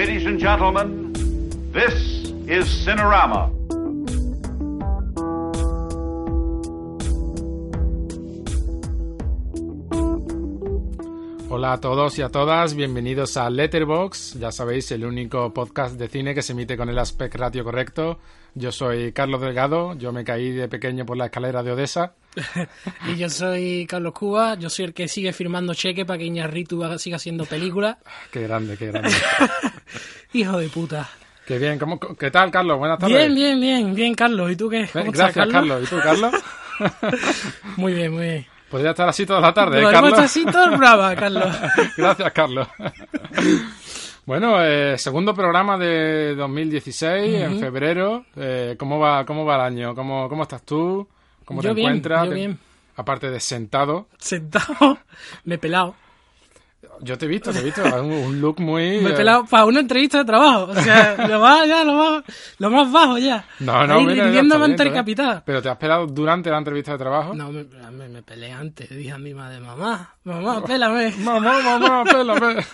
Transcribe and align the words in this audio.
Ladies 0.00 0.24
and 0.24 0.40
gentlemen, 0.40 1.12
this 1.72 1.92
is 2.48 2.66
Cinerama. 2.86 3.59
Hola 11.60 11.74
a 11.74 11.80
todos 11.82 12.18
y 12.18 12.22
a 12.22 12.30
todas, 12.30 12.74
bienvenidos 12.74 13.36
a 13.36 13.50
Letterbox, 13.50 14.38
ya 14.40 14.50
sabéis, 14.50 14.90
el 14.92 15.04
único 15.04 15.52
podcast 15.52 15.98
de 15.98 16.08
cine 16.08 16.34
que 16.34 16.40
se 16.40 16.52
emite 16.52 16.74
con 16.74 16.88
el 16.88 16.98
aspect 16.98 17.34
ratio 17.34 17.64
correcto. 17.64 18.18
Yo 18.54 18.72
soy 18.72 19.12
Carlos 19.12 19.42
Delgado, 19.42 19.94
yo 19.98 20.10
me 20.10 20.24
caí 20.24 20.52
de 20.52 20.68
pequeño 20.68 21.04
por 21.04 21.18
la 21.18 21.26
escalera 21.26 21.62
de 21.62 21.72
Odessa. 21.72 22.14
y 23.08 23.16
yo 23.18 23.28
soy 23.28 23.86
Carlos 23.86 24.14
Cuba, 24.14 24.54
yo 24.54 24.70
soy 24.70 24.86
el 24.86 24.94
que 24.94 25.06
sigue 25.06 25.34
firmando 25.34 25.74
cheque 25.74 26.06
para 26.06 26.16
que 26.16 26.24
Iñarritu 26.24 26.82
siga 26.96 27.16
haciendo 27.16 27.44
películas. 27.44 27.98
Qué 28.30 28.40
grande, 28.40 28.78
qué 28.78 28.86
grande. 28.86 29.10
Hijo 30.32 30.56
de 30.56 30.68
puta. 30.68 31.10
Qué 31.46 31.58
bien, 31.58 31.78
¿cómo, 31.78 32.00
¿qué 32.00 32.30
tal, 32.30 32.50
Carlos? 32.50 32.78
Buenas 32.78 32.98
tardes. 32.98 33.18
Bien, 33.18 33.34
bien, 33.34 33.60
bien, 33.60 33.94
bien, 33.94 34.14
Carlos. 34.14 34.50
¿Y 34.50 34.56
tú 34.56 34.70
qué? 34.70 34.88
¿Cómo 34.90 35.12
Gracias, 35.12 35.36
estás, 35.36 35.48
Carlos? 35.48 35.82
¿Y 35.84 35.86
tú, 35.90 35.96
Carlos? 36.02 36.32
muy 37.76 37.92
bien, 37.92 38.12
muy 38.14 38.22
bien. 38.22 38.49
Podría 38.70 38.90
estar 38.90 39.08
así 39.08 39.26
toda 39.26 39.40
la 39.40 39.52
tarde, 39.52 39.80
¿eh, 39.80 39.88
Carlos? 39.90 40.18
así 40.18 40.44
todo 40.44 40.76
brava, 40.76 41.14
Carlos. 41.16 41.54
Gracias, 41.96 42.32
Carlos. 42.32 42.68
Bueno, 44.26 44.62
eh, 44.62 44.96
segundo 44.96 45.34
programa 45.34 45.76
de 45.76 46.36
2016, 46.36 47.34
en 47.42 47.58
febrero. 47.58 48.26
Eh, 48.36 48.76
¿cómo, 48.78 49.00
va, 49.00 49.24
¿Cómo 49.24 49.44
va 49.44 49.56
el 49.56 49.60
año? 49.62 49.94
¿Cómo, 49.94 50.28
cómo 50.28 50.44
estás 50.44 50.62
tú? 50.62 51.08
¿Cómo 51.44 51.60
te 51.60 51.70
encuentras? 51.70 52.26
Yo 52.26 52.34
bien. 52.34 52.58
Aparte 52.94 53.28
de 53.28 53.40
sentado. 53.40 54.06
Sentado, 54.18 54.98
me 55.44 55.56
he 55.56 55.58
pelado. 55.58 55.96
Yo 57.02 57.16
te 57.16 57.26
he 57.26 57.28
visto, 57.28 57.52
te 57.52 57.60
he 57.60 57.64
visto. 57.64 57.82
Un, 57.82 58.40
look 58.40 58.60
muy. 58.60 59.00
Me 59.02 59.10
he 59.10 59.12
pelado 59.14 59.44
para 59.46 59.64
una 59.64 59.80
entrevista 59.80 60.18
de 60.18 60.24
trabajo. 60.24 60.70
O 60.70 60.74
sea, 60.74 61.16
lo 61.28 61.40
más, 61.40 61.66
ya, 61.66 61.84
lo 61.84 61.94
más, 61.94 62.24
lo 62.58 62.70
más 62.70 62.92
bajo 62.92 63.18
ya. 63.18 63.44
No, 63.60 63.86
no, 63.86 63.94
Ahí, 63.94 64.06
mira. 64.06 64.30
¿Pero 65.44 65.62
te 65.62 65.68
has 65.68 65.76
pelado 65.76 66.06
durante 66.06 66.50
la 66.50 66.58
entrevista 66.58 66.92
de 66.92 66.98
trabajo? 66.98 67.34
No, 67.34 67.50
me, 67.50 67.64
me, 67.64 68.08
me 68.08 68.22
peleé 68.22 68.52
antes. 68.52 68.90
Dije 68.90 69.12
a 69.12 69.18
mi 69.18 69.34
madre, 69.34 69.60
mamá, 69.60 70.14
mamá, 70.24 70.64
pélame. 70.64 71.12
mamá, 71.18 71.60
mamá, 71.60 72.04
pélame. 72.04 72.64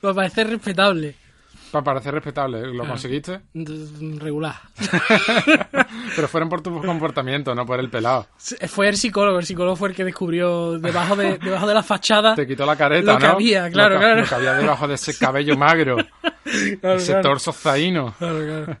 Para 0.00 0.14
parecer 0.14 0.48
respetable. 0.48 1.27
Para 1.70 1.84
parecer 1.84 2.14
respetable, 2.14 2.66
¿lo 2.72 2.84
ah. 2.84 2.88
conseguiste? 2.88 3.40
Regular. 3.54 4.54
Pero 6.16 6.28
fueron 6.28 6.48
por 6.48 6.62
tu 6.62 6.80
comportamiento, 6.80 7.54
no 7.54 7.66
por 7.66 7.78
el 7.80 7.90
pelado. 7.90 8.26
Fue 8.68 8.88
el 8.88 8.96
psicólogo, 8.96 9.38
el 9.38 9.46
psicólogo 9.46 9.76
fue 9.76 9.90
el 9.90 9.94
que 9.94 10.04
descubrió 10.04 10.78
debajo 10.78 11.16
de, 11.16 11.38
debajo 11.42 11.66
de 11.66 11.74
la 11.74 11.82
fachada. 11.82 12.34
Te 12.34 12.46
quitó 12.46 12.64
la 12.64 12.76
careta, 12.76 13.12
lo 13.12 13.18
que 13.18 13.26
había, 13.26 13.70
claro, 13.70 13.98
claro. 13.98 14.22
Lo 14.22 14.26
que 14.26 14.34
había 14.34 14.54
debajo 14.54 14.88
de 14.88 14.94
ese 14.94 15.16
cabello 15.18 15.56
magro. 15.56 15.98
ese 16.44 17.14
torso 17.16 17.52
zaino. 17.52 18.14
Claro, 18.18 18.38
claro. 18.44 18.78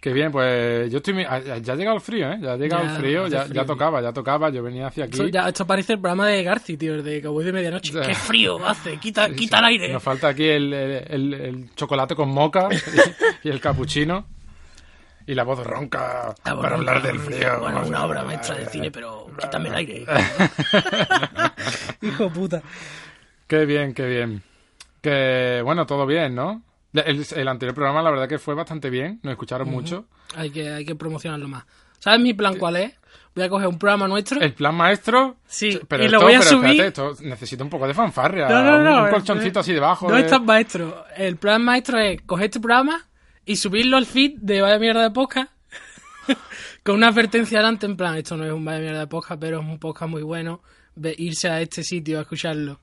Qué 0.00 0.14
bien, 0.14 0.32
pues 0.32 0.90
yo 0.90 0.96
estoy... 0.96 1.22
Ah, 1.28 1.40
ya 1.60 1.74
ha 1.74 1.76
llegado 1.76 1.96
el 1.96 2.02
frío, 2.02 2.32
¿eh? 2.32 2.38
Ya 2.40 2.52
ha 2.52 2.56
llegado 2.56 2.84
el 2.84 2.90
frío, 2.90 3.28
ya, 3.28 3.46
ya, 3.46 3.66
tocaba, 3.66 4.00
ya 4.00 4.14
tocaba, 4.14 4.48
yo 4.48 4.62
venía 4.62 4.86
hacia 4.86 5.04
aquí. 5.04 5.12
Esto, 5.12 5.28
ya, 5.28 5.46
esto 5.46 5.66
parece 5.66 5.92
el 5.92 5.98
programa 5.98 6.26
de 6.26 6.42
Garci, 6.42 6.78
tío, 6.78 6.94
el 6.94 7.04
de 7.04 7.20
Cowboy 7.20 7.44
de 7.44 7.52
Medianoche. 7.52 7.92
¡Qué 7.92 8.14
frío 8.14 8.66
hace! 8.66 8.96
Quita, 8.96 9.28
quita 9.28 9.58
el 9.58 9.64
aire. 9.66 9.92
Nos 9.92 10.02
falta 10.02 10.28
aquí 10.28 10.48
el, 10.48 10.72
el, 10.72 11.34
el, 11.34 11.74
chocolate 11.74 12.16
con 12.16 12.30
moca 12.30 12.70
y, 13.44 13.50
el 13.50 13.60
capuchino. 13.60 14.26
Y 15.26 15.34
la 15.34 15.44
voz 15.44 15.64
ronca 15.64 16.34
para 16.42 16.76
hablar 16.76 17.02
del 17.02 17.18
frío. 17.18 17.60
Bueno, 17.60 17.82
una 17.86 18.06
obra 18.06 18.24
maestra 18.24 18.54
de 18.54 18.66
cine, 18.66 18.90
pero 18.90 19.26
quítame 19.38 19.68
el 19.68 19.74
aire. 19.74 20.06
Hijo 22.00 22.30
puta. 22.30 22.62
Qué 23.46 23.66
bien, 23.66 23.92
qué 23.92 24.06
bien. 24.06 24.42
Que, 25.02 25.60
bueno, 25.62 25.84
todo 25.84 26.06
bien, 26.06 26.34
¿no? 26.34 26.62
El, 26.92 27.48
anterior 27.48 27.74
programa, 27.74 28.02
la 28.02 28.10
verdad 28.10 28.28
que 28.28 28.38
fue 28.38 28.54
bastante 28.54 28.90
bien, 28.90 29.20
nos 29.22 29.32
escucharon 29.32 29.68
mucho. 29.68 30.06
Hay 30.34 30.50
que, 30.50 30.70
hay 30.70 30.84
que 30.84 30.96
promocionarlo 30.96 31.46
más. 31.48 31.64
¿Sabes 32.00 32.20
mi 32.20 32.34
plan 32.34 32.56
cuál 32.56 32.76
es? 32.76 32.94
Voy 33.34 33.44
a 33.44 33.48
coger 33.48 33.68
un 33.68 33.78
programa 33.78 34.08
nuestro. 34.08 34.40
¿El 34.40 34.54
plan 34.54 34.74
maestro? 34.74 35.36
Sí, 35.46 35.78
pero 35.86 36.04
y 36.04 36.08
lo 36.08 36.20
voy 36.20 36.34
a 36.34 36.42
subir. 36.42 36.80
esto 36.80 37.14
necesito 37.20 37.62
un 37.62 37.70
poco 37.70 37.86
de 37.86 37.94
fanfarria. 37.94 38.48
No, 38.48 38.64
no, 38.64 38.82
no. 38.82 39.04
Un, 39.04 39.10
colchoncito 39.10 39.60
así 39.60 39.72
debajo. 39.72 40.08
No 40.08 40.16
estás 40.16 40.42
maestro. 40.42 41.04
El 41.16 41.36
plan 41.36 41.62
maestro 41.62 41.98
es 41.98 42.20
coger 42.22 42.46
este 42.46 42.58
programa 42.58 43.06
y 43.44 43.56
subirlo 43.56 43.96
al 43.96 44.06
feed 44.06 44.38
de 44.40 44.62
Vaya 44.62 44.78
Mierda 44.78 45.02
de 45.02 45.10
Podcast. 45.10 45.52
con 46.82 46.96
una 46.96 47.08
advertencia 47.08 47.58
adelante 47.58 47.86
en 47.86 47.96
plan, 47.96 48.16
esto 48.16 48.36
no 48.36 48.44
es 48.44 48.52
un 48.52 48.64
Vaya 48.64 48.80
Mierda 48.80 49.00
de 49.00 49.06
Podcast, 49.06 49.40
pero 49.40 49.60
es 49.60 49.66
un 49.66 49.78
podcast 49.78 50.10
muy 50.10 50.22
bueno. 50.22 50.62
irse 51.16 51.48
a 51.48 51.60
este 51.60 51.84
sitio 51.84 52.18
a 52.18 52.22
escucharlo. 52.22 52.80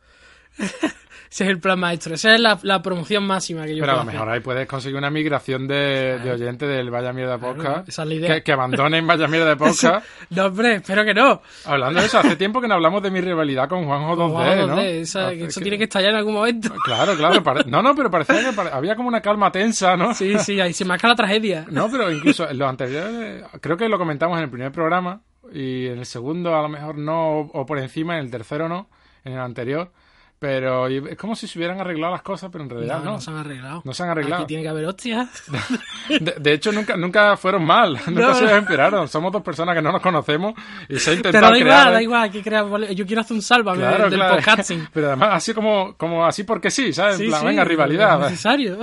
Ese 1.29 1.43
es 1.43 1.49
el 1.49 1.59
plan 1.59 1.79
maestro. 1.79 2.15
Esa 2.15 2.35
es 2.35 2.41
la, 2.41 2.81
promoción 2.81 3.25
máxima 3.25 3.65
que 3.65 3.75
yo 3.75 3.81
Pero 3.81 3.93
a 3.93 3.97
lo 3.97 4.05
mejor 4.05 4.29
ahí 4.29 4.39
puedes 4.39 4.67
conseguir 4.67 4.97
una 4.97 5.09
migración 5.09 5.67
de, 5.67 6.19
de 6.19 6.31
oyentes 6.31 6.69
del 6.69 6.89
Vaya 6.89 7.11
Mierda 7.11 7.37
Podcast. 7.37 7.89
esa 7.89 8.03
es 8.03 8.07
la 8.07 8.13
idea. 8.15 8.41
Que, 8.41 8.51
abandonen 8.51 9.05
Vaya 9.05 9.27
Mierda 9.27 9.55
Podcast. 9.57 10.05
no, 10.29 10.45
hombre, 10.45 10.75
espero 10.75 11.03
que 11.03 11.13
no. 11.13 11.41
Hablando 11.65 11.99
de 11.99 12.05
eso, 12.05 12.19
hace 12.19 12.37
tiempo 12.37 12.61
que 12.61 12.67
no 12.67 12.75
hablamos 12.75 13.03
de 13.03 13.11
mi 13.11 13.19
rivalidad 13.19 13.67
con 13.67 13.85
Juanjo 13.85 14.15
2D, 14.15 14.67
¿no? 14.67 14.79
eso 14.79 15.61
tiene 15.61 15.77
que 15.77 15.83
estallar 15.83 16.11
en 16.11 16.17
algún 16.17 16.33
momento. 16.33 16.73
Claro, 16.87 17.15
claro. 17.15 17.43
No, 17.67 17.81
no, 17.81 17.93
pero 17.95 18.09
parecía 18.09 18.49
que 18.49 18.61
había 18.71 18.95
como 18.95 19.09
una 19.09 19.19
calma 19.19 19.51
tensa, 19.51 19.97
¿no? 19.97 20.13
Sí, 20.13 20.39
sí, 20.39 20.59
ahí 20.61 20.71
se 20.71 20.85
marca 20.85 21.07
la 21.07 21.15
tragedia. 21.15 21.65
No, 21.69 21.89
pero 21.91 22.09
incluso 22.09 22.49
en 22.49 22.57
los 22.57 22.69
anteriores, 22.69 23.43
creo 23.59 23.75
que 23.75 23.89
lo 23.89 23.97
comentamos 23.97 24.37
en 24.37 24.45
el 24.45 24.49
primer 24.49 24.71
programa 24.71 25.21
y 25.51 25.87
en 25.87 25.99
el 25.99 26.05
segundo 26.05 26.55
a 26.55 26.61
lo 26.61 26.69
mejor 26.69 26.97
no, 26.97 27.39
o 27.39 27.65
por 27.65 27.77
encima, 27.77 28.17
en 28.17 28.25
el 28.25 28.31
tercero 28.31 28.69
no, 28.69 28.89
en 29.25 29.33
el 29.33 29.39
anterior 29.39 29.91
pero 30.39 30.87
es 30.87 31.17
como 31.17 31.35
si 31.35 31.47
se 31.47 31.57
hubieran 31.57 31.79
arreglado 31.79 32.13
las 32.13 32.21
cosas, 32.21 32.49
pero 32.51 32.63
en 32.63 32.69
realidad 32.69 32.99
no. 32.99 33.05
No, 33.05 33.11
no 33.13 33.21
se 33.21 33.31
han 33.31 33.37
arreglado. 33.37 33.81
No 33.83 33.93
se 33.93 34.03
han 34.03 34.09
arreglado. 34.09 34.43
Aquí 34.43 34.47
tiene 34.47 34.63
que 34.63 34.69
haber 34.69 34.85
hostias. 34.85 35.27
De, 36.39 36.53
hecho, 36.53 36.71
nunca, 36.71 36.95
nunca 36.95 37.35
fueron 37.37 37.65
mal. 37.65 37.99
Nunca 38.07 38.35
se 38.35 38.45
desesperaron. 38.45 39.07
Somos 39.07 39.31
dos 39.31 39.41
personas 39.41 39.75
que 39.75 39.81
no 39.81 39.91
nos 39.91 40.01
conocemos 40.01 40.53
y 40.87 40.99
se 40.99 41.11
ha 41.11 41.13
intentado 41.13 41.51
Pero 41.51 41.51
da 41.51 41.59
igual, 41.59 41.91
da 41.91 41.99
¿eh? 41.99 42.03
igual. 42.03 42.23
Aquí 42.23 42.41
crea, 42.41 42.65
yo 42.91 43.05
quiero 43.05 43.21
hacer 43.21 43.35
un 43.35 43.41
sálvame 43.41 43.83
del, 43.83 44.13
claro. 44.13 44.35
podcasting. 44.35 44.87
Pero 44.93 45.07
además, 45.07 45.29
así 45.33 45.53
como, 45.53 45.95
como 45.97 46.25
así 46.25 46.43
porque 46.43 46.69
sí, 46.69 46.93
¿sabes? 46.93 47.19
en 47.19 47.29
plan, 47.29 47.45
venga, 47.45 47.63
rivalidad. 47.63 48.25
Es 48.25 48.31
necesario. 48.31 48.79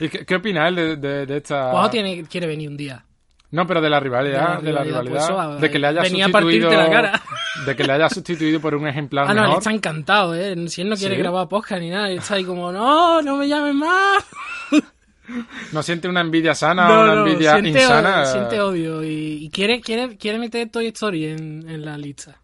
¿Y 0.00 0.08
qué, 0.08 0.26
qué 0.26 0.34
opina 0.34 0.68
él 0.68 1.00
de, 1.00 1.26
de, 1.26 1.36
esta...? 1.36 1.70
Juanjo 1.70 1.90
tiene, 1.90 2.24
quiere 2.24 2.46
venir 2.46 2.68
un 2.68 2.76
día. 2.76 3.04
No, 3.54 3.68
pero 3.68 3.80
de 3.80 3.88
la 3.88 4.00
rivalidad, 4.00 4.60
de 4.60 4.72
la 4.72 4.82
rivalidad, 4.82 5.28
pues 5.48 5.60
de 5.60 5.70
que 5.70 5.78
le 5.78 5.86
haya 5.86 6.02
venía 6.02 6.24
sustituido, 6.26 6.70
a 6.70 6.74
la 6.74 6.90
cara. 6.90 7.22
de 7.64 7.76
que 7.76 7.84
le 7.84 7.92
haya 7.92 8.08
sustituido 8.08 8.60
por 8.60 8.74
un 8.74 8.88
ejemplar 8.88 9.26
Ah, 9.28 9.34
no, 9.34 9.42
mejor. 9.42 9.54
él 9.54 9.58
está 9.58 9.70
encantado, 9.70 10.34
eh. 10.34 10.68
Si 10.68 10.80
él 10.80 10.88
no 10.88 10.96
quiere 10.96 11.14
grabar 11.16 11.48
podcast 11.48 11.80
ni 11.80 11.88
nada, 11.90 12.10
está 12.10 12.34
ahí 12.34 12.44
como, 12.44 12.72
no, 12.72 13.22
no 13.22 13.36
me 13.36 13.46
llames 13.46 13.76
más. 13.76 14.24
No 15.72 15.82
siente 15.84 16.08
una 16.08 16.20
envidia 16.20 16.54
sana 16.54 16.90
o 16.90 17.02
una 17.04 17.12
envidia 17.20 17.52
siente 17.52 17.80
insana. 17.80 18.22
Odio, 18.22 18.32
siente 18.32 18.60
odio 18.60 19.04
y, 19.04 19.48
quiere, 19.52 19.80
quiere, 19.80 20.16
quiere 20.18 20.38
meter 20.38 20.68
Toy 20.68 20.88
Story 20.88 21.26
en, 21.26 21.68
en 21.68 21.84
la 21.84 21.96
lista. 21.96 22.36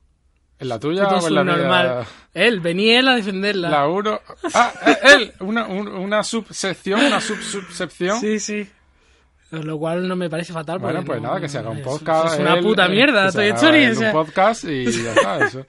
¿En 0.60 0.69
la 0.69 0.78
tuya 0.78 1.09
o 1.09 1.27
en 1.27 1.34
la 1.34 1.42
normal? 1.44 2.04
Él, 2.34 2.60
venía 2.60 3.00
él 3.00 3.09
a 3.09 3.16
defenderla. 3.16 3.69
La 3.69 3.88
uno. 3.88 4.21
Ah, 4.54 4.72
eh, 4.87 4.97
él, 5.15 5.32
una, 5.41 5.66
una 5.66 6.22
subsección, 6.22 7.00
una 7.04 7.21
subsección. 7.21 8.21
Sí, 8.21 8.38
sí. 8.38 8.69
Lo 9.50 9.78
cual 9.78 10.06
no 10.06 10.14
me 10.14 10.30
parece 10.30 10.52
fatal. 10.52 10.78
Bueno, 10.78 11.04
pues 11.04 11.20
nada, 11.20 11.40
que 11.40 11.48
se 11.48 11.58
haga 11.58 11.70
un 11.70 11.82
podcast. 11.82 12.34
Es, 12.34 12.40
una 12.40 12.60
puta 12.60 12.88
mierda, 12.88 13.32
Toy 13.32 13.48
Story. 13.48 13.86
O 13.86 14.00
un 14.00 14.12
podcast 14.12 14.64
y 14.64 14.84
ya 15.04 15.12
está, 15.12 15.44
eso. 15.44 15.66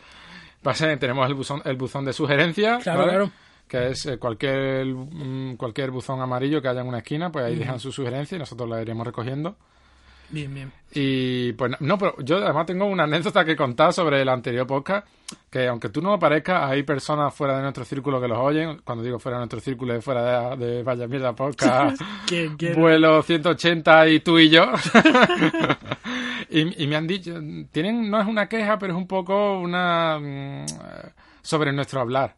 tenemos 1.00 1.28
el 1.28 1.34
buzón, 1.34 1.62
el 1.66 1.76
buzón 1.78 2.06
de 2.06 2.14
sugerencias. 2.14 2.84
Claro, 2.84 3.04
claro. 3.04 3.32
Que 3.68 3.90
es 3.90 4.06
eh, 4.06 4.18
cualquier, 4.18 4.86
mm, 4.86 5.56
cualquier 5.56 5.92
buzón 5.92 6.22
amarillo 6.22 6.62
que 6.62 6.68
haya 6.68 6.82
en 6.82 6.88
una 6.88 7.00
esquina, 7.00 7.32
pues 7.32 7.46
ahí 7.46 7.56
dejan 7.56 7.80
su 7.80 7.92
sugerencia 7.92 8.36
y 8.36 8.40
nosotros 8.40 8.70
la 8.70 8.82
iremos 8.82 9.06
recogiendo. 9.08 9.56
Bien, 10.32 10.54
bien. 10.54 10.72
Y 10.94 11.54
pues 11.54 11.80
no, 11.80 11.98
pero 11.98 12.16
yo 12.20 12.38
además 12.38 12.66
tengo 12.66 12.86
una 12.86 13.04
anécdota 13.04 13.46
que 13.46 13.56
contar 13.56 13.94
sobre 13.94 14.22
el 14.22 14.30
anterior 14.30 14.68
podcast, 14.68 15.08
que 15.50 15.68
aunque 15.68 15.90
tú 15.90 16.02
no 16.02 16.12
lo 16.12 16.20
parezcas, 16.20 16.70
hay 16.70 16.84
personas 16.84 17.34
fuera 17.34 17.56
de 17.56 17.62
nuestro 17.62 17.86
círculo 17.86 18.20
que 18.20 18.28
los 18.28 18.38
oyen. 18.38 18.82
Cuando 18.84 19.04
digo 19.04 19.20
fuera 19.20 19.38
de 19.38 19.42
nuestro 19.42 19.60
círculo, 19.60 19.94
es 19.96 20.04
fuera 20.04 20.56
de, 20.56 20.84
Vaya 20.84 21.08
Mierda 21.08 21.34
Podcast, 21.34 22.02
vuelo 22.76 23.22
180 23.22 24.10
y 24.10 24.20
tú 24.20 24.40
y 24.40 24.50
yo. 24.50 24.72
y, 26.50 26.88
me 26.88 26.96
han 26.96 27.08
dicho, 27.08 27.40
tienen, 27.72 28.10
no 28.10 28.20
es 28.20 28.28
una 28.28 28.48
queja, 28.48 28.78
pero 28.78 28.94
es 28.94 28.98
un 28.98 29.08
poco 29.08 29.60
una... 29.60 30.20
Mm, 30.20 30.66
sobre 31.42 31.72
nuestro 31.74 32.02
hablar. 32.02 32.36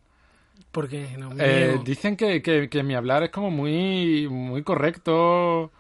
Porque 0.72 1.16
no, 1.18 1.32
eh, 1.38 1.80
dicen 1.84 2.16
que, 2.16 2.42
que, 2.42 2.70
que 2.70 2.84
mi 2.84 2.96
hablar 2.96 3.24
es 3.24 3.30
como 3.30 3.52
muy, 3.52 4.28
muy 4.30 4.64
correcto 4.64 5.72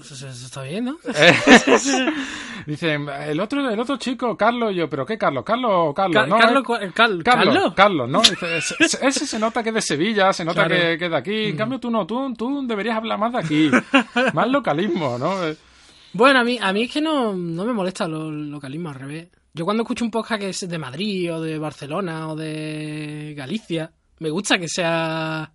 eso 0.00 0.26
está 0.26 0.62
bien, 0.62 0.86
¿no? 0.86 0.98
Dicen, 2.66 3.08
el 3.08 3.40
otro, 3.40 3.68
el 3.68 3.78
otro 3.78 3.96
chico, 3.96 4.36
Carlos, 4.36 4.74
yo, 4.74 4.88
¿pero 4.88 5.04
qué 5.04 5.18
Carlos? 5.18 5.44
¿Carlos 5.44 5.70
o 5.72 5.94
Carlos? 5.94 6.28
¿no? 6.28 6.38
Carlos, 6.38 6.64
Carlos, 6.94 7.74
Carlos, 7.74 8.08
¿no? 8.08 8.22
ese, 8.22 9.26
se 9.26 9.38
nota 9.38 9.62
que 9.62 9.70
es 9.70 9.74
de 9.74 9.82
Sevilla, 9.82 10.32
se 10.32 10.44
nota 10.44 10.66
que, 10.68 10.96
que, 10.98 11.04
es 11.06 11.10
de 11.10 11.16
aquí. 11.16 11.44
En 11.46 11.56
cambio, 11.56 11.78
tú 11.78 11.90
no, 11.90 12.06
tú, 12.06 12.32
tú 12.34 12.66
deberías 12.66 12.96
hablar 12.96 13.18
más 13.18 13.32
de 13.32 13.38
aquí. 13.38 13.70
más 14.34 14.48
localismo, 14.48 15.18
¿no? 15.18 15.34
Bueno, 16.12 16.40
a 16.40 16.44
mí, 16.44 16.58
a 16.60 16.72
mí 16.72 16.82
es 16.84 16.92
que 16.92 17.00
no, 17.00 17.34
no 17.34 17.64
me 17.64 17.72
molesta 17.72 18.06
los 18.06 18.32
localismos 18.32 18.94
al 18.94 19.00
revés. 19.00 19.28
Yo 19.54 19.64
cuando 19.64 19.82
escucho 19.82 20.04
un 20.04 20.10
podcast 20.10 20.40
que 20.40 20.48
es 20.48 20.68
de 20.68 20.78
Madrid 20.78 21.34
o 21.34 21.40
de 21.40 21.58
Barcelona 21.58 22.28
o 22.28 22.36
de 22.36 23.34
Galicia, 23.36 23.92
me 24.18 24.30
gusta 24.30 24.58
que 24.58 24.68
sea 24.68 25.52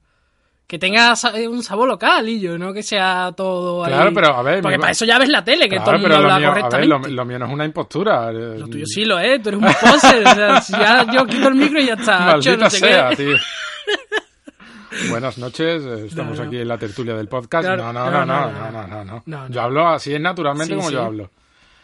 que 0.67 0.77
tenga 0.77 1.13
eh, 1.33 1.47
un 1.47 1.63
sabor 1.63 1.87
local 1.87 2.27
y 2.27 2.41
yo, 2.41 2.57
no 2.57 2.73
que 2.73 2.83
sea 2.83 3.31
todo 3.35 3.85
Claro, 3.85 4.13
pero 4.13 4.35
a 4.35 4.41
ver... 4.41 4.61
Porque 4.61 4.77
para 4.77 4.91
eso 4.91 5.05
ya 5.05 5.17
ves 5.17 5.29
la 5.29 5.41
tele, 5.43 5.69
que 5.69 5.79
todo 5.79 5.91
el 5.91 6.01
mundo 6.01 6.17
habla 6.17 6.45
correctamente. 6.45 7.09
Lo, 7.09 7.25
mío 7.25 7.39
no 7.39 7.45
es 7.45 7.51
una 7.53 7.65
impostura. 7.65 8.29
Eh, 8.31 8.59
lo 8.59 8.67
mm. 8.67 8.69
tuyo 8.69 8.85
sí 8.85 9.05
lo 9.05 9.17
es, 9.17 9.41
tú 9.41 9.49
eres 9.49 9.61
un 9.61 9.67
poser. 9.67 10.23
ya 10.23 11.07
yo 11.11 11.25
quito 11.25 11.47
el 11.47 11.55
micro 11.55 11.79
y 11.79 11.85
ya 11.85 11.93
está. 11.93 12.35
No 12.35 12.69
sé 12.69 12.79
sea, 12.79 13.15
tío. 13.15 13.37
Buenas 15.09 15.37
noches, 15.37 15.83
eh, 15.85 16.05
estamos 16.07 16.39
aquí 16.39 16.57
en 16.57 16.67
la 16.67 16.77
tertulia 16.77 17.15
del 17.15 17.27
podcast. 17.27 17.65
Claro, 17.65 17.93
no, 17.93 17.93
no, 17.93 18.09
no, 18.09 18.25
no, 18.25 18.71
no, 18.71 19.03
no, 19.05 19.23
no, 19.25 19.49
Yo 19.49 19.61
hablo 19.61 19.87
así 19.87 20.13
es 20.13 20.21
naturalmente 20.21 20.75
como 20.75 20.89
yo 20.91 21.03
hablo. 21.03 21.29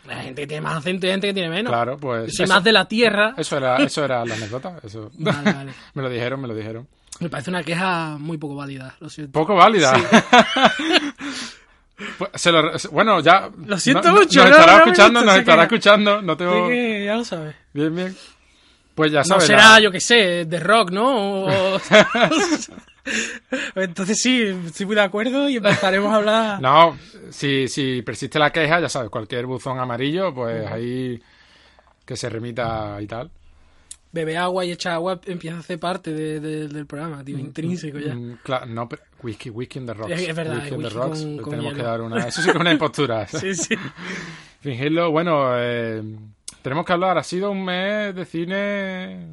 La 0.08 0.18
gente 0.18 0.42
que 0.42 0.48
tiene 0.48 0.62
más 0.62 0.78
acento 0.78 1.08
y 1.08 1.10
gente 1.12 1.28
que 1.28 1.34
tiene 1.34 1.50
menos. 1.50 1.72
Claro, 1.72 1.98
pues. 1.98 2.28
Yo 2.28 2.34
soy 2.34 2.48
más 2.48 2.64
de 2.64 2.74
la 2.74 2.86
tierra. 2.86 3.36
Eso 3.38 3.56
era, 3.56 3.78
eso 3.78 4.04
era 4.04 4.26
la 4.26 4.36
anécdota. 4.36 4.78
Vale, 5.18 5.54
vale. 5.54 5.72
me 5.94 6.04
lo 6.04 6.10
dijeron, 6.10 6.42
me 6.42 6.48
lo 6.48 6.56
dijeron. 6.56 6.88
Me 7.24 7.30
parece 7.30 7.50
una 7.50 7.64
queja 7.64 8.18
muy 8.20 8.38
poco 8.38 8.56
válida, 8.56 8.96
lo 9.00 9.10
siento. 9.10 9.32
Poco 9.40 9.56
válida. 9.56 9.94
Pues, 12.18 12.32
se 12.36 12.52
lo- 12.52 12.78
se- 12.78 12.88
bueno, 12.90 13.20
ya. 13.22 13.50
Lo 13.66 13.78
siento 13.80 14.10
no- 14.10 14.16
no- 14.16 14.20
mucho, 14.22 14.40
Nos 14.42 14.50
no, 14.50 14.56
estará 14.56 14.74
no 14.78 14.84
escuchando, 14.84 15.22
nos 15.24 15.36
estará 15.38 15.64
escuchando. 15.64 16.22
No 16.22 16.36
tengo. 16.36 16.68
Que 16.68 17.06
ya 17.06 17.16
lo 17.16 17.24
sabes. 17.24 17.56
Bien, 17.72 17.96
bien. 17.96 18.16
Pues 18.96 19.12
ya 19.12 19.20
No 19.20 19.26
sabes. 19.26 19.46
será, 19.46 19.74
la- 19.74 19.80
yo 19.80 19.92
que 19.92 20.02
sé, 20.02 20.46
de 20.46 20.60
rock, 20.60 20.92
¿no? 20.92 21.46
O- 21.46 21.80
Entonces 23.76 24.18
sí, 24.22 24.42
estoy 24.66 24.86
muy 24.86 24.96
de 24.96 25.02
acuerdo 25.02 25.48
y 25.50 25.58
empezaremos 25.58 26.12
a 26.12 26.16
hablar. 26.18 26.62
No, 26.62 26.98
si, 27.30 27.68
si 27.68 28.02
persiste 28.02 28.40
la 28.40 28.52
queja, 28.52 28.80
ya 28.80 28.90
sabes, 28.90 29.10
cualquier 29.10 29.46
buzón 29.46 29.80
amarillo, 29.80 30.34
pues 30.34 30.66
ahí 30.70 31.22
que 32.06 32.16
se 32.18 32.28
remita 32.30 32.98
y 33.02 33.08
tal. 33.08 33.30
Bebe 34.14 34.38
agua 34.38 34.64
y 34.64 34.72
echa 34.72 34.94
agua 34.94 35.20
empieza 35.26 35.58
a 35.58 35.60
hacer 35.62 35.80
parte 35.80 36.14
de- 36.14 36.40
de- 36.40 36.68
del 36.68 36.86
programa, 36.86 37.24
tío, 37.24 37.38
intrínseco 37.40 37.98
ya. 37.98 38.14
Mm, 38.14 38.38
no, 38.68 38.88
pero 38.88 39.02
whisky, 39.24 39.50
whisky 39.50 39.80
in 39.80 39.88
the 39.88 39.94
rocks. 39.96 40.12
Es- 40.12 40.30
es 40.30 40.36
verdad, 40.36 40.58
whisky 40.58 40.70
in 40.76 40.78
the 40.78 40.84
whisky 40.86 40.98
rocks. 41.00 41.22
con- 41.24 41.38
con 41.40 41.50
tenemos 41.50 41.74
que 41.74 41.82
dar 41.82 42.02
una. 42.02 42.16
Eso 42.28 42.42
sí 42.42 42.46
que 42.52 42.56
es 42.58 42.62
una 42.62 42.72
impostura. 42.72 43.28
Sí, 43.28 43.56
sí. 43.56 43.76
Fingirlo, 44.62 45.12
bueno, 45.12 45.48
eh, 45.58 46.02
tenemos 46.62 46.86
que 46.86 46.94
hablar. 46.94 47.18
Ha 47.18 47.24
sido 47.24 47.50
un 47.52 47.66
mes 47.66 48.14
de 48.16 48.24
cine. 48.26 49.28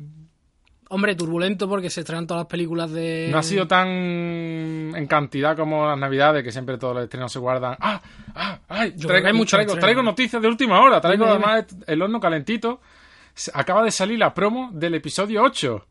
Hombre, 0.89 1.15
turbulento 1.15 1.69
porque 1.69 1.89
se 1.89 2.01
estrenan 2.01 2.27
todas 2.27 2.41
las 2.45 2.49
películas 2.51 2.91
de. 2.91 3.29
No 3.31 3.39
ha 3.39 3.43
sido 3.45 3.67
tan 3.69 3.87
en 3.87 5.07
cantidad 5.07 5.57
como 5.57 5.87
las 5.87 5.99
navidades, 5.99 6.43
que 6.43 6.51
siempre 6.51 6.79
todos 6.79 6.95
los 6.95 7.05
estrenos 7.05 7.31
se 7.31 7.39
guardan. 7.39 7.77
¡Ah! 7.79 8.01
¡Ah! 8.35 8.59
¡Ay! 8.69 8.93
Traigo, 8.93 9.45
traigo, 9.45 9.77
traigo 9.77 10.03
noticias 10.03 10.41
de 10.43 10.49
última 10.49 10.81
hora. 10.81 11.01
Traigo 11.01 11.27
además 11.27 11.67
el 11.87 12.03
horno 12.03 12.19
calentito. 12.19 12.81
Acaba 13.55 13.83
de 13.85 13.91
salir 13.91 14.19
la 14.19 14.35
promo 14.35 14.71
del 14.73 14.95
episodio 14.95 15.43
8. 15.43 15.87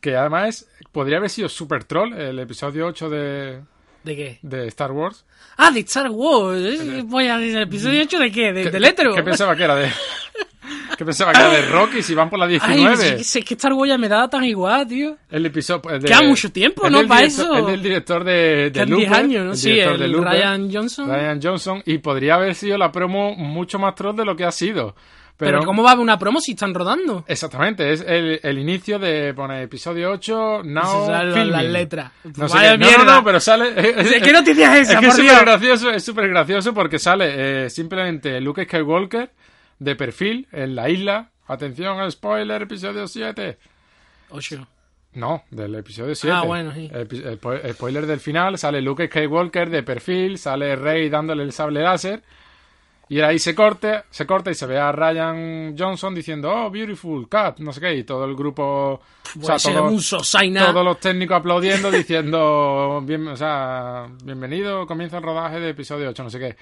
Que 0.00 0.16
además 0.16 0.48
es- 0.48 0.68
podría 0.92 1.16
haber 1.18 1.30
sido 1.30 1.48
Super 1.48 1.84
Troll, 1.84 2.12
el 2.14 2.38
episodio 2.38 2.86
8 2.86 3.10
de, 3.10 3.60
¿De 4.04 4.16
qué? 4.16 4.38
de 4.42 4.66
Star 4.68 4.92
Wars. 4.92 5.24
Ah, 5.56 5.70
de 5.70 5.80
Star 5.80 6.08
Wars. 6.10 6.60
Eh, 6.60 7.02
Voy 7.04 7.26
a 7.26 7.36
decir, 7.38 7.56
¿el 7.56 7.62
episodio 7.64 8.02
8 8.02 8.18
de 8.20 8.30
qué? 8.32 8.52
¿De, 8.52 8.70
del 8.70 8.84
hétero? 8.84 9.14
¿Qué 9.14 9.22
pensaba 9.22 9.56
que 9.56 9.64
era 9.64 9.74
de.? 9.74 9.90
¿Qué 10.96 11.04
pensaba 11.04 11.32
que 11.32 11.38
era 11.38 11.50
de 11.50 11.62
Rocky 11.62 12.02
si 12.02 12.14
van 12.14 12.28
por 12.28 12.38
la 12.40 12.46
Ay, 12.46 12.52
19? 12.58 13.18
sí, 13.18 13.24
sí, 13.24 13.38
es 13.38 13.44
que 13.44 13.54
Star 13.54 13.72
Wars 13.72 13.88
ya 13.88 13.98
me 13.98 14.08
da 14.08 14.28
tan 14.28 14.44
igual, 14.44 14.86
tío. 14.86 15.16
El 15.30 15.46
episodio. 15.46 15.90
el 15.90 16.02
de- 16.02 16.08
Queda 16.08 16.22
mucho 16.22 16.50
tiempo, 16.50 16.86
el 16.86 16.92
¿no? 16.92 16.98
del 16.98 17.06
Pa' 17.08 17.20
director- 17.20 17.44
eso. 17.44 17.58
El 17.58 17.66
del 17.66 17.82
director 17.82 18.24
de, 18.24 18.70
de 18.70 18.86
Looper, 18.86 19.06
10 19.08 19.12
años, 19.18 19.44
¿no? 19.44 19.50
el 19.52 19.56
Sí, 19.56 19.78
el 19.78 19.98
de 19.98 20.08
Looper, 20.08 20.28
Ryan 20.32 20.72
Johnson. 20.72 21.08
Ryan 21.08 21.40
Johnson. 21.42 21.82
Y 21.86 21.98
podría 21.98 22.34
haber 22.34 22.54
sido 22.54 22.76
la 22.78 22.90
promo 22.92 23.34
mucho 23.36 23.78
más 23.78 23.94
troll 23.94 24.16
de 24.16 24.24
lo 24.24 24.34
que 24.36 24.44
ha 24.44 24.52
sido. 24.52 24.94
Pero, 25.38 25.58
Pero, 25.58 25.64
¿cómo 25.66 25.82
va 25.84 25.90
a 25.90 25.92
haber 25.92 26.02
una 26.02 26.18
promo 26.18 26.40
si 26.40 26.50
están 26.52 26.74
rodando? 26.74 27.24
Exactamente, 27.28 27.92
es 27.92 28.00
el, 28.06 28.40
el 28.42 28.58
inicio 28.58 28.98
de 28.98 29.32
poner 29.34 29.62
episodio 29.62 30.10
8, 30.10 30.62
now 30.64 31.06
filming. 31.32 31.50
las 31.52 31.64
letras. 31.64 32.12
No, 32.36 32.48
sé 32.48 32.56
Vaya 32.56 32.72
qué- 32.72 32.78
no, 32.78 32.86
mierda. 32.86 33.04
no, 33.04 33.12
no, 33.14 33.24
pero 33.24 33.38
sale... 33.38 33.72
¿De 33.72 34.20
qué 34.20 34.32
noticia 34.32 34.76
es 34.76 34.88
esa, 34.88 34.94
Es 34.94 35.00
que 35.00 35.06
es 35.06 35.14
súper 35.16 35.40
gracioso, 35.44 35.90
es 35.92 36.04
súper 36.04 36.28
gracioso 36.28 36.74
porque 36.74 36.98
sale 36.98 37.66
eh, 37.66 37.70
simplemente 37.70 38.40
Luke 38.40 38.64
Skywalker 38.64 39.30
de 39.78 39.94
perfil 39.96 40.48
en 40.50 40.74
la 40.74 40.90
isla. 40.90 41.30
Atención, 41.46 42.10
spoiler, 42.10 42.62
episodio 42.62 43.06
7. 43.06 43.58
Ocho. 44.30 44.66
No, 45.14 45.44
del 45.50 45.74
episodio 45.76 46.14
7. 46.16 46.36
Ah, 46.36 46.42
bueno, 46.42 46.72
sí. 46.74 46.90
El, 46.92 47.08
epi- 47.08 47.24
el 47.24 47.38
po- 47.38 47.52
el 47.54 47.72
spoiler 47.74 48.06
del 48.06 48.20
final, 48.20 48.58
sale 48.58 48.82
Luke 48.82 49.06
Skywalker 49.06 49.70
de 49.70 49.82
perfil, 49.84 50.36
sale 50.36 50.74
Rey 50.76 51.08
dándole 51.08 51.44
el 51.44 51.52
sable 51.52 51.80
láser. 51.82 52.22
Y 53.10 53.20
ahí 53.20 53.38
se 53.38 53.54
corta, 53.54 54.04
se 54.10 54.26
corta 54.26 54.50
y 54.50 54.54
se 54.54 54.66
ve 54.66 54.78
a 54.78 54.92
Ryan 54.92 55.74
Johnson 55.78 56.14
diciendo, 56.14 56.52
oh, 56.52 56.70
beautiful 56.70 57.26
cat, 57.28 57.58
no 57.60 57.72
sé 57.72 57.80
qué, 57.80 57.94
y 57.96 58.04
todo 58.04 58.24
el 58.26 58.34
grupo, 58.36 59.00
o 59.40 59.42
sea, 59.42 59.56
todo- 59.56 59.84
un 59.84 60.00
sosaina. 60.02 60.66
todos 60.72 60.84
los 60.84 61.00
técnicos 61.00 61.38
aplaudiendo, 61.38 61.90
diciendo, 61.90 63.00
bien, 63.04 63.26
o 63.28 63.36
sea, 63.36 64.06
bienvenido, 64.24 64.86
comienza 64.86 65.16
el 65.18 65.22
rodaje 65.22 65.58
de 65.58 65.70
episodio 65.70 66.10
8, 66.10 66.22
no 66.24 66.30
sé 66.30 66.38
qué. 66.38 66.56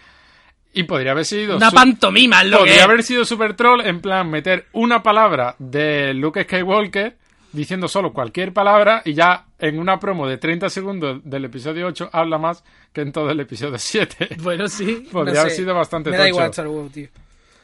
Y 0.75 0.83
podría 0.85 1.13
haber 1.13 1.25
sido... 1.25 1.57
Una 1.57 1.71
pantomima, 1.71 2.45
lo 2.45 2.59
Podría 2.59 2.85
haber 2.85 3.03
sido 3.03 3.25
super 3.25 3.55
troll 3.57 3.81
en 3.81 4.01
plan 4.01 4.31
meter 4.31 4.67
una 4.75 5.03
palabra 5.03 5.57
de 5.59 6.13
Luke 6.15 6.45
Skywalker 6.45 7.17
diciendo 7.53 7.89
solo 7.89 8.13
cualquier 8.13 8.53
palabra 8.53 9.01
y 9.05 9.15
ya 9.15 9.46
en 9.59 9.79
una 9.79 9.99
promo 9.99 10.27
de 10.29 10.37
30 10.39 10.69
segundos 10.71 11.21
del 11.25 11.45
episodio 11.47 11.87
8 11.87 12.11
habla 12.13 12.39
más 12.39 12.63
que 12.93 13.01
en 13.03 13.13
todo 13.13 13.31
el 13.31 13.41
episodio 13.41 13.79
7. 13.79 14.37
Bueno, 14.43 14.69
sí. 14.69 15.07
Podría 15.13 15.35
no 15.35 15.41
haber 15.41 15.51
sé. 15.53 15.57
sido 15.59 15.75
bastante 15.75 16.11
Me 16.11 16.17
da 16.17 16.23
tocho. 16.25 16.29
igual 16.35 16.51
Star 16.51 16.69
Wars, 16.69 16.93
tío. 16.93 17.09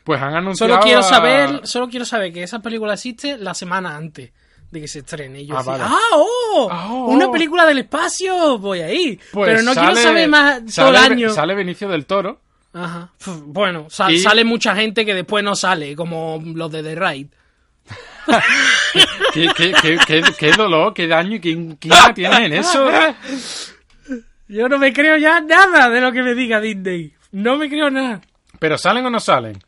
Pues 0.05 0.21
han 0.21 0.35
anunciado... 0.35 0.73
Solo 0.75 0.83
quiero 0.85 1.01
a- 1.01 1.03
saber, 1.05 1.61
solo 1.67 1.89
quiero 1.89 2.05
saber 2.05 2.33
que 2.33 2.43
esa 2.43 2.61
película 2.61 2.95
existe 2.95 3.37
la 3.39 3.55
semana 3.55 3.95
antes 3.97 4.31
de 4.71 4.81
que 4.81 4.89
se 4.89 5.01
estrene. 5.01 5.43
Y 5.43 5.47
yo 5.47 5.55
Ah, 5.55 5.59
decía, 5.59 5.73
vale. 5.73 5.85
ah, 5.87 5.99
oh, 6.17 6.69
Ah, 6.73 6.89
oh. 6.91 7.07
una 7.11 7.31
película 7.31 7.67
del 7.67 7.79
espacio, 7.79 8.59
voy 8.59 8.81
ahí. 8.81 9.21
Pues 9.33 9.51
Pero 9.51 9.63
no 9.63 9.75
quiero 9.75 9.95
saber 9.97 10.29
más 10.29 10.61
todo 10.61 10.71
sale, 10.71 10.99
el 10.99 11.13
año. 11.13 11.31
Sale 11.33 11.55
Benicio 11.55 11.89
del 11.89 12.07
Toro. 12.07 12.41
Ajá. 12.73 13.11
Bueno, 13.45 13.87
Y- 14.09 14.19
sale 14.19 14.45
mucha 14.45 14.75
gente 14.75 15.05
que 15.05 15.13
después 15.15 15.45
no 15.45 15.55
sale, 15.55 15.95
como 15.95 16.43
los 16.55 16.73
de 16.73 16.83
The 16.83 16.95
Raid. 16.95 17.27
¿Qué, 19.35 19.49
qué, 19.57 19.73
qué, 19.81 19.99
qué- 20.07 20.23
qué 20.39 20.53
dolor, 20.53 20.93
qué 20.95 21.07
daño 21.07 21.37
y 21.37 21.41
qué 21.41 21.51
inquina 21.51 22.13
tienes 22.15 22.41
en 22.41 22.53
eso? 22.55 22.89
Yo 24.49 24.69
no 24.69 24.79
me 24.79 24.93
creo 24.93 25.17
ya 25.17 25.41
nada 25.41 25.89
de 25.89 26.01
lo 26.01 26.13
que 26.13 26.23
me 26.23 26.35
diga 26.35 26.61
Disney. 26.61 27.13
No 27.33 27.57
me 27.57 27.69
creo 27.69 27.91
nada. 27.91 28.21
¿Pero 28.59 28.77
salen 28.77 29.07
o 29.07 29.11
no 29.11 29.19
salen? 29.21 29.63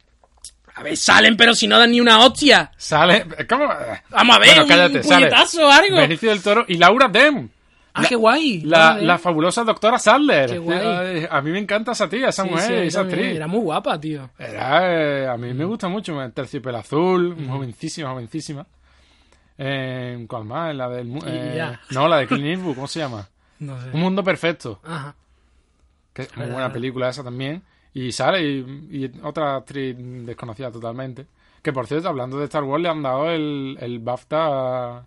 A 0.76 0.82
ver, 0.82 0.96
salen, 0.96 1.36
pero 1.36 1.54
si 1.54 1.66
no 1.68 1.78
dan 1.78 1.90
ni 1.92 2.00
una 2.00 2.18
hostia. 2.18 2.70
Sale... 2.76 3.24
¿Cómo? 3.48 3.66
Vamos 4.10 4.36
a 4.36 4.38
ver, 4.40 4.48
Bueno, 4.56 4.66
cállate, 4.66 4.98
un 4.98 5.04
sale 5.04 5.26
puñetazo 5.28 5.66
o 5.66 5.70
algo. 5.70 5.96
Benicio 5.96 6.30
del 6.30 6.42
Toro 6.42 6.64
y 6.68 6.74
Laura 6.76 7.08
Dem. 7.08 7.48
Ah, 7.96 8.04
qué 8.08 8.16
guay. 8.16 8.60
La, 8.62 8.78
Vale. 8.94 9.02
la 9.06 9.18
fabulosa 9.18 9.62
doctora 9.62 9.98
Sadler. 10.00 10.50
Qué 10.50 10.58
guay. 10.58 10.78
Eh, 10.82 11.28
A 11.30 11.40
mí 11.40 11.50
me 11.52 11.60
encanta 11.60 11.92
esa 11.92 12.08
tía, 12.08 12.28
esa 12.30 12.42
Sí, 12.42 12.50
mujer, 12.50 12.66
sí, 12.66 12.74
esa 12.88 13.00
también. 13.00 13.18
actriz. 13.20 13.36
Era 13.36 13.46
muy 13.46 13.60
guapa, 13.60 14.00
tío. 14.00 14.30
Era, 14.38 14.92
eh, 15.22 15.28
a 15.28 15.36
mí 15.36 15.54
me 15.54 15.64
gusta 15.64 15.88
mucho. 15.88 16.20
el 16.20 16.32
Terciopelo 16.32 16.78
azul, 16.78 17.36
jovencísima, 17.48 18.10
jovencísima. 18.10 18.66
Eh, 19.56 20.24
¿Cuál 20.28 20.44
más? 20.44 20.74
La 20.74 20.88
del. 20.88 21.16
eh, 21.24 21.76
no, 21.90 22.08
la 22.08 22.18
de 22.18 22.26
Clint 22.26 22.46
Eastwood, 22.46 22.74
¿cómo 22.74 22.86
se 22.88 22.98
llama? 23.00 23.28
No 23.60 23.80
sé. 23.80 23.90
Un 23.92 24.00
mundo 24.00 24.24
perfecto. 24.24 24.80
Ajá. 24.84 25.14
Que 26.12 26.22
es 26.22 26.36
muy 26.36 26.46
buena 26.48 26.72
película 26.72 27.08
esa 27.08 27.22
también. 27.22 27.62
Y 27.94 28.10
sale, 28.10 28.42
y, 28.42 28.88
y 28.90 29.12
otra 29.22 29.54
actriz 29.56 29.94
desconocida 29.96 30.72
totalmente. 30.72 31.26
Que 31.62 31.72
por 31.72 31.86
cierto, 31.86 32.08
hablando 32.08 32.36
de 32.38 32.44
Star 32.46 32.64
Wars, 32.64 32.82
le 32.82 32.88
han 32.88 33.02
dado 33.02 33.30
el, 33.30 33.78
el 33.80 34.00
BAFTA 34.00 35.06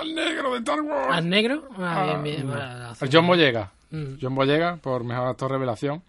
al 0.00 0.14
negro 0.14 0.52
de 0.52 0.58
Star 0.58 0.80
Wars. 0.80 1.08
¿Al 1.10 1.28
negro? 1.28 1.68
Ah, 1.78 2.04
bien, 2.06 2.22
bien. 2.22 2.46
no. 2.46 2.52
Bueno, 2.54 2.94
Al 3.00 3.08
John 3.12 3.26
Boyega. 3.26 3.70
Mm. 3.90 4.04
John 4.20 4.34
Boyega, 4.34 4.76
por 4.76 5.04
mejor 5.04 5.28
actor 5.28 5.50
revelación. 5.50 6.02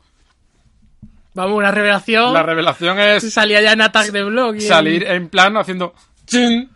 Vamos, 1.34 1.58
una 1.58 1.72
revelación. 1.72 2.34
La 2.34 2.44
revelación 2.44 3.00
es 3.00 3.34
Salía 3.34 3.62
ya 3.62 3.72
en 3.74 3.82
Attack 3.82 4.12
de 4.12 4.24
Blog. 4.24 4.56
y 4.56 4.62
salir 4.62 5.04
en 5.06 5.30
plano 5.30 5.60
haciendo 5.60 5.94
chin. 6.26 6.70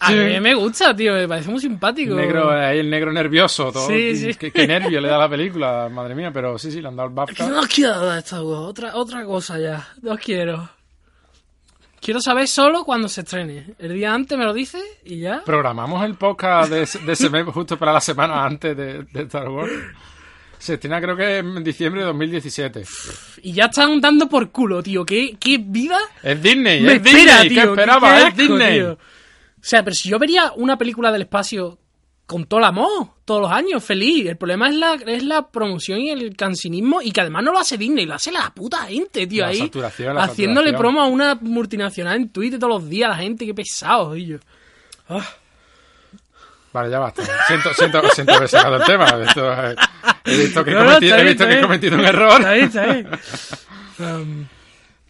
A 0.00 0.12
mí 0.12 0.38
me 0.40 0.54
gusta, 0.54 0.94
tío. 0.94 1.12
Me 1.14 1.26
parece 1.26 1.50
muy 1.50 1.60
simpático. 1.60 2.14
Negro, 2.14 2.56
eh, 2.56 2.64
ahí 2.66 2.78
el 2.78 2.88
negro 2.88 3.12
nervioso. 3.12 3.72
Todo, 3.72 3.88
Sí, 3.88 4.14
sí. 4.16 4.34
Qué, 4.34 4.52
qué 4.52 4.64
nervio 4.64 5.00
le 5.00 5.08
da 5.08 5.18
la 5.18 5.28
película, 5.28 5.88
madre 5.90 6.14
mía. 6.14 6.30
Pero 6.32 6.56
sí, 6.56 6.70
sí, 6.70 6.80
le 6.80 6.86
han 6.86 6.94
dado 6.94 7.08
el 7.08 7.14
BAFTA. 7.16 7.48
No 7.48 7.62
quiero 7.62 8.12
Wars. 8.12 8.60
Otra, 8.60 8.94
otra 8.94 9.24
cosa 9.24 9.58
ya. 9.58 9.88
No 10.02 10.16
quiero. 10.16 10.70
Quiero 12.00 12.20
saber 12.20 12.48
solo 12.48 12.84
cuando 12.84 13.08
se 13.08 13.22
estrene. 13.22 13.74
El 13.78 13.94
día 13.94 14.14
antes 14.14 14.38
me 14.38 14.44
lo 14.44 14.52
dice 14.54 14.78
y 15.04 15.20
ya. 15.20 15.42
Programamos 15.44 16.04
el 16.04 16.14
podcast 16.14 16.70
de, 16.70 16.78
de 17.06 17.12
ese 17.12 17.28
mes 17.30 17.44
justo 17.46 17.78
para 17.78 17.92
la 17.92 18.00
semana 18.00 18.44
antes 18.44 18.76
de, 18.76 19.02
de 19.02 19.22
Star 19.22 19.48
Wars. 19.48 19.72
Se 20.58 20.74
estrena 20.74 21.00
creo 21.00 21.16
que 21.16 21.38
en 21.38 21.62
diciembre 21.62 22.00
de 22.00 22.06
2017. 22.08 22.84
Y 23.42 23.52
ya 23.52 23.66
están 23.66 24.00
dando 24.00 24.28
por 24.28 24.50
culo, 24.50 24.82
tío. 24.82 25.04
¿Qué, 25.04 25.36
qué 25.38 25.58
vida 25.58 25.98
Es 26.22 26.42
Disney, 26.42 26.80
me 26.82 26.94
es 26.94 27.02
Disney. 27.02 27.48
¿Qué 27.48 27.60
esperaba? 27.60 28.16
Qué 28.22 28.28
es 28.28 28.36
Disney. 28.36 28.78
tío. 28.80 28.92
O 28.92 28.98
sea, 29.60 29.82
pero 29.84 29.94
si 29.94 30.08
yo 30.08 30.18
vería 30.18 30.52
una 30.56 30.78
película 30.78 31.12
del 31.12 31.22
espacio 31.22 31.78
con 32.28 32.44
todo 32.44 32.60
el 32.60 32.66
amor, 32.66 33.08
todos 33.24 33.40
los 33.40 33.50
años, 33.50 33.82
feliz. 33.82 34.26
El 34.26 34.36
problema 34.36 34.68
es 34.68 34.74
la, 34.74 34.94
es 34.94 35.24
la 35.24 35.48
promoción 35.48 35.98
y 35.98 36.10
el 36.10 36.36
cansinismo 36.36 37.00
y 37.00 37.10
que 37.10 37.22
además 37.22 37.42
no 37.42 37.52
lo 37.52 37.58
hace 37.58 37.78
Disney, 37.78 38.04
lo 38.04 38.14
hace 38.14 38.30
la 38.30 38.50
puta 38.54 38.82
gente, 38.82 39.26
tío. 39.26 39.44
La 39.44 39.48
ahí 39.48 39.58
saturación, 39.60 40.14
la 40.14 40.24
haciéndole 40.24 40.70
saturación. 40.72 40.94
promo 40.94 41.00
a 41.00 41.06
una 41.06 41.34
multinacional 41.40 42.16
en 42.16 42.28
Twitter 42.28 42.60
todos 42.60 42.82
los 42.82 42.90
días 42.90 43.08
la 43.08 43.16
gente, 43.16 43.46
qué 43.46 43.54
pesado, 43.54 44.14
yo. 44.14 44.36
Ah. 45.08 45.26
Vale, 46.70 46.90
ya 46.90 46.98
basta. 46.98 47.22
Siento, 47.46 47.72
siento, 47.72 48.02
siento 48.10 48.34
haber 48.34 48.48
sacado 48.50 48.76
el 48.76 48.84
tema. 48.84 49.06
Esto, 49.26 49.50
eh, 49.50 49.74
he 50.26 50.36
visto 50.36 50.62
que 50.64 50.70
he 50.70 50.74
No, 50.74 50.84
cometido, 50.84 51.16
he 51.16 51.24
visto 51.24 51.46
que 51.46 51.58
he 51.58 51.62
cometido 51.62 51.96
un 51.96 52.04
error. 52.04 52.32
Está 52.40 52.52
bien, 52.52 52.66
está 52.66 52.84
bien. 52.92 53.08
Um, 54.00 54.46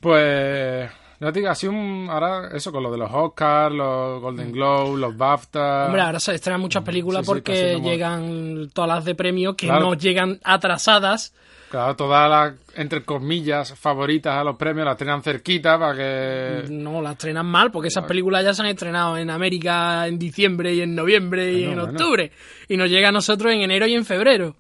Pues, 0.01 0.89
no 1.21 1.33
te 1.33 1.41
digo, 1.41 1.51
así 1.51 1.67
un, 1.67 2.07
ahora 2.11 2.51
eso 2.55 2.71
con 2.73 2.83
lo 2.83 2.91
de 2.93 2.99
los 2.99 3.11
Oscars, 3.13 3.75
los 3.75 4.21
Golden 4.21 4.53
Globes, 4.53 4.99
los 5.01 5.17
BAFTA. 5.17 5.87
hombre, 5.87 6.01
ahora 6.03 6.21
se 6.21 6.35
estrenan 6.35 6.61
muchas 6.61 6.83
películas 6.85 7.21
Sí, 7.23 7.27
sí, 7.27 7.29
porque 7.33 7.73
como- 7.75 7.89
llegan 7.89 8.71
todas 8.73 8.89
las 8.89 9.05
de 9.05 9.15
premio 9.15 9.57
que 9.57 9.67
Claro. 9.67 9.87
no 9.87 9.95
llegan 9.95 10.39
atrasadas. 10.45 11.35
Claro, 11.71 11.97
todas 11.97 12.31
las, 12.31 12.55
entre 12.77 13.03
comillas, 13.05 13.75
favoritas 13.79 14.33
a 14.35 14.43
los 14.43 14.57
premios 14.57 14.87
las 14.87 14.97
tenían 14.97 15.23
cerquita 15.23 15.79
para 15.79 15.95
que... 15.95 16.65
No, 16.71 17.03
las 17.03 17.13
estrenan 17.13 17.45
mal 17.45 17.71
porque 17.71 17.89
esas 17.89 18.05
películas 18.05 18.43
ya 18.43 18.55
se 18.55 18.63
han 18.63 18.69
estrenado 18.69 19.19
en 19.19 19.29
América 19.29 20.07
en 20.07 20.19
diciembre 20.19 20.73
y 20.75 20.81
en 20.81 20.95
noviembre 20.95 21.53
y 21.53 21.67
Bueno, 21.67 21.71
en 21.73 21.79
bueno. 21.91 21.93
octubre. 21.99 22.33
Y 22.69 22.77
nos 22.79 22.89
llega 22.89 23.11
a 23.11 23.13
nosotros 23.13 23.53
en 23.53 23.61
enero 23.61 23.87
y 23.87 23.93
en 23.95 24.07
febrero. 24.07 24.57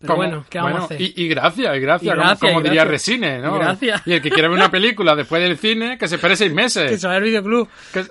Pero 0.00 0.14
Como- 0.14 0.26
bueno, 0.28 0.44
¿qué 0.48 0.56
vamos 0.58 0.70
bueno, 0.72 0.82
a 0.84 0.86
hacer? 0.86 1.00
Y, 1.02 1.12
y 1.14 1.28
gracias, 1.28 1.76
y 1.76 1.80
gracias, 1.80 2.02
Y 2.06 2.16
como- 2.16 2.22
gracias, 2.26 2.50
como, 2.50 2.60
y 2.60 2.62
diría. 2.64 2.84
Resine, 2.86 3.38
¿no? 3.38 3.56
Y 3.56 3.58
gracias. 3.58 4.02
Y 4.06 4.12
el 4.14 4.22
que 4.22 4.30
quiere 4.30 4.48
ver 4.48 4.56
una 4.56 4.70
película 4.70 5.14
después 5.14 5.42
del 5.42 5.58
cine, 5.58 5.98
que 5.98 6.08
se 6.08 6.14
espere 6.14 6.36
seis 6.36 6.50
Que 6.50 6.54
meses. 6.56 7.00
se 7.00 7.06
va 7.06 7.16
al 7.16 7.22
videoclub. 7.22 7.68
Que- 7.92 8.06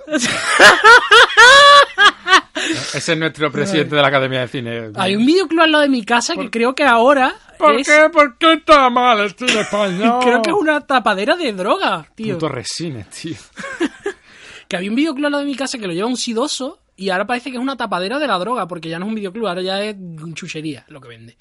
Ese 2.94 3.12
es 3.12 3.18
nuestro 3.18 3.50
presidente 3.50 3.96
de 3.96 4.02
la 4.02 4.08
Academia 4.08 4.40
de 4.40 4.48
Cine. 4.48 4.90
Hay 4.96 5.16
un 5.16 5.24
videoclub 5.24 5.62
al 5.62 5.72
lado 5.72 5.82
de 5.82 5.88
mi 5.88 6.04
casa 6.04 6.34
que 6.36 6.50
creo 6.50 6.74
que 6.74 6.84
ahora 6.84 7.34
¿Por 7.58 7.74
es... 7.74 7.88
qué? 7.88 8.08
¿Por 8.10 8.36
qué 8.38 8.54
está 8.54 8.88
mal 8.90 9.18
el 9.20 9.30
cine 9.34 9.60
español? 9.60 10.18
Creo 10.22 10.42
que 10.42 10.50
es 10.50 10.56
una 10.56 10.80
tapadera 10.80 11.36
de 11.36 11.52
droga, 11.52 12.06
tío. 12.14 12.34
Puto 12.34 12.48
Resine, 12.48 13.04
tío. 13.04 13.34
Que 14.68 14.76
había 14.76 14.88
un 14.90 14.94
videoclub 14.96 15.26
al 15.26 15.32
lado 15.32 15.42
de 15.44 15.50
mi 15.50 15.56
casa 15.56 15.78
que 15.78 15.86
lo 15.88 15.92
lleva 15.92 16.06
un 16.06 16.16
sidoso 16.16 16.78
y 16.96 17.10
ahora 17.10 17.26
parece 17.26 17.50
que 17.50 17.56
es 17.56 17.62
una 17.62 17.76
tapadera 17.76 18.20
de 18.20 18.28
la 18.28 18.38
droga, 18.38 18.68
porque 18.68 18.88
ya 18.88 19.00
no 19.00 19.06
es 19.06 19.08
un 19.08 19.14
videoclub, 19.16 19.48
ahora 19.48 19.62
ya 19.62 19.82
es 19.82 19.96
chuchería 20.34 20.84
lo 20.88 21.00
que 21.00 21.08
vende. 21.08 21.36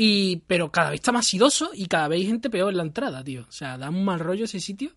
Y, 0.00 0.42
pero 0.46 0.70
cada 0.70 0.90
vez 0.90 1.00
está 1.00 1.10
más 1.10 1.26
sidoso 1.26 1.70
y 1.74 1.86
cada 1.86 2.06
vez 2.06 2.20
hay 2.20 2.26
gente 2.28 2.50
peor 2.50 2.70
en 2.70 2.76
la 2.76 2.84
entrada, 2.84 3.24
tío. 3.24 3.44
O 3.48 3.50
sea, 3.50 3.76
da 3.76 3.88
un 3.90 4.04
mal 4.04 4.20
rollo 4.20 4.44
ese 4.44 4.60
sitio. 4.60 4.92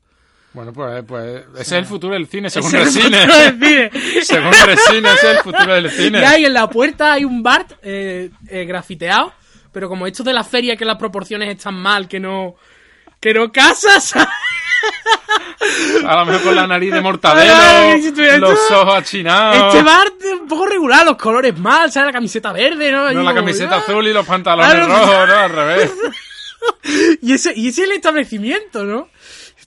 Bueno, 0.53 0.72
pues, 0.74 1.03
pues 1.08 1.43
ese 1.53 1.62
es 1.62 1.72
el 1.72 1.86
futuro 1.86 2.13
del 2.13 2.27
cine, 2.27 2.51
según 2.51 2.75
el 2.75 2.88
cine. 2.88 3.17
según 4.22 4.51
Resine, 4.51 5.10
ese 5.13 5.31
es 5.31 5.38
el 5.38 5.43
futuro 5.43 5.74
del 5.74 5.88
Y 5.88 5.89
cine. 5.89 6.24
ahí 6.24 6.46
en 6.46 6.53
la 6.53 6.70
puerta 6.70 7.13
hay 7.13 7.25
un 7.25 7.41
bar 7.41 7.65
eh, 7.81 8.29
eh, 8.48 8.65
grafiteado, 8.65 9.34
pero 9.72 9.89
como 9.89 10.05
esto 10.05 10.24
de 10.24 10.34
la 10.34 10.43
feria 10.43 10.75
que 10.75 10.86
las 10.86 10.98
proporciones 10.98 11.50
están 11.50 11.74
mal, 11.74 12.08
que 12.08 12.20
no 12.20 12.55
que 13.20 13.34
no 13.34 13.51
casas. 13.51 14.13
A 16.07 16.15
lo 16.19 16.25
mejor 16.25 16.43
con 16.43 16.55
la 16.55 16.67
nariz 16.67 16.91
de 16.91 17.01
mortadelo, 17.01 17.53
Ay, 17.55 18.39
los 18.39 18.71
ojos 18.71 18.95
achinados. 18.95 19.74
Este 19.74 19.83
bar 19.83 20.07
un 20.41 20.48
poco 20.48 20.65
regular, 20.65 21.05
los 21.05 21.17
colores 21.17 21.57
mal, 21.57 21.91
¿sabes? 21.91 22.07
La 22.07 22.13
camiseta 22.13 22.51
verde, 22.51 22.91
¿no? 22.91 23.03
No, 23.03 23.21
la 23.21 23.31
como, 23.31 23.36
camiseta 23.36 23.75
ah. 23.75 23.79
azul 23.79 24.07
y 24.07 24.13
los 24.13 24.25
pantalones 24.25 24.74
Claro. 24.74 24.88
rojos, 24.88 25.27
¿no? 25.27 25.36
Al 25.36 25.50
revés. 25.51 25.91
Y 27.24 27.33
ese, 27.33 27.53
y 27.55 27.69
ese 27.69 27.81
es 27.81 27.89
el 27.89 27.95
establecimiento, 27.95 28.83
¿no? 28.83 29.10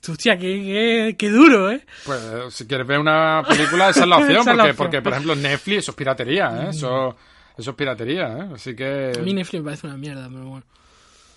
Hostia, 0.07 0.37
qué, 0.37 0.61
qué, 0.63 1.15
qué 1.17 1.29
duro, 1.29 1.71
¿eh? 1.71 1.83
Pues 2.05 2.19
si 2.53 2.65
quieres 2.67 2.85
ver 2.87 2.99
una 2.99 3.43
película, 3.47 3.89
esa 3.89 4.01
es 4.03 4.07
la 4.07 4.17
opción, 4.19 4.35
la 4.35 4.43
porque, 4.45 4.61
opción. 4.61 4.75
porque 4.77 5.01
por 5.01 5.11
ejemplo, 5.13 5.35
Netflix, 5.35 5.79
eso 5.79 5.91
es 5.91 5.97
piratería, 5.97 6.51
¿eh? 6.63 6.67
Eso, 6.69 7.15
eso 7.57 7.71
es 7.71 7.75
piratería, 7.75 8.27
¿eh? 8.27 8.49
Así 8.55 8.75
que... 8.75 9.11
A 9.17 9.21
mí 9.21 9.33
Netflix 9.33 9.61
me 9.61 9.65
parece 9.65 9.87
una 9.87 9.97
mierda, 9.97 10.27
pero 10.29 10.45
bueno. 10.45 10.65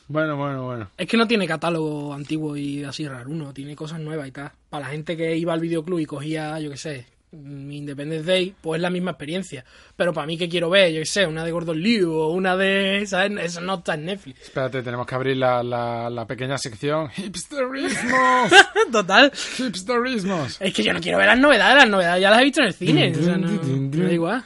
Bueno, 0.08 0.36
bueno, 0.36 0.64
bueno. 0.64 0.90
Es 0.96 1.06
que 1.06 1.16
no 1.16 1.26
tiene 1.28 1.46
catálogo 1.46 2.14
antiguo 2.14 2.56
y 2.56 2.82
así 2.82 3.06
raro, 3.06 3.30
uno 3.30 3.52
tiene 3.52 3.76
cosas 3.76 4.00
nuevas 4.00 4.26
y 4.26 4.32
tal. 4.32 4.50
Para 4.70 4.86
la 4.86 4.90
gente 4.90 5.16
que 5.16 5.36
iba 5.36 5.52
al 5.52 5.60
videoclub 5.60 5.98
y 5.98 6.06
cogía, 6.06 6.58
yo 6.60 6.70
qué 6.70 6.76
sé, 6.78 7.06
Independence 7.30 8.24
Day, 8.24 8.54
pues 8.60 8.78
es 8.78 8.82
la 8.82 8.90
misma 8.90 9.10
experiencia. 9.12 9.64
Pero 9.96 10.14
para 10.14 10.26
mí 10.26 10.38
que 10.38 10.48
quiero 10.48 10.70
ver, 10.70 10.92
yo 10.92 11.00
qué 11.00 11.06
sé, 11.06 11.26
una 11.26 11.44
de 11.44 11.52
Gordon 11.52 11.78
Liu 11.78 12.10
o 12.12 12.32
una 12.32 12.56
de... 12.56 13.04
¿sabes? 13.06 13.32
Eso 13.38 13.60
no 13.60 13.74
está 13.74 13.94
en 13.94 14.06
Netflix. 14.06 14.40
Espérate, 14.40 14.82
tenemos 14.82 15.06
que 15.06 15.14
abrir 15.14 15.36
la, 15.36 15.62
la, 15.62 16.08
la 16.08 16.26
pequeña 16.26 16.56
sección. 16.56 17.10
¡Hipsterismos! 17.16 18.52
Total. 18.92 19.30
¡Hipsterismos! 19.58 20.56
Es 20.60 20.72
que 20.72 20.82
yo 20.82 20.92
no 20.94 21.00
quiero 21.00 21.18
ver 21.18 21.26
las 21.26 21.38
novedades, 21.38 21.76
las 21.76 21.88
novedades 21.90 22.22
ya 22.22 22.30
las 22.30 22.40
he 22.40 22.44
visto 22.44 22.60
en 22.62 22.66
el 22.66 22.74
cine. 22.74 23.12
O 23.14 23.22
sea, 23.22 23.36
no, 23.36 23.48
da 24.06 24.12
igual. 24.12 24.44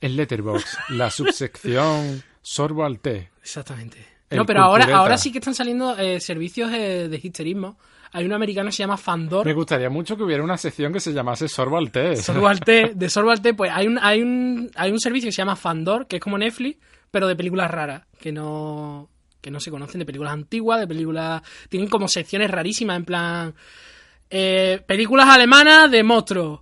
En 0.00 0.16
Letterbox, 0.16 0.78
la 0.90 1.10
subsección 1.10 2.22
Sorbo 2.42 2.84
al 2.84 2.98
té. 2.98 3.30
Exactamente. 3.40 4.13
No, 4.36 4.46
pero 4.46 4.62
ahora, 4.62 4.84
cultureta. 4.84 4.98
ahora 4.98 5.18
sí 5.18 5.32
que 5.32 5.38
están 5.38 5.54
saliendo 5.54 5.96
eh, 5.96 6.20
servicios 6.20 6.72
eh, 6.72 7.08
de 7.08 7.20
histerismo. 7.22 7.76
Hay 8.12 8.24
un 8.24 8.32
americano 8.32 8.68
que 8.68 8.76
se 8.76 8.84
llama 8.84 8.96
Fandor. 8.96 9.44
Me 9.44 9.54
gustaría 9.54 9.90
mucho 9.90 10.16
que 10.16 10.22
hubiera 10.22 10.42
una 10.42 10.56
sección 10.56 10.92
que 10.92 11.00
se 11.00 11.12
llamase 11.12 11.48
Sorbo 11.48 11.78
al 11.78 11.90
té. 11.90 12.14
Sorbo 12.16 12.46
al 12.46 12.60
té, 12.60 12.92
de 12.94 13.08
Sorbo 13.10 13.30
al 13.30 13.42
té, 13.42 13.54
pues 13.54 13.72
hay 13.74 13.88
un, 13.88 13.98
hay 13.98 14.22
un, 14.22 14.70
hay 14.76 14.92
un 14.92 15.00
servicio 15.00 15.28
que 15.28 15.32
se 15.32 15.38
llama 15.38 15.56
Fandor, 15.56 16.06
que 16.06 16.16
es 16.16 16.22
como 16.22 16.38
Netflix, 16.38 16.78
pero 17.10 17.26
de 17.26 17.34
películas 17.34 17.70
raras, 17.70 18.02
que 18.20 18.30
no, 18.30 19.08
que 19.40 19.50
no 19.50 19.60
se 19.60 19.70
conocen, 19.70 19.98
de 19.98 20.06
películas 20.06 20.32
antiguas, 20.32 20.80
de 20.80 20.86
películas, 20.86 21.42
tienen 21.68 21.88
como 21.88 22.08
secciones 22.08 22.50
rarísimas, 22.50 22.96
en 22.96 23.04
plan, 23.04 23.54
eh, 24.30 24.80
películas 24.86 25.28
alemanas 25.28 25.90
de 25.90 26.02
monstruos, 26.02 26.60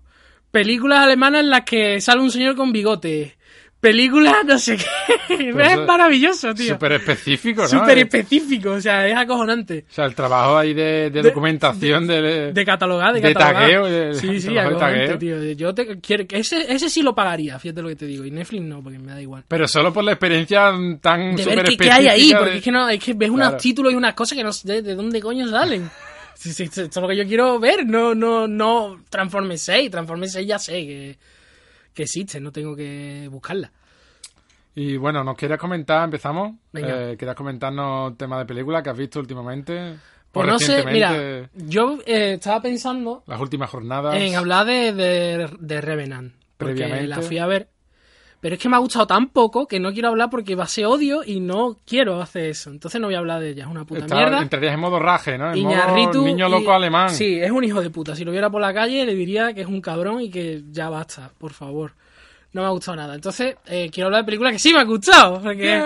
películas 0.51 1.01
alemanas 1.01 1.43
en 1.43 1.51
las 1.51 1.63
que 1.63 2.01
sale 2.01 2.21
un 2.21 2.31
señor 2.31 2.57
con 2.57 2.73
bigote, 2.73 3.37
películas 3.83 4.37
no 4.47 4.59
sé 4.59 4.77
qué, 4.79 5.51
Pues 5.53 5.73
es 5.73 5.79
maravilloso, 5.87 6.55
tío. 6.55 6.75
Súper 6.75 6.93
específico, 6.93 7.63
¿no? 7.63 7.69
Súper 7.69 7.99
específico, 7.99 8.71
o 8.71 8.81
sea, 8.81 9.09
es 9.09 9.17
acojonante. 9.17 9.85
O 9.91 9.93
sea, 9.93 10.05
el 10.07 10.15
trabajo 10.15 10.57
ahí 10.57 10.73
de, 10.73 11.11
de 11.11 11.23
documentación 11.23 12.07
de, 12.07 12.53
De 12.53 12.65
catalogar, 12.65 13.13
de, 13.13 13.21
de 13.21 13.33
catalogar. 13.33 13.63
tagueo, 13.65 13.85
de- 13.87 14.15
sí, 14.15 14.41
sí, 14.41 14.55
de 14.55 14.61
acojonante, 14.61 15.17
tío. 15.19 15.43
Yo 15.53 15.75
te, 15.75 15.99
quiero, 16.01 16.27
que 16.27 16.39
ese, 16.39 16.73
ese 16.73 16.89
sí 16.89 17.03
lo 17.03 17.15
pagaría, 17.15 17.59
fíjate 17.59 17.83
lo 17.83 17.89
que 17.89 17.97
te 17.97 18.07
digo. 18.07 18.25
Y 18.25 18.31
Netflix 18.31 18.63
no, 18.63 18.83
porque 18.83 18.99
me 19.01 19.13
da 19.13 19.21
igual. 19.21 19.43
Pero 19.49 19.67
solo 19.67 19.93
por 19.93 20.05
la 20.05 20.13
experiencia 20.13 20.73
tan 21.01 21.35
De 21.35 21.43
súper 21.43 21.57
ver 21.59 21.67
qué, 21.67 21.77
qué 21.77 21.85
específica. 21.85 21.97
hay 21.97 22.07
ahí, 22.09 22.29
de- 22.33 22.37
porque 22.39 22.57
es 22.59 22.63
que, 22.65 22.71
no, 22.73 22.89
es 22.89 23.03
que 23.03 23.15
ves 23.15 23.31
Claro. 23.31 23.49
unos 23.51 23.61
títulos 23.63 23.93
y 23.93 23.97
unas 23.97 24.15
cosas 24.15 24.39
que 24.39 24.45
no 24.45 24.53
sé 24.53 24.69
de, 24.75 24.83
de 24.83 24.95
dónde 24.95 25.21
coño 25.21 25.49
salen. 25.49 25.91
Sí, 26.35 26.53
sí, 26.53 26.65
esto 26.65 26.83
es 26.83 26.97
lo 26.97 27.07
que 27.07 27.17
yo 27.17 27.25
quiero 27.25 27.61
ver, 27.61 27.87
no, 27.87 28.17
no, 28.17 28.49
no 28.49 29.01
Transformers 29.09 29.63
6. 29.63 29.91
Transformers 29.93 30.33
6 30.33 30.47
ya 30.49 30.59
sé 30.59 30.73
que, 30.73 31.17
que 31.95 32.05
existe, 32.05 32.41
no 32.41 32.51
tengo 32.53 32.75
que 32.77 33.29
buscarla. 33.31 33.71
Y 34.75 34.97
bueno, 34.97 35.23
¿nos 35.23 35.37
quieres 35.37 35.59
comentar? 35.59 36.05
¿Empezamos? 36.05 36.55
Venga. 36.73 37.11
Eh, 37.13 37.17
¿Quieres 37.17 37.37
comentarnos 37.37 38.17
tema 38.17 38.39
de 38.39 38.47
película 38.47 38.83
que 38.83 38.91
has 38.91 38.97
visto 38.97 39.21
últimamente? 39.21 39.97
Pues 40.31 40.47
no 40.49 40.59
sé, 40.59 40.83
mira, 40.87 41.51
yo 41.55 41.99
eh, 42.07 42.35
estaba 42.35 42.63
pensando 42.63 43.23
Las 43.27 43.39
últimas 43.39 43.69
jornadas. 43.69 44.15
en 44.17 44.35
hablar 44.35 44.65
de, 44.65 44.93
de, 44.95 45.51
de 45.61 45.81
Revenant. 45.83 46.33
Porque 46.57 46.75
Previamente. 46.75 47.07
la 47.09 47.21
fui 47.21 47.37
a 47.39 47.47
ver. 47.47 47.69
Pero 48.43 48.57
es 48.57 48.61
que 48.61 48.69
me 48.69 48.75
ha 48.75 48.81
gustado 48.81 49.07
tan 49.07 49.29
poco 49.29 49.69
que 49.69 49.79
no 49.79 49.93
quiero 49.93 50.09
hablar 50.09 50.29
porque 50.29 50.57
va 50.57 50.65
a 50.65 50.67
ser 50.67 50.87
odio 50.87 51.23
y 51.25 51.39
no 51.39 51.79
quiero 51.87 52.21
hacer 52.21 52.47
eso. 52.47 52.71
Entonces 52.71 53.01
no 53.01 53.07
voy 53.07 53.15
a 53.15 53.19
hablar 53.21 53.41
de 53.41 53.51
ella. 53.51 53.63
Es 53.63 53.71
una 53.71 53.85
puta 53.85 54.01
Está- 54.01 54.17
mierda. 54.17 54.43
Entrarías 54.43 54.75
en 54.75 54.81
modo 54.81 54.99
raje, 54.99 55.39
¿no? 55.39 55.53
En 55.55 55.63
modo 55.63 56.25
niño 56.27 56.49
y- 56.49 56.51
loco 56.51 56.73
alemán. 56.73 57.11
Sí, 57.11 57.39
es 57.41 57.53
un 57.53 57.63
hijo 57.63 57.81
de 57.81 57.91
puta. 57.91 58.17
Si 58.17 58.25
lo 58.25 58.33
viera 58.33 58.51
por 58.51 58.61
la 58.61 58.75
calle 58.75 59.07
le 59.07 59.15
diría 59.15 59.55
que 59.55 59.61
es 59.61 59.69
un 59.69 59.81
cabrón 59.81 60.21
y 60.21 60.29
que 60.29 60.63
ya 60.73 60.89
basta, 60.91 61.31
por 61.39 61.53
favor. 61.53 61.93
No 62.53 62.63
me 62.63 62.67
ha 62.67 62.71
gustado 62.71 62.97
nada. 62.97 63.15
Entonces, 63.15 63.55
eh, 63.67 63.89
quiero 63.93 64.09
hablar 64.09 64.23
de 64.23 64.27
películas 64.27 64.53
que 64.55 64.59
sí 64.59 64.73
me 64.75 64.81
han 64.81 64.89
gustado. 64.89 65.41
Porque 65.41 65.81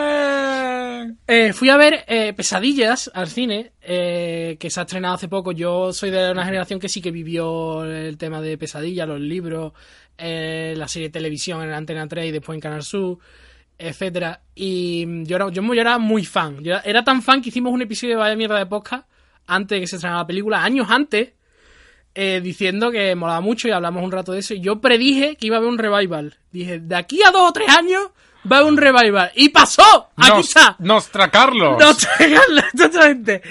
eh, 1.28 1.52
fui 1.52 1.68
a 1.68 1.76
ver 1.76 2.04
eh, 2.08 2.32
Pesadillas 2.32 3.10
al 3.14 3.28
cine, 3.28 3.72
eh, 3.82 4.56
que 4.58 4.70
se 4.70 4.80
ha 4.80 4.84
estrenado 4.84 5.14
hace 5.14 5.28
poco. 5.28 5.52
Yo 5.52 5.92
soy 5.92 6.10
de 6.10 6.30
una 6.32 6.44
generación 6.44 6.80
que 6.80 6.88
sí 6.88 7.00
que 7.00 7.10
vivió 7.10 7.84
el 7.84 8.16
tema 8.18 8.40
de 8.40 8.58
Pesadillas, 8.58 9.06
los 9.06 9.20
libros, 9.20 9.72
eh, 10.18 10.74
la 10.76 10.88
serie 10.88 11.08
de 11.08 11.12
televisión 11.12 11.62
en 11.62 11.72
Antena 11.72 12.06
3 12.06 12.26
y 12.26 12.30
después 12.32 12.54
en 12.56 12.60
Canal 12.60 12.82
Sur, 12.82 13.18
etcétera. 13.78 14.40
Y 14.54 15.04
mm, 15.06 15.24
yo 15.24 15.36
era, 15.36 15.48
yo, 15.50 15.62
era 15.74 15.98
muy 15.98 16.24
fan. 16.24 16.62
Yo 16.62 16.72
era, 16.72 16.80
era 16.84 17.04
tan 17.04 17.22
fan 17.22 17.42
que 17.42 17.50
hicimos 17.50 17.72
un 17.72 17.82
episodio 17.82 18.14
de 18.14 18.20
Vaya 18.20 18.36
Mierda 18.36 18.58
de 18.58 18.66
Podcast 18.66 19.06
antes 19.46 19.76
de 19.76 19.80
que 19.80 19.86
se 19.86 19.96
estrenara 19.96 20.22
la 20.22 20.26
película, 20.26 20.62
años 20.64 20.88
antes, 20.90 21.30
eh, 22.14 22.40
diciendo 22.42 22.90
que 22.90 23.14
molaba 23.14 23.40
mucho 23.40 23.68
y 23.68 23.72
hablamos 23.72 24.02
un 24.02 24.10
rato 24.10 24.32
de 24.32 24.40
eso. 24.40 24.54
Y 24.54 24.60
yo 24.60 24.80
predije 24.80 25.36
que 25.36 25.46
iba 25.46 25.56
a 25.56 25.58
haber 25.58 25.70
un 25.70 25.78
revival. 25.78 26.34
Dije, 26.50 26.80
de 26.80 26.96
aquí 26.96 27.20
a 27.22 27.30
dos 27.30 27.50
o 27.50 27.52
tres 27.52 27.68
años 27.68 28.02
va 28.50 28.56
a 28.56 28.60
haber 28.60 28.72
un 28.72 28.78
revival. 28.78 29.30
¡Y 29.34 29.50
pasó! 29.50 30.08
¡Aquí 30.16 30.30
Nos- 30.30 30.48
está! 30.48 30.76
Nostra 30.78 31.30
Carlos. 31.30 31.76
No 31.80 31.94
tragarla, 31.94 32.64
totalmente. 32.76 33.42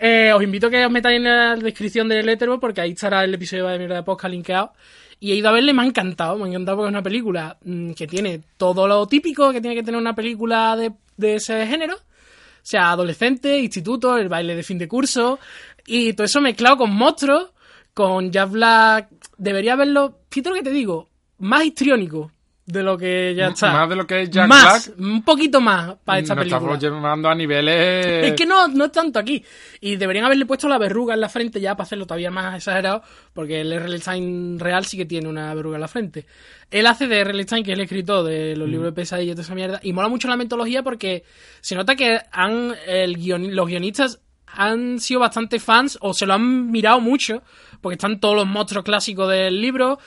Eh, 0.00 0.32
os 0.34 0.42
invito 0.42 0.66
a 0.66 0.70
que 0.70 0.84
os 0.84 0.92
metáis 0.92 1.16
en 1.16 1.24
la 1.24 1.56
descripción 1.56 2.08
del 2.08 2.26
Letterboxd 2.26 2.60
porque 2.60 2.80
ahí 2.80 2.92
estará 2.92 3.24
el 3.24 3.34
episodio 3.34 3.66
de 3.68 3.78
mierda 3.78 3.96
de 3.96 4.02
podcast 4.02 4.30
linkeado. 4.32 4.72
Y 5.20 5.32
he 5.32 5.36
ido 5.36 5.48
a 5.48 5.52
verle, 5.52 5.72
me 5.72 5.82
ha 5.82 5.86
encantado, 5.86 6.36
me 6.36 6.44
ha 6.44 6.48
encantado 6.48 6.78
porque 6.78 6.88
es 6.88 6.92
una 6.92 7.02
película 7.02 7.58
mm, 7.64 7.92
que 7.92 8.06
tiene 8.06 8.40
todo 8.56 8.86
lo 8.86 9.06
típico 9.06 9.52
que 9.52 9.60
tiene 9.60 9.74
que 9.74 9.82
tener 9.82 10.00
una 10.00 10.14
película 10.14 10.76
de, 10.76 10.92
de 11.16 11.36
ese 11.36 11.66
género. 11.66 11.96
O 11.96 12.70
sea, 12.70 12.90
adolescente, 12.90 13.58
instituto, 13.58 14.16
el 14.16 14.28
baile 14.28 14.54
de 14.54 14.62
fin 14.62 14.78
de 14.78 14.88
curso. 14.88 15.38
Y 15.86 16.12
todo 16.12 16.24
eso 16.26 16.40
mezclado 16.40 16.76
con 16.76 16.94
monstruos, 16.94 17.50
con 17.94 18.30
Jack 18.30 18.50
Black. 18.50 19.08
Debería 19.38 19.74
verlo, 19.74 20.20
fíjate 20.30 20.50
lo 20.50 20.56
que 20.56 20.62
te 20.62 20.70
digo, 20.70 21.08
más 21.38 21.64
histriónico. 21.64 22.30
De 22.70 22.82
lo 22.82 22.98
que 22.98 23.34
ya 23.34 23.48
está. 23.48 23.72
Más 23.72 23.88
de 23.88 23.96
lo 23.96 24.06
que 24.06 24.22
es 24.22 24.30
Jack 24.30 24.46
más, 24.46 24.86
Black. 24.88 25.00
un 25.00 25.22
poquito 25.24 25.58
más 25.60 25.94
para 26.04 26.18
esta 26.18 26.34
Nos 26.34 26.42
película. 26.44 26.74
estamos 26.74 26.78
llevando 27.00 27.28
a 27.30 27.34
niveles. 27.34 28.28
Es 28.28 28.32
que 28.34 28.44
no, 28.44 28.68
no 28.68 28.84
es 28.84 28.92
tanto 28.92 29.18
aquí. 29.18 29.42
Y 29.80 29.96
deberían 29.96 30.26
haberle 30.26 30.44
puesto 30.44 30.68
la 30.68 30.76
verruga 30.76 31.14
en 31.14 31.20
la 31.22 31.30
frente 31.30 31.60
ya 31.60 31.74
para 31.74 31.84
hacerlo 31.84 32.04
todavía 32.06 32.30
más 32.30 32.54
exagerado, 32.56 33.02
porque 33.32 33.62
el 33.62 33.72
R.L. 33.72 33.98
Stein 33.98 34.58
real 34.58 34.84
sí 34.84 34.98
que 34.98 35.06
tiene 35.06 35.28
una 35.28 35.54
verruga 35.54 35.76
en 35.76 35.80
la 35.80 35.88
frente. 35.88 36.26
Él 36.70 36.86
hace 36.86 37.06
de 37.08 37.20
R.L. 37.20 37.42
Stein, 37.44 37.64
que 37.64 37.72
es 37.72 37.78
el 37.78 37.84
escritor 37.84 38.24
de 38.26 38.54
los 38.54 38.68
libros 38.68 38.90
de 38.90 38.92
pesadillas 38.92 39.32
y 39.32 39.34
toda 39.36 39.42
esa 39.44 39.54
mierda, 39.54 39.80
y 39.82 39.92
mola 39.94 40.08
mucho 40.08 40.28
la 40.28 40.36
metodología 40.36 40.82
porque 40.82 41.24
se 41.62 41.74
nota 41.74 41.96
que 41.96 42.20
han 42.30 42.74
el 42.86 43.16
guion- 43.16 43.52
los 43.52 43.66
guionistas 43.66 44.20
han 44.50 44.98
sido 44.98 45.20
bastante 45.20 45.58
fans 45.60 45.98
o 46.00 46.12
se 46.14 46.26
lo 46.26 46.34
han 46.34 46.70
mirado 46.70 47.00
mucho, 47.00 47.42
porque 47.80 47.94
están 47.94 48.18
todos 48.18 48.34
los 48.34 48.46
monstruos 48.46 48.84
clásicos 48.84 49.28
del 49.30 49.60
libro, 49.60 49.98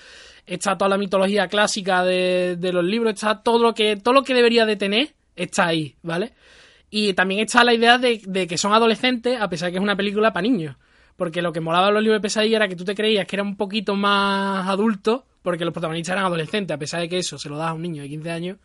está 0.46 0.78
toda 0.78 0.90
la 0.90 0.98
mitología 0.98 1.48
clásica 1.48 2.04
de, 2.04 2.56
de 2.58 2.74
los 2.74 2.84
libros, 2.84 3.14
está 3.14 3.42
todo 3.42 3.60
lo 3.60 3.74
que 3.74 3.96
todo 3.98 4.14
lo 4.14 4.24
que 4.24 4.34
debería 4.34 4.66
de 4.66 4.76
tener 4.76 5.14
está 5.36 5.68
ahí, 5.68 5.96
¿vale? 6.02 6.34
Y 6.90 7.14
también 7.14 7.40
está 7.40 7.64
la 7.64 7.74
idea 7.74 7.98
de, 7.98 8.22
de 8.26 8.48
que 8.48 8.58
son 8.58 8.74
adolescentes, 8.74 9.40
a 9.40 9.50
pesar 9.50 9.68
de 9.68 9.72
que 9.72 9.78
es 9.78 9.84
una 9.84 9.96
película 9.96 10.34
para 10.34 10.44
niños. 10.44 10.76
Porque 11.16 11.42
lo 11.42 11.54
que 11.54 11.62
molaba 11.62 11.92
los 11.92 12.04
libros 12.04 12.18
de 12.18 12.22
pesadilla 12.22 12.58
era 12.58 12.68
que 12.68 12.76
tú 12.76 12.84
te 12.84 12.96
creías 12.96 13.26
que 13.26 13.38
era 13.38 13.44
un 13.44 13.56
poquito 13.56 13.96
más 13.96 14.68
adulto, 14.68 15.26
porque 15.42 15.64
los 15.64 15.74
protagonistas 15.74 16.14
eran 16.14 16.26
adolescentes, 16.26 16.76
a 16.76 16.78
pesar 16.78 17.00
de 17.00 17.08
que 17.08 17.20
eso 17.20 17.38
se 17.38 17.48
lo 17.48 17.58
das 17.58 17.70
a 17.70 17.74
un 17.74 17.82
niño 17.82 18.04
de 18.04 18.10
15 18.10 18.32
años. 18.32 18.58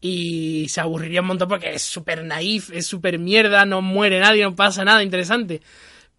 Y 0.00 0.66
se 0.68 0.80
aburriría 0.80 1.20
un 1.20 1.28
montón 1.28 1.48
porque 1.48 1.74
es 1.74 1.82
súper 1.82 2.24
naif, 2.24 2.72
es 2.72 2.86
súper 2.86 3.20
mierda, 3.20 3.64
no 3.64 3.82
muere 3.82 4.18
nadie, 4.18 4.42
no 4.42 4.56
pasa 4.56 4.84
nada 4.84 5.04
interesante. 5.04 5.62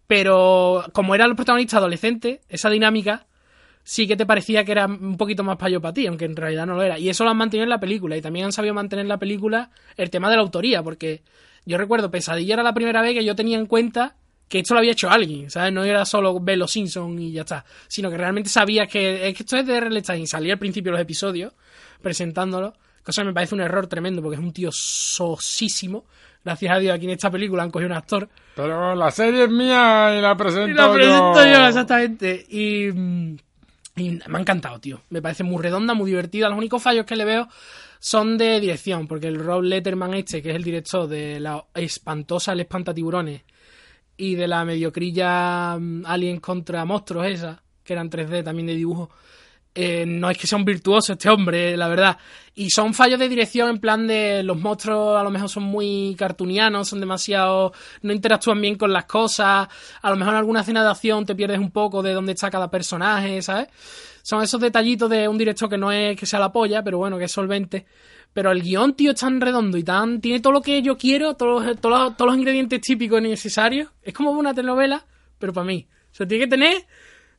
Pero 0.06 0.84
como 0.92 1.14
eran 1.14 1.28
los 1.28 1.36
protagonistas 1.36 1.78
adolescentes, 1.78 2.40
esa 2.48 2.70
dinámica 2.70 3.26
sí 3.84 4.08
que 4.08 4.16
te 4.16 4.26
parecía 4.26 4.64
que 4.64 4.72
era 4.72 4.86
un 4.86 5.16
poquito 5.16 5.44
más 5.44 5.56
payo 5.56 5.80
para 5.80 5.94
ti, 5.94 6.06
aunque 6.06 6.24
en 6.24 6.34
realidad 6.34 6.66
no 6.66 6.74
lo 6.74 6.82
era. 6.82 6.98
Y 6.98 7.08
eso 7.10 7.22
lo 7.22 7.30
han 7.30 7.36
mantenido 7.36 7.64
en 7.64 7.70
la 7.70 7.78
película. 7.78 8.16
Y 8.16 8.22
también 8.22 8.46
han 8.46 8.52
sabido 8.52 8.74
mantener 8.74 9.04
en 9.04 9.08
la 9.08 9.18
película 9.18 9.70
el 9.96 10.10
tema 10.10 10.28
de 10.30 10.36
la 10.36 10.42
autoría, 10.42 10.82
porque 10.82 11.22
yo 11.66 11.78
recuerdo, 11.78 12.10
Pesadilla 12.10 12.54
era 12.54 12.62
la 12.62 12.74
primera 12.74 13.02
vez 13.02 13.14
que 13.14 13.24
yo 13.24 13.36
tenía 13.36 13.58
en 13.58 13.66
cuenta 13.66 14.16
que 14.48 14.58
esto 14.60 14.74
lo 14.74 14.80
había 14.80 14.92
hecho 14.92 15.10
alguien, 15.10 15.50
¿sabes? 15.50 15.72
No 15.72 15.84
era 15.84 16.04
solo 16.04 16.38
ver 16.40 16.58
los 16.58 16.70
Simpsons 16.70 17.20
y 17.20 17.32
ya 17.32 17.42
está, 17.42 17.64
sino 17.88 18.10
que 18.10 18.16
realmente 18.16 18.50
sabías 18.50 18.88
que, 18.88 19.28
es 19.28 19.36
que 19.36 19.42
esto 19.42 19.56
es 19.56 19.66
de 19.66 19.76
R.L. 19.76 20.00
Stein. 20.00 20.26
Salía 20.26 20.54
al 20.54 20.58
principio 20.58 20.90
de 20.90 20.98
los 20.98 21.02
episodios 21.02 21.52
presentándolo, 22.02 22.74
cosa 23.02 23.22
que 23.22 23.28
me 23.28 23.34
parece 23.34 23.54
un 23.54 23.62
error 23.62 23.86
tremendo, 23.86 24.22
porque 24.22 24.36
es 24.36 24.42
un 24.42 24.52
tío 24.52 24.70
sosísimo. 24.72 26.04
Gracias 26.44 26.76
a 26.76 26.78
Dios 26.78 26.94
aquí 26.94 27.06
en 27.06 27.12
esta 27.12 27.30
película 27.30 27.62
han 27.62 27.70
cogido 27.70 27.90
un 27.90 27.96
actor 27.96 28.28
Pero 28.54 28.94
la 28.94 29.10
serie 29.10 29.44
es 29.44 29.50
mía 29.50 30.14
y 30.18 30.20
la 30.20 30.36
presento, 30.36 30.68
y 30.68 30.74
la 30.74 30.92
presento 30.92 31.42
yo. 31.42 31.52
yo, 31.52 31.66
exactamente. 31.66 32.46
Y, 32.50 32.92
mm, 32.92 33.36
y 33.96 34.10
me 34.10 34.38
ha 34.38 34.40
encantado, 34.40 34.80
tío. 34.80 35.02
Me 35.10 35.22
parece 35.22 35.44
muy 35.44 35.62
redonda, 35.62 35.94
muy 35.94 36.10
divertida. 36.10 36.48
Los 36.48 36.58
únicos 36.58 36.82
fallos 36.82 37.06
que 37.06 37.16
le 37.16 37.24
veo 37.24 37.48
son 38.00 38.36
de 38.36 38.60
dirección, 38.60 39.06
porque 39.06 39.28
el 39.28 39.38
Rob 39.38 39.62
Letterman 39.62 40.14
este, 40.14 40.42
que 40.42 40.50
es 40.50 40.56
el 40.56 40.64
director 40.64 41.08
de 41.08 41.40
la 41.40 41.64
espantosa 41.74 42.52
El 42.52 42.60
Espantatiburones 42.60 43.42
y 44.16 44.34
de 44.34 44.48
la 44.48 44.64
mediocrilla 44.64 45.78
mm, 45.78 46.06
Alien 46.06 46.40
contra 46.40 46.84
Monstruos 46.84 47.26
esa, 47.26 47.62
que 47.82 47.92
eran 47.92 48.10
3D 48.10 48.44
también 48.44 48.66
de 48.66 48.74
dibujo, 48.74 49.10
eh, 49.74 50.04
no 50.06 50.30
es 50.30 50.38
que 50.38 50.46
sea 50.46 50.56
un 50.56 50.64
virtuoso 50.64 51.14
este 51.14 51.28
hombre, 51.28 51.76
la 51.76 51.88
verdad. 51.88 52.16
Y 52.54 52.70
son 52.70 52.94
fallos 52.94 53.18
de 53.18 53.28
dirección 53.28 53.68
en 53.68 53.78
plan 53.80 54.06
de 54.06 54.44
los 54.44 54.56
monstruos 54.56 55.18
a 55.18 55.24
lo 55.24 55.30
mejor 55.30 55.48
son 55.48 55.64
muy 55.64 56.14
cartunianos, 56.16 56.88
son 56.88 57.00
demasiado... 57.00 57.72
no 58.02 58.12
interactúan 58.12 58.60
bien 58.60 58.76
con 58.76 58.92
las 58.92 59.06
cosas, 59.06 59.68
a 60.00 60.10
lo 60.10 60.16
mejor 60.16 60.34
en 60.34 60.38
alguna 60.38 60.60
escena 60.60 60.82
de 60.82 60.90
acción 60.90 61.26
te 61.26 61.34
pierdes 61.34 61.58
un 61.58 61.72
poco 61.72 62.02
de 62.02 62.12
dónde 62.12 62.32
está 62.32 62.50
cada 62.50 62.70
personaje, 62.70 63.42
¿sabes? 63.42 63.68
Son 64.22 64.42
esos 64.42 64.60
detallitos 64.60 65.10
de 65.10 65.28
un 65.28 65.36
director 65.36 65.68
que 65.68 65.76
no 65.76 65.90
es 65.90 66.16
que 66.16 66.24
sea 66.24 66.38
la 66.38 66.52
polla, 66.52 66.82
pero 66.82 66.98
bueno, 66.98 67.18
que 67.18 67.24
es 67.24 67.32
solvente. 67.32 67.84
Pero 68.32 68.52
el 68.52 68.62
guion, 68.62 68.94
tío, 68.94 69.10
es 69.12 69.20
tan 69.20 69.40
redondo 69.40 69.76
y 69.76 69.82
tan... 69.82 70.20
tiene 70.20 70.40
todo 70.40 70.52
lo 70.52 70.62
que 70.62 70.82
yo 70.82 70.96
quiero, 70.96 71.34
todos 71.34 71.66
los, 71.66 71.80
todos 71.80 71.98
los, 71.98 72.16
todos 72.16 72.30
los 72.30 72.38
ingredientes 72.38 72.80
típicos 72.80 73.20
y 73.20 73.24
necesarios. 73.28 73.90
Es 74.02 74.14
como 74.14 74.30
una 74.30 74.54
telenovela, 74.54 75.04
pero 75.38 75.52
para 75.52 75.66
mí. 75.66 75.86
O 76.12 76.14
sea, 76.14 76.26
tiene 76.26 76.44
que 76.44 76.50
tener 76.50 76.86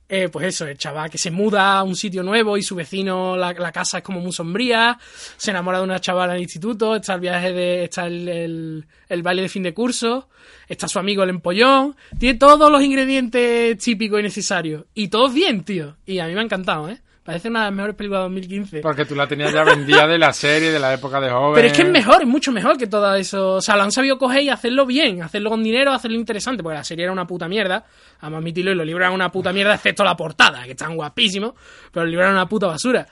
eh, 0.08 0.30
pues 0.30 0.48
eso, 0.48 0.68
el 0.68 0.78
chaval 0.78 1.10
que 1.10 1.18
se 1.18 1.32
muda 1.32 1.80
a 1.80 1.84
un 1.84 1.96
sitio 1.96 2.22
nuevo 2.22 2.58
y 2.58 2.64
su 2.64 2.76
vecino, 2.76 3.36
la, 3.36 3.54
la 3.54 3.72
casa 3.72 3.98
es 3.98 4.04
como 4.04 4.20
muy 4.20 4.32
sombría, 4.32 5.00
se 5.38 5.52
enamora 5.52 5.80
de 5.80 5.84
una 5.84 6.00
chavala 6.00 6.34
en 6.34 6.38
el 6.38 6.44
instituto, 6.44 6.96
está 6.96 7.16
el 7.16 7.22
viaje 7.22 7.52
de, 7.52 7.84
está 7.86 8.06
el, 8.06 8.28
el, 8.28 8.86
el 9.10 9.24
baile 9.24 9.42
de 9.42 9.50
fin 9.50 9.64
de 9.64 9.74
curso, 9.74 10.30
está 10.68 10.88
su 10.88 11.00
amigo 11.00 11.24
el 11.24 11.30
empollón, 11.30 11.96
tiene 12.20 12.38
todos 12.38 12.72
los 12.72 12.84
ingredientes 12.84 13.78
típicos 13.80 14.20
y 14.20 14.24
necesarios. 14.24 14.86
Y 14.94 15.08
todos 15.08 15.34
bien, 15.34 15.64
tío. 15.64 15.96
Y 16.06 16.20
a 16.20 16.28
mí 16.28 16.34
me 16.34 16.42
ha 16.42 16.44
encantado, 16.44 16.90
¿eh? 16.90 17.00
Parece 17.26 17.50
una 17.50 17.62
de 17.62 17.66
las 17.66 17.74
mejores 17.74 17.96
películas 17.96 18.20
de 18.20 18.24
2015. 18.26 18.80
Porque 18.82 19.04
tú 19.04 19.16
la 19.16 19.26
tenías 19.26 19.52
ya 19.52 19.64
vendida 19.64 20.06
de 20.06 20.20
la 20.20 20.32
serie, 20.32 20.72
de 20.72 20.78
la 20.78 20.94
época 20.94 21.20
de 21.20 21.32
joven. 21.32 21.56
Pero 21.56 21.68
es 21.68 21.74
que 21.74 21.82
es 21.82 21.90
mejor, 21.90 22.22
es 22.22 22.28
mucho 22.28 22.52
mejor 22.52 22.78
que 22.78 22.86
todo 22.86 23.16
eso. 23.16 23.54
O 23.56 23.62
sea, 23.62 23.76
lo 23.76 23.82
han 23.82 23.92
sabido 23.92 24.20
coger 24.20 24.44
y 24.44 24.50
hacerlo 24.50 24.86
bien, 24.86 25.24
hacerlo 25.24 25.50
con 25.50 25.64
dinero, 25.64 25.92
hacerlo 25.92 26.18
interesante, 26.18 26.62
porque 26.62 26.78
la 26.78 26.84
serie 26.84 27.06
era 27.06 27.12
una 27.12 27.26
puta 27.26 27.48
mierda. 27.48 27.84
Vamos 28.22 28.38
a 28.38 28.40
admitirlo, 28.42 28.74
y 28.74 28.76
los 28.76 28.86
libros 28.86 29.06
eran 29.06 29.16
una 29.16 29.32
puta 29.32 29.52
mierda, 29.52 29.74
excepto 29.74 30.04
la 30.04 30.16
portada, 30.16 30.66
que 30.66 30.72
están 30.72 30.96
guapísimos, 30.96 31.54
pero 31.92 32.04
los 32.04 32.12
libros 32.12 32.26
eran 32.26 32.36
una 32.36 32.48
puta 32.48 32.68
basura. 32.68 33.08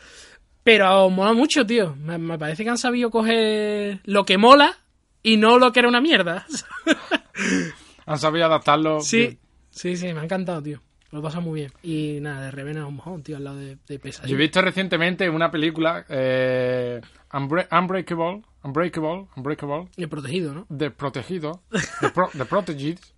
Pero 0.63 1.10
mola 1.10 1.34
mucho, 1.34 1.65
tío. 1.65 1.95
Me, 1.95 2.19
me 2.19 2.38
parece 2.38 2.63
que 2.63 2.69
han 2.69 2.78
sabido 2.78 3.10
coger 3.10 3.99
lo 4.04 4.26
que 4.26 4.38
mola 4.38 4.78
y 5.23 5.38
no 5.38 5.58
lo 5.58 5.71
que 5.71 5.80
era 5.80 5.89
una 5.89 6.02
mierda. 6.02 6.45
Han 8.06 8.19
sabido 8.19 8.45
adaptarlo. 8.45 9.02
sí, 9.02 9.17
bien. 9.17 9.39
sí, 9.71 9.97
sí, 9.97 10.13
me 10.13 10.19
ha 10.19 10.23
encantado, 10.23 10.62
tío. 10.62 10.82
Lo 11.13 11.21
pasa 11.21 11.39
muy 11.39 11.60
bien. 11.60 11.71
Y 11.84 12.17
nada, 12.21 12.45
de 12.45 12.52
Revena 12.52 12.88
un 12.88 12.95
mojón, 12.95 13.21
tío, 13.21 13.38
al 13.38 13.43
lado 13.43 13.58
de, 13.58 13.78
de. 13.88 13.99
Yo 14.26 14.36
he 14.36 14.39
visto 14.39 14.62
recientemente 14.63 15.30
una 15.30 15.52
película, 15.52 16.04
eh, 16.10 16.99
Unbreak- 17.32 17.67
Unbreakable, 17.71 18.41
Unbreakable, 18.63 19.28
Unbreakable, 19.36 19.89
Y 19.95 20.02
el 20.02 20.10
protegido, 20.10 20.56
¿no? 20.56 20.65
de 20.69 20.89
Protegido, 20.89 21.62
de, 22.02 22.10
Pro- 22.10 22.32
de. 22.34 22.45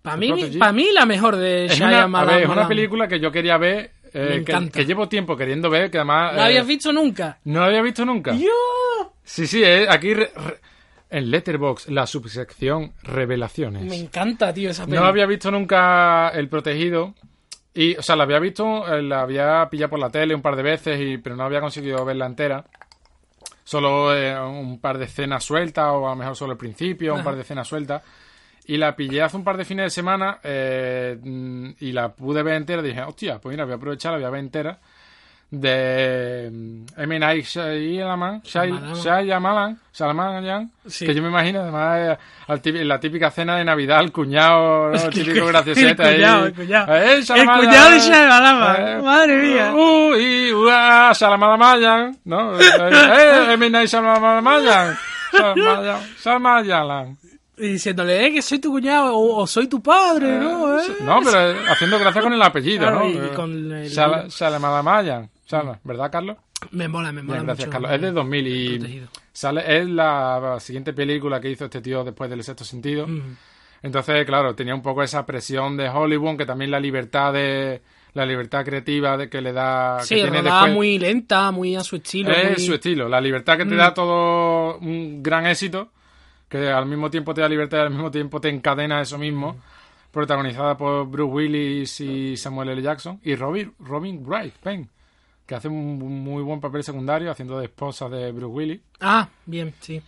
Para 0.02 0.16
mí, 0.18 0.30
pa' 0.58 0.72
mí 0.72 0.88
la 0.92 1.06
mejor 1.06 1.36
de 1.36 1.64
es 1.64 1.80
una, 1.80 2.06
ver, 2.26 2.42
es 2.42 2.48
una 2.50 2.68
película 2.68 3.08
que 3.08 3.18
yo 3.18 3.32
quería 3.32 3.56
ver, 3.56 3.92
eh, 4.12 4.44
que, 4.70 4.84
llevo 4.84 5.08
tiempo 5.08 5.34
queriendo 5.34 5.70
ver, 5.70 5.90
que 5.90 5.96
además... 5.96 6.34
¿La 6.36 6.42
eh, 6.42 6.44
habías 6.48 6.66
visto 6.66 6.92
nunca? 6.92 7.38
No 7.44 7.60
la 7.60 7.66
había 7.68 7.80
visto 7.80 8.04
nunca. 8.04 8.34
¡Yo! 8.36 9.14
Sí, 9.24 9.46
sí, 9.46 9.62
eh, 9.64 9.86
aquí 9.88 10.12
re- 10.12 10.32
re- 10.36 10.60
en 11.08 11.30
Letterbox 11.30 11.88
la 11.88 12.06
subsección 12.06 12.92
Revelaciones. 13.02 13.84
Me 13.84 13.96
encanta, 13.96 14.52
tío, 14.52 14.68
esa 14.68 14.84
peli. 14.84 14.98
No 14.98 15.04
había 15.06 15.24
visto 15.24 15.50
nunca 15.50 16.28
El 16.28 16.50
Protegido. 16.50 17.14
Y, 17.76 17.94
o 17.94 18.02
sea, 18.02 18.16
la 18.16 18.24
había 18.24 18.38
visto, 18.38 18.88
eh, 18.88 19.02
la 19.02 19.20
había 19.20 19.68
pillado 19.70 19.90
por 19.90 19.98
la 19.98 20.08
tele 20.08 20.34
un 20.34 20.40
par 20.40 20.56
de 20.56 20.62
veces, 20.62 20.98
y, 20.98 21.18
pero 21.18 21.36
no 21.36 21.44
había 21.44 21.60
conseguido 21.60 22.02
verla 22.06 22.24
entera. 22.24 22.64
Solo 23.64 24.16
eh, 24.16 24.34
un 24.40 24.80
par 24.80 24.96
de 24.96 25.04
escenas 25.04 25.44
sueltas, 25.44 25.84
o 25.90 26.06
a 26.06 26.10
lo 26.10 26.16
mejor 26.16 26.34
solo 26.34 26.52
el 26.52 26.58
principio, 26.58 27.14
un 27.14 27.22
par 27.22 27.34
de 27.34 27.42
escenas 27.42 27.68
sueltas. 27.68 28.02
Y 28.64 28.78
la 28.78 28.96
pillé 28.96 29.20
hace 29.20 29.36
un 29.36 29.44
par 29.44 29.58
de 29.58 29.66
fines 29.66 29.84
de 29.84 29.90
semana 29.90 30.40
eh, 30.42 31.18
y 31.78 31.92
la 31.92 32.14
pude 32.14 32.42
ver 32.42 32.54
entera. 32.54 32.80
Dije, 32.80 33.02
hostia, 33.02 33.38
pues 33.40 33.52
mira, 33.52 33.64
voy 33.64 33.74
a 33.74 33.76
aprovechar, 33.76 34.12
la 34.12 34.18
voy 34.18 34.26
a 34.26 34.30
ver 34.30 34.40
entera. 34.40 34.78
De 35.48 36.50
mm, 36.52 36.86
M. 37.00 37.18
Night 37.20 37.44
Shyamalan, 37.46 38.42
Shy- 38.42 39.24
Shyamalan. 39.26 39.78
Shyamalan, 39.94 40.70
Sí. 40.86 41.06
que 41.06 41.14
yo 41.14 41.22
me 41.22 41.28
imagino, 41.28 41.60
además, 41.60 41.98
eh, 41.98 42.18
al 42.48 42.60
típi- 42.60 42.82
la 42.84 42.98
típica 42.98 43.30
cena 43.30 43.56
de 43.56 43.64
Navidad, 43.64 44.00
el 44.00 44.10
cuñado, 44.12 44.90
¿no? 44.90 44.94
el 44.94 45.10
típico 45.10 45.48
el 45.48 45.52
cuñado, 46.16 46.46
el 46.46 46.54
cuñado. 46.54 46.94
Eh, 46.96 47.12
El 47.14 47.26
cuñado 47.26 47.90
de 47.90 48.00
Shyamalan, 48.00 48.98
Eh, 48.98 49.02
madre 49.02 49.36
mía. 49.42 49.72
Uy, 49.74 50.52
uah, 50.52 51.12
Shyamalan, 51.14 52.18
¿no? 52.24 52.60
Eh, 52.60 52.64
eh, 52.90 53.52
M. 53.52 53.70
Night 53.70 53.88
Shyamalan. 53.88 54.98
Y 57.58 57.68
diciéndole, 57.68 58.26
eh, 58.26 58.32
que 58.32 58.42
soy 58.42 58.58
tu 58.58 58.70
cuñado 58.70 59.16
o, 59.16 59.38
o 59.42 59.46
soy 59.46 59.66
tu 59.66 59.82
padre, 59.82 60.38
¿no? 60.38 60.78
¿Eh? 60.78 60.82
No, 61.00 61.20
pero 61.24 61.52
eh, 61.52 61.56
haciendo 61.70 61.98
gracia 61.98 62.20
con 62.20 62.34
el 62.34 62.42
apellido, 62.42 62.80
Claro, 62.82 62.98
¿no? 63.00 63.08
y 63.10 63.16
Eh, 63.16 63.30
con 63.34 63.72
el- 63.72 63.88
Shala- 63.88 64.26
¿verdad, 65.84 66.10
Carlos? 66.10 66.36
Me 66.70 66.88
mola, 66.88 67.12
me 67.12 67.22
mola 67.22 67.34
Bien, 67.38 67.46
gracias, 67.46 67.68
mucho. 67.68 67.72
Carlos. 67.72 67.92
Es 67.92 68.00
de 68.00 68.12
2000 68.12 68.46
y 68.48 68.78
Protegido. 68.78 69.08
sale, 69.32 69.78
es 69.78 69.88
la 69.88 70.56
siguiente 70.60 70.92
película 70.92 71.40
que 71.40 71.50
hizo 71.50 71.66
este 71.66 71.80
tío 71.80 72.02
después 72.04 72.28
del 72.30 72.42
sexto 72.42 72.64
sentido. 72.64 73.06
Entonces, 73.82 74.24
claro, 74.24 74.54
tenía 74.54 74.74
un 74.74 74.82
poco 74.82 75.02
esa 75.02 75.24
presión 75.26 75.76
de 75.76 75.88
Hollywood, 75.88 76.28
aunque 76.28 76.46
también 76.46 76.70
la 76.70 76.80
libertad 76.80 77.32
de 77.32 77.82
la 78.14 78.24
libertad 78.24 78.64
creativa 78.64 79.16
de 79.18 79.28
que 79.28 79.42
le 79.42 79.52
da 79.52 80.00
Sí, 80.00 80.14
que 80.14 80.22
tiene 80.22 80.42
después. 80.42 80.72
muy 80.72 80.98
lenta, 80.98 81.50
muy 81.50 81.76
a 81.76 81.80
su 81.84 81.96
estilo. 81.96 82.30
es 82.32 82.56
muy- 82.56 82.66
su 82.66 82.72
estilo, 82.74 83.08
la 83.10 83.20
libertad 83.20 83.58
que 83.58 83.66
te 83.66 83.74
Mm. 83.74 83.78
da 83.78 83.92
todo 83.92 84.78
un 84.78 85.22
gran 85.22 85.46
éxito, 85.46 85.90
que 86.48 86.70
al 86.70 86.86
mismo 86.86 87.10
tiempo 87.10 87.34
te 87.34 87.42
da 87.42 87.48
libertad 87.50 87.78
y 87.78 87.80
al 87.82 87.90
mismo 87.90 88.10
tiempo 88.10 88.40
te 88.40 88.48
encadena 88.48 89.02
eso 89.02 89.18
mismo, 89.18 89.52
Mm. 89.52 89.56
protagonizada 90.12 90.78
por 90.78 91.06
Bruce 91.06 91.30
Willis 91.34 92.00
y 92.00 92.36
Samuel 92.38 92.70
L. 92.70 92.80
Jackson 92.80 93.20
y 93.22 93.34
Robin 93.36 93.74
Robin 93.80 94.24
Wright 94.26 94.54
Penn, 94.62 94.88
que 95.46 95.54
hace 95.54 95.68
un 95.68 95.98
muy 96.24 96.42
buen 96.42 96.60
papel 96.60 96.82
secundario 96.82 97.30
haciendo 97.30 97.58
de 97.58 97.66
esposa 97.66 98.08
de 98.08 98.32
Bruce 98.32 98.46
Willis. 98.54 98.80
Ah, 99.00 99.28
bien, 99.46 99.72
sí. 99.80 100.02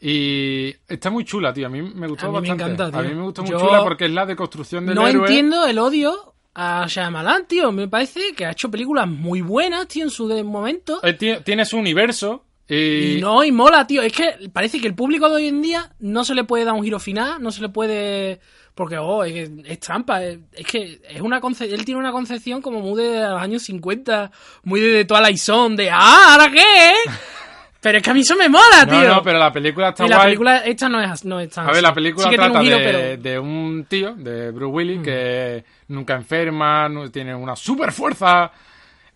Y 0.00 0.74
está 0.88 1.10
muy 1.10 1.24
chula, 1.24 1.52
tío. 1.52 1.66
A 1.66 1.70
mí 1.70 1.80
me 1.80 2.08
gustó 2.08 2.26
A 2.26 2.28
mí 2.28 2.34
me 2.40 2.48
bastante. 2.48 2.64
encanta, 2.74 2.98
A 2.98 3.02
tío. 3.02 3.10
mí 3.10 3.16
me 3.16 3.22
gustó 3.22 3.42
muy 3.42 3.50
Yo 3.52 3.60
chula 3.60 3.82
porque 3.84 4.06
es 4.06 4.10
la 4.10 4.26
deconstrucción 4.26 4.84
del 4.86 4.96
No 4.96 5.06
héroe. 5.06 5.26
entiendo 5.28 5.64
el 5.66 5.78
odio 5.78 6.34
a 6.54 6.86
Shyamalan, 6.88 7.46
tío. 7.46 7.70
Me 7.70 7.86
parece 7.86 8.34
que 8.36 8.44
ha 8.44 8.50
hecho 8.50 8.70
películas 8.70 9.06
muy 9.06 9.40
buenas, 9.42 9.86
tío, 9.86 10.02
en 10.04 10.10
su 10.10 10.26
momento. 10.44 10.98
Eh, 11.04 11.12
ti- 11.14 11.36
tiene 11.44 11.64
su 11.64 11.76
universo 11.78 12.44
y... 12.74 13.18
Y 13.18 13.20
no, 13.20 13.44
y 13.44 13.52
mola, 13.52 13.86
tío. 13.86 14.02
Es 14.02 14.12
que 14.12 14.48
parece 14.52 14.80
que 14.80 14.86
el 14.86 14.94
público 14.94 15.28
de 15.28 15.34
hoy 15.36 15.48
en 15.48 15.60
día 15.62 15.90
no 16.00 16.24
se 16.24 16.34
le 16.34 16.44
puede 16.44 16.64
dar 16.64 16.74
un 16.74 16.82
giro 16.84 16.98
final, 16.98 17.42
no 17.42 17.50
se 17.50 17.60
le 17.60 17.68
puede. 17.68 18.40
Porque, 18.74 18.96
oh, 18.96 19.22
es, 19.24 19.50
es 19.66 19.80
trampa. 19.80 20.22
Es, 20.24 20.38
es 20.52 20.66
que 20.66 21.00
es 21.08 21.20
una 21.20 21.40
conce- 21.40 21.70
él 21.72 21.84
tiene 21.84 22.00
una 22.00 22.12
concepción 22.12 22.62
como 22.62 22.80
muy 22.80 23.02
de 23.02 23.20
los 23.28 23.40
años 23.42 23.62
50, 23.64 24.30
muy 24.64 24.80
de, 24.80 24.88
de 24.88 25.04
Twilight 25.04 25.36
Zone, 25.38 25.76
de 25.76 25.90
¡ah, 25.90 26.32
ahora 26.32 26.50
qué! 26.50 26.62
pero 27.82 27.98
es 27.98 28.04
que 28.04 28.10
a 28.10 28.14
mí 28.14 28.20
eso 28.20 28.36
me 28.36 28.48
mola, 28.48 28.86
No, 28.86 29.00
tío. 29.00 29.08
no, 29.08 29.22
pero 29.22 29.38
la 29.38 29.52
película 29.52 29.88
está 29.90 30.06
y 30.06 30.08
la 30.08 30.22
película 30.22 30.58
esta 30.58 30.88
no 30.88 31.00
es, 31.02 31.24
no 31.24 31.40
es 31.40 31.50
tan 31.50 31.68
A 31.68 31.72
ver, 31.72 31.82
la 31.82 31.92
película 31.92 32.28
Sí 32.30 32.34
trata 32.36 32.58
un 32.58 32.64
giro, 32.64 32.78
de, 32.78 32.84
pero. 32.84 32.98
Mm. 33.18 33.22
de 33.22 33.38
un 33.38 33.84
tío, 33.88 34.14
de 34.14 34.50
Bruce 34.52 34.72
Willis, 34.72 35.02
que 35.02 35.64
nunca 35.88 36.14
enferma, 36.14 36.88
no- 36.88 37.10
tiene 37.10 37.34
una 37.34 37.54
super 37.56 37.92
fuerza. 37.92 38.50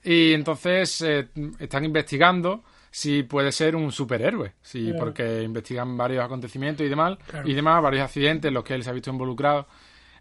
Y 0.04 0.34
entonces 0.34 1.00
eh, 1.00 1.28
están 1.58 1.84
investigando 1.84 2.62
si 2.98 3.24
puede 3.24 3.52
ser 3.52 3.76
un 3.76 3.92
superhéroe. 3.92 4.54
Sí, 4.62 4.94
porque 4.98 5.42
investigan 5.42 5.98
varios 5.98 6.24
acontecimientos 6.24 6.86
y 6.86 6.88
demás, 6.88 7.18
Claro. 7.28 7.46
y 7.46 7.52
demás, 7.52 7.82
varios 7.82 8.04
accidentes 8.04 8.48
en 8.48 8.54
los 8.54 8.64
que 8.64 8.72
él 8.74 8.82
se 8.82 8.88
ha 8.88 8.94
visto 8.94 9.10
involucrado. 9.10 9.66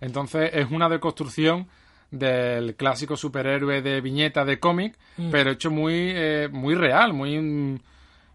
Entonces 0.01 0.49
es 0.53 0.69
una 0.71 0.89
deconstrucción 0.89 1.67
del 2.11 2.75
clásico 2.75 3.15
superhéroe 3.15 3.81
de 3.81 4.01
viñeta 4.01 4.43
de 4.43 4.59
cómic, 4.59 4.97
Mm. 5.15 5.29
pero 5.31 5.51
hecho 5.51 5.71
muy, 5.71 5.93
eh, 6.13 6.49
muy 6.51 6.75
real, 6.75 7.13
muy 7.13 7.39
mm, 7.39 7.79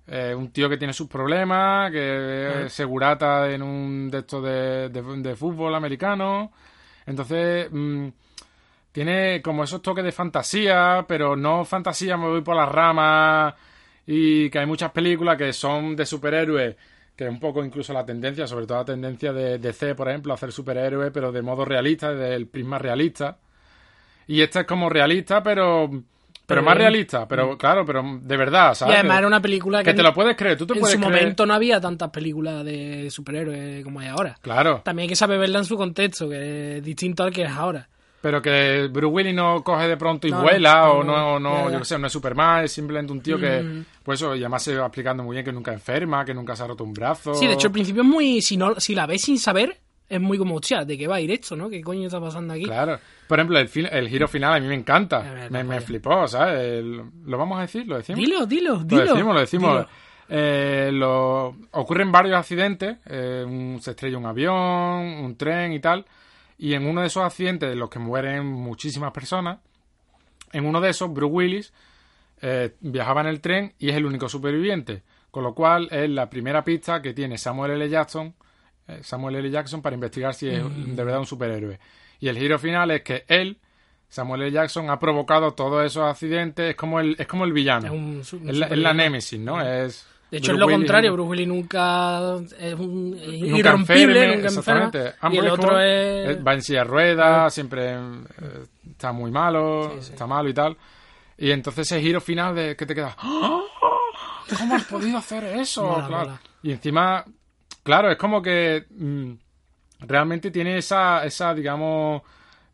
eh, 0.06 0.34
un 0.34 0.50
tío 0.52 0.70
que 0.70 0.78
tiene 0.78 0.94
sus 0.94 1.06
problemas, 1.06 1.90
que 1.92 2.64
es 2.64 2.72
segurata 2.72 3.46
en 3.50 3.62
un 3.62 4.10
de 4.10 4.18
estos 4.20 4.42
de, 4.42 4.88
de- 4.88 5.20
de 5.22 5.36
fútbol 5.36 5.74
americano. 5.74 6.50
Entonces, 7.04 7.68
mm, 7.70 8.08
tiene 8.92 9.42
como 9.42 9.64
esos 9.64 9.82
toques 9.82 10.02
de 10.02 10.12
fantasía, 10.12 11.04
pero 11.06 11.36
no 11.36 11.64
fantasía, 11.66 12.16
me 12.16 12.26
voy 12.28 12.40
por 12.40 12.56
las 12.56 12.68
ramas. 12.70 13.54
Y 14.12 14.50
que 14.50 14.58
hay 14.58 14.66
muchas 14.66 14.90
películas 14.90 15.36
que 15.36 15.52
son 15.52 15.94
de 15.94 16.04
superhéroes, 16.04 16.74
que 17.14 17.24
es 17.24 17.30
un 17.30 17.38
poco 17.38 17.64
incluso 17.64 17.92
la 17.92 18.04
tendencia, 18.04 18.44
sobre 18.48 18.66
todo 18.66 18.78
la 18.78 18.84
tendencia 18.84 19.32
de 19.32 19.58
DC, 19.58 19.94
por 19.94 20.08
ejemplo, 20.08 20.32
a 20.32 20.34
hacer 20.34 20.50
superhéroes, 20.50 21.12
pero 21.12 21.30
de 21.30 21.42
modo 21.42 21.64
realista, 21.64 22.12
del 22.12 22.48
prisma 22.48 22.76
realista. 22.78 23.38
Y 24.26 24.42
esta 24.42 24.60
es 24.60 24.66
como 24.66 24.88
realista, 24.88 25.42
pero. 25.44 25.88
Pero 26.44 26.64
más 26.64 26.76
realista, 26.76 27.28
pero 27.28 27.56
claro, 27.56 27.86
pero 27.86 28.02
de 28.20 28.36
verdad, 28.36 28.72
Y 28.72 28.74
¿sabes? 28.74 28.96
además 28.96 29.18
era 29.18 29.26
una 29.28 29.40
película 29.40 29.84
que, 29.84 29.90
que 29.90 29.94
te 29.94 30.02
lo 30.02 30.12
puedes 30.12 30.36
creer, 30.36 30.58
tú 30.58 30.66
te 30.66 30.72
en 30.74 30.80
puedes 30.80 30.96
su 30.96 31.00
creer. 31.00 31.14
momento 31.20 31.46
no 31.46 31.54
había 31.54 31.80
tantas 31.80 32.10
películas 32.10 32.64
de 32.64 33.08
superhéroes 33.12 33.84
como 33.84 34.00
hay 34.00 34.08
ahora. 34.08 34.36
Claro, 34.40 34.82
También 34.84 35.04
hay 35.04 35.08
que 35.10 35.14
saber 35.14 35.38
verla 35.38 35.60
en 35.60 35.64
su 35.64 35.76
contexto, 35.76 36.28
que 36.28 36.78
es 36.78 36.82
distinto 36.82 37.22
al 37.22 37.32
que 37.32 37.42
es 37.44 37.50
ahora. 37.52 37.88
Pero 38.20 38.42
que 38.42 38.88
Bruce 38.92 39.06
Willis 39.14 39.34
no 39.34 39.62
coge 39.64 39.88
de 39.88 39.96
pronto 39.96 40.26
y 40.26 40.30
No, 40.30 40.42
vuela, 40.42 40.74
no, 40.82 40.92
o 40.92 41.04
no, 41.04 41.40
no, 41.40 41.66
ya. 41.66 41.72
yo 41.72 41.78
qué 41.78 41.84
sé, 41.84 41.98
no 41.98 42.06
es 42.06 42.12
Superman, 42.12 42.64
es 42.64 42.72
simplemente 42.72 43.12
un 43.12 43.20
tío 43.22 43.38
que, 43.38 43.60
Mm. 43.62 43.84
pues 44.02 44.20
eso, 44.20 44.34
y 44.34 44.40
además 44.40 44.62
se 44.62 44.76
va 44.76 44.86
explicando 44.86 45.22
muy 45.22 45.34
bien 45.34 45.44
que 45.44 45.52
nunca 45.52 45.72
enferma, 45.72 46.24
que 46.24 46.34
nunca 46.34 46.54
se 46.56 46.62
ha 46.62 46.66
roto 46.66 46.84
un 46.84 46.92
brazo. 46.92 47.34
Sí, 47.34 47.46
de 47.46 47.54
hecho, 47.54 47.68
al 47.68 47.72
principio 47.72 48.02
es 48.02 48.08
muy. 48.08 48.42
Si, 48.42 48.56
no, 48.56 48.78
si 48.78 48.94
la 48.94 49.06
ves 49.06 49.22
sin 49.22 49.38
saber, 49.38 49.78
es 50.08 50.20
muy 50.20 50.36
como, 50.38 50.56
hostia, 50.56 50.84
¿de 50.84 50.98
qué 50.98 51.06
va 51.06 51.16
a 51.16 51.20
ir 51.20 51.30
esto, 51.30 51.54
no? 51.56 51.70
¿Qué 51.70 51.80
coño 51.80 52.06
está 52.06 52.20
pasando 52.20 52.52
aquí? 52.54 52.64
Claro. 52.64 52.98
Por 53.28 53.38
ejemplo, 53.38 53.58
el, 53.58 53.70
el 53.92 54.08
giro 54.08 54.26
final 54.26 54.54
a 54.54 54.60
mí 54.60 54.66
me 54.66 54.74
encanta. 54.74 55.20
Ver, 55.20 55.50
me, 55.52 55.62
no 55.62 55.68
me 55.70 55.80
flipó, 55.80 56.26
¿sabes? 56.26 56.60
El- 56.60 57.02
¿Lo 57.26 57.38
vamos 57.38 57.58
a 57.58 57.62
decir? 57.62 57.86
¿Lo 57.86 57.96
decimos? 57.96 58.18
Dilo, 58.20 58.44
dilo, 58.44 58.74
Lo 58.74 58.78
dilo. 58.84 59.04
decimos, 59.14 59.34
lo 59.34 59.40
decimos. 59.40 59.72
Dilo. 59.76 59.88
Eh, 60.32 60.90
lo- 60.92 61.56
ocurren 61.72 62.10
varios 62.12 62.36
accidentes. 62.36 62.96
eh, 63.06 63.44
un- 63.46 63.78
se 63.80 63.90
estrella 63.92 64.18
un 64.18 64.26
avión, 64.26 64.54
un 65.24 65.36
tren 65.36 65.72
y 65.72 65.80
tal. 65.80 66.04
Y 66.62 66.74
en 66.74 66.86
uno 66.86 67.00
de 67.00 67.06
esos 67.06 67.22
accidentes, 67.24 67.68
de 67.70 67.74
los 67.76 67.88
que 67.88 67.98
mueren 67.98 68.44
muchísimas 68.46 69.12
personas, 69.12 69.58
en 70.52 70.66
uno 70.66 70.80
de 70.80 70.90
esos, 70.90 71.10
Bruce 71.12 71.32
Willis 71.32 71.72
eh, 72.42 72.74
viajaba 72.80 73.22
en 73.22 73.28
el 73.28 73.40
tren 73.40 73.72
y 73.78 73.88
es 73.90 73.96
el 73.96 74.04
único 74.04 74.28
superviviente. 74.28 75.02
Con 75.30 75.42
lo 75.44 75.54
cual 75.54 75.88
es 75.90 76.10
la 76.10 76.28
primera 76.28 76.62
pista 76.64 77.00
que 77.00 77.14
tiene 77.14 77.38
Samuel 77.38 77.72
L. 77.72 77.88
Jackson, 77.88 78.34
eh, 78.88 78.98
Samuel 79.02 79.36
L. 79.36 79.50
Jackson 79.50 79.80
para 79.80 79.94
investigar 79.94 80.34
si 80.34 80.48
es 80.48 80.62
Mm. 80.62 80.96
de 80.96 81.04
verdad 81.04 81.20
un 81.20 81.26
superhéroe. 81.26 81.78
Y 82.18 82.28
el 82.28 82.36
giro 82.36 82.58
final 82.58 82.90
es 82.90 83.02
que 83.02 83.24
él, 83.28 83.58
Samuel 84.08 84.42
L. 84.42 84.50
Jackson, 84.50 84.90
ha 84.90 84.98
provocado 84.98 85.52
todos 85.54 85.84
esos 85.86 86.02
accidentes. 86.04 86.70
Es 86.70 86.76
como 86.76 87.00
el, 87.00 87.14
es 87.18 87.26
como 87.26 87.44
el 87.44 87.52
villano. 87.52 87.86
Es 87.86 87.92
un 87.92 88.24
su- 88.24 88.36
un 88.38 88.50
Es 88.50 88.56
la, 88.58 88.66
es 88.66 88.78
la 88.78 88.92
némesis, 88.92 89.38
¿no? 89.40 89.60
Es 89.62 90.06
De 90.30 90.38
hecho, 90.38 90.52
Bruce 90.52 90.52
es 90.52 90.58
lo 90.60 90.66
Willis 90.66 90.78
contrario. 90.78 91.12
Bruce 91.12 91.30
Willis 91.30 91.48
nunca 91.48 92.36
es 92.58 92.74
un 92.74 93.18
es 93.20 93.28
nunca 93.40 93.58
irrompible, 93.58 94.02
enferme, 94.24 94.36
nunca 94.36 94.48
exactamente. 94.48 95.14
Y 95.32 95.36
el 95.38 95.48
otro 95.50 95.80
es... 95.80 96.46
Va 96.46 96.54
en 96.54 96.62
silla 96.62 96.78
de 96.80 96.84
ruedas, 96.84 97.52
siempre 97.54 97.94
eh, 97.94 98.66
está 98.90 99.12
muy 99.12 99.30
malo, 99.30 99.92
Sí, 99.96 100.02
sí. 100.06 100.12
está 100.12 100.26
malo 100.26 100.48
y 100.48 100.54
tal. 100.54 100.76
Y 101.36 101.50
entonces 101.50 101.90
ese 101.90 102.00
giro 102.00 102.20
final 102.20 102.54
de 102.54 102.76
que 102.76 102.86
te 102.86 102.94
queda 102.94 103.16
¡Ah! 103.18 103.60
¿Cómo 104.58 104.74
has 104.74 104.84
podido 104.84 105.18
hacer 105.18 105.44
eso? 105.44 105.84
Mola, 105.84 106.06
Claro. 106.06 106.24
mola. 106.26 106.40
Y 106.62 106.72
encima, 106.72 107.24
claro, 107.82 108.10
es 108.10 108.16
como 108.18 108.42
que 108.42 108.84
mm, 108.90 109.32
realmente 110.00 110.50
tiene 110.50 110.76
esa, 110.78 111.24
esa 111.24 111.54
digamos, 111.54 112.22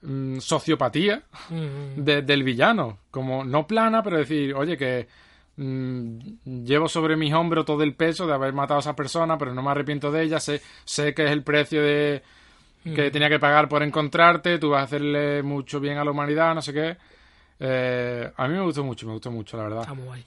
mm, 0.02 0.38
sociopatía 0.38 1.22
Mm, 1.50 2.02
de- 2.02 2.22
del 2.22 2.42
villano. 2.42 2.98
Como 3.10 3.44
no 3.44 3.66
plana, 3.66 4.02
pero 4.02 4.18
decir, 4.18 4.54
oye, 4.54 4.76
que 4.76 5.06
llevo 5.56 6.88
sobre 6.88 7.16
mis 7.16 7.32
hombros 7.32 7.64
todo 7.64 7.82
el 7.82 7.94
peso 7.94 8.26
de 8.26 8.34
haber 8.34 8.52
matado 8.52 8.78
a 8.78 8.80
esa 8.80 8.96
persona, 8.96 9.38
pero 9.38 9.54
no 9.54 9.62
me 9.62 9.70
arrepiento 9.70 10.10
de 10.10 10.22
ella. 10.24 10.40
Sé, 10.40 10.60
sé 10.84 11.14
que 11.14 11.24
es 11.24 11.30
el 11.30 11.42
precio 11.42 11.82
de 11.82 12.22
que 12.84 13.10
tenía 13.10 13.28
que 13.28 13.38
pagar 13.38 13.68
por 13.68 13.82
encontrarte. 13.82 14.58
Tú 14.58 14.70
vas 14.70 14.82
a 14.82 14.84
hacerle 14.84 15.42
mucho 15.42 15.80
bien 15.80 15.98
a 15.98 16.04
la 16.04 16.10
humanidad, 16.10 16.54
no 16.54 16.62
sé 16.62 16.72
qué. 16.72 16.96
Eh, 17.58 18.30
a 18.36 18.48
mí 18.48 18.54
me 18.54 18.60
gustó 18.60 18.84
mucho, 18.84 19.06
me 19.06 19.14
gustó 19.14 19.30
mucho, 19.30 19.56
la 19.56 19.64
verdad. 19.64 19.80
Está 19.80 19.94
muy 19.94 20.04
guay. 20.04 20.24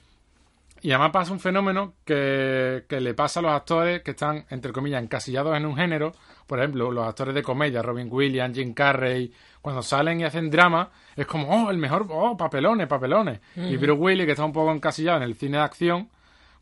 Y 0.82 0.90
además 0.92 1.10
pasa 1.10 1.32
un 1.32 1.40
fenómeno 1.40 1.94
que, 2.04 2.84
que 2.88 3.00
le 3.00 3.12
pasa 3.14 3.40
a 3.40 3.42
los 3.42 3.52
actores 3.52 4.02
que 4.02 4.12
están, 4.12 4.46
entre 4.50 4.72
comillas, 4.72 5.02
encasillados 5.02 5.56
en 5.56 5.66
un 5.66 5.76
género. 5.76 6.12
Por 6.46 6.58
ejemplo, 6.58 6.90
los 6.90 7.06
actores 7.06 7.34
de 7.34 7.42
comedia, 7.42 7.82
Robin 7.82 8.08
Williams, 8.10 8.56
Jim 8.56 8.72
Carrey, 8.74 9.32
cuando 9.60 9.82
salen 9.82 10.20
y 10.20 10.24
hacen 10.24 10.50
drama, 10.50 10.90
es 11.14 11.26
como, 11.26 11.48
oh, 11.66 11.70
el 11.70 11.76
mejor, 11.78 12.06
oh, 12.10 12.36
papelones, 12.36 12.86
papelones. 12.86 13.40
Y 13.56 13.76
Bruce 13.76 14.00
Willis, 14.00 14.24
que 14.26 14.32
está 14.32 14.44
un 14.44 14.52
poco 14.52 14.72
encasillado 14.72 15.18
en 15.18 15.24
el 15.24 15.34
cine 15.34 15.58
de 15.58 15.64
acción, 15.64 16.08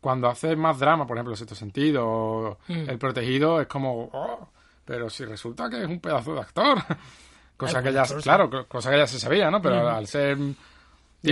cuando 0.00 0.28
hace 0.28 0.54
más 0.56 0.78
drama, 0.78 1.06
por 1.06 1.16
ejemplo, 1.16 1.34
Sexto 1.36 1.54
Sentido 1.54 2.06
o 2.06 2.58
Mm. 2.68 2.90
El 2.90 2.98
Protegido, 2.98 3.60
es 3.60 3.66
como, 3.68 4.10
oh, 4.12 4.48
pero 4.84 5.08
si 5.10 5.24
resulta 5.24 5.68
que 5.70 5.82
es 5.82 5.86
un 5.88 6.00
pedazo 6.00 6.34
de 6.34 6.40
actor. 6.40 6.78
cosa 7.56 7.78
Ay, 7.78 7.84
que 7.84 7.92
ya, 7.92 8.04
claro, 8.22 8.48
co- 8.50 8.66
cosa 8.66 8.90
que 8.90 8.98
ya 8.98 9.06
se 9.06 9.18
sabía, 9.18 9.50
¿no? 9.50 9.60
Pero 9.62 9.78
Ujú. 9.78 9.86
al 9.88 10.06
ser 10.06 10.36
Ya, 10.38 10.54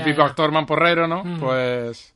típico 0.03 0.19
ya. 0.23 0.27
actor 0.27 0.51
mamporrero, 0.53 1.07
¿no? 1.07 1.21
Ujú. 1.23 1.41
Pues... 1.41 2.13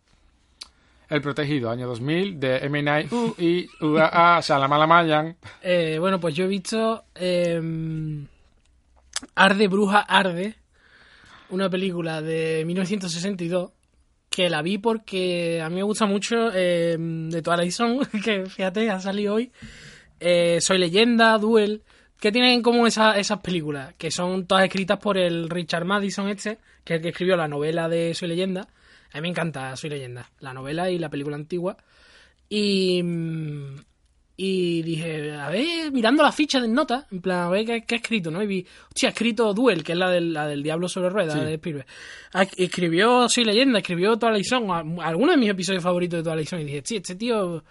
El 1.11 1.21
Protegido, 1.21 1.71
año 1.71 1.87
2000, 1.89 2.39
de 2.41 2.57
M. 2.59 2.83
Night 2.83 3.13
U 3.13 3.35
y 3.37 3.67
UAA 3.81 4.41
Shalamalamayan. 4.43 5.37
Eh, 5.63 5.97
bueno, 6.01 6.21
pues 6.21 6.35
yo 6.37 6.45
he 6.45 6.49
visto 6.49 7.05
eh, 7.17 7.61
Arde 9.35 9.69
Bruja 9.69 10.01
Arde, 10.01 10.55
una 11.51 11.69
película 11.69 12.23
de 12.23 12.63
1962 12.65 13.73
que 14.29 14.49
la 14.49 14.63
vi 14.63 14.79
porque 14.79 15.61
a 15.61 15.69
mí 15.69 15.75
me 15.77 15.83
gusta 15.83 16.07
mucho 16.07 16.51
eh, 16.55 16.97
de 16.99 17.43
Twilight 17.43 17.73
Zone, 17.73 18.01
que 18.25 18.47
fíjate, 18.47 18.89
ha 18.91 19.01
salido 19.01 19.35
hoy. 19.35 19.51
Eh, 20.21 20.59
Soy 20.61 20.79
Leyenda, 20.79 21.37
Duel, 21.39 21.83
que 22.21 22.31
tienen 22.31 22.53
en 22.53 22.63
común 22.63 22.87
esa- 22.87 23.19
esas 23.19 23.41
películas, 23.41 23.95
que 23.99 24.13
son 24.13 24.47
todas 24.47 24.63
escritas 24.65 24.99
por 24.99 25.19
el 25.19 25.51
Richard 25.51 25.85
Madison 25.85 26.29
este, 26.29 26.59
que 26.85 26.95
es 26.95 26.97
el 26.99 27.03
que 27.03 27.09
escribió 27.09 27.37
la 27.37 27.49
novela 27.49 27.89
de 27.89 28.15
Soy 28.15 28.29
Leyenda. 28.29 28.69
A 29.13 29.17
mí 29.19 29.23
me 29.23 29.29
encanta 29.29 29.77
Soy 29.77 29.91
Leyenda, 29.91 30.31
la 30.41 30.53
novela 30.55 30.91
y 30.91 30.99
la 30.99 31.09
película 31.09 31.37
antigua. 31.37 31.77
Y, 32.49 33.03
mm, 33.03 33.77
y 34.37 34.83
dije, 34.83 35.33
a 35.33 35.51
ver, 35.51 35.93
mirando 35.93 36.23
la 36.23 36.33
ficha 36.33 36.61
de 36.61 36.69
nota, 36.69 37.07
en 37.11 37.21
plan, 37.21 37.41
a 37.41 37.49
ver 37.51 37.65
qué, 37.67 37.83
qué 37.83 37.97
ha 37.97 37.99
escrito, 37.99 38.31
¿no? 38.31 38.43
Y 38.43 38.47
vi, 38.47 38.67
hostia, 38.89 39.11
ha 39.11 39.13
escrito 39.13 39.53
Duel, 39.53 39.85
que 39.85 39.93
es 39.93 39.99
la 39.99 40.11
del, 40.11 40.33
la 40.33 40.47
del 40.47 40.63
Diablo 40.63 40.89
sobre 40.89 41.11
Ruedas, 41.11 41.35
Sí. 41.39 41.45
de 41.45 41.55
Spielberg. 41.55 41.87
Escribió 42.57 43.29
Soy 43.29 43.45
Leyenda, 43.45 43.81
escribió 43.81 44.17
Twilight 44.17 44.47
Zone, 44.47 44.73
a- 44.73 45.07
algunos 45.09 45.35
de 45.35 45.37
mis 45.37 45.51
episodios 45.51 45.83
favoritos 45.83 46.19
de 46.25 46.31
Twilight 46.31 46.49
Zone. 46.49 46.63
Y 46.63 46.67
dije, 46.67 46.83
sí, 46.85 46.97
este 46.97 47.17
tío, 47.17 47.63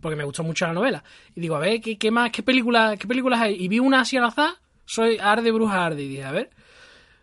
porque 0.00 0.16
me 0.16 0.24
gustó 0.24 0.42
mucho 0.42 0.66
la 0.66 0.72
novela. 0.72 1.04
Y 1.34 1.40
digo, 1.40 1.56
a 1.56 1.60
ver, 1.60 1.80
¿qué, 1.80 1.98
qué 1.98 2.10
más, 2.10 2.30
qué, 2.30 2.42
película, 2.42 2.96
qué 2.96 3.06
películas 3.06 3.40
hay? 3.40 3.56
Y 3.62 3.68
vi 3.68 3.78
una 3.78 4.00
así 4.00 4.16
al 4.16 4.24
azar, 4.24 4.54
Soy 4.86 5.18
Arde 5.20 5.50
Bruja 5.52 5.84
Arde, 5.84 6.02
y 6.02 6.08
dije, 6.08 6.24
a 6.24 6.32
ver, 6.32 6.50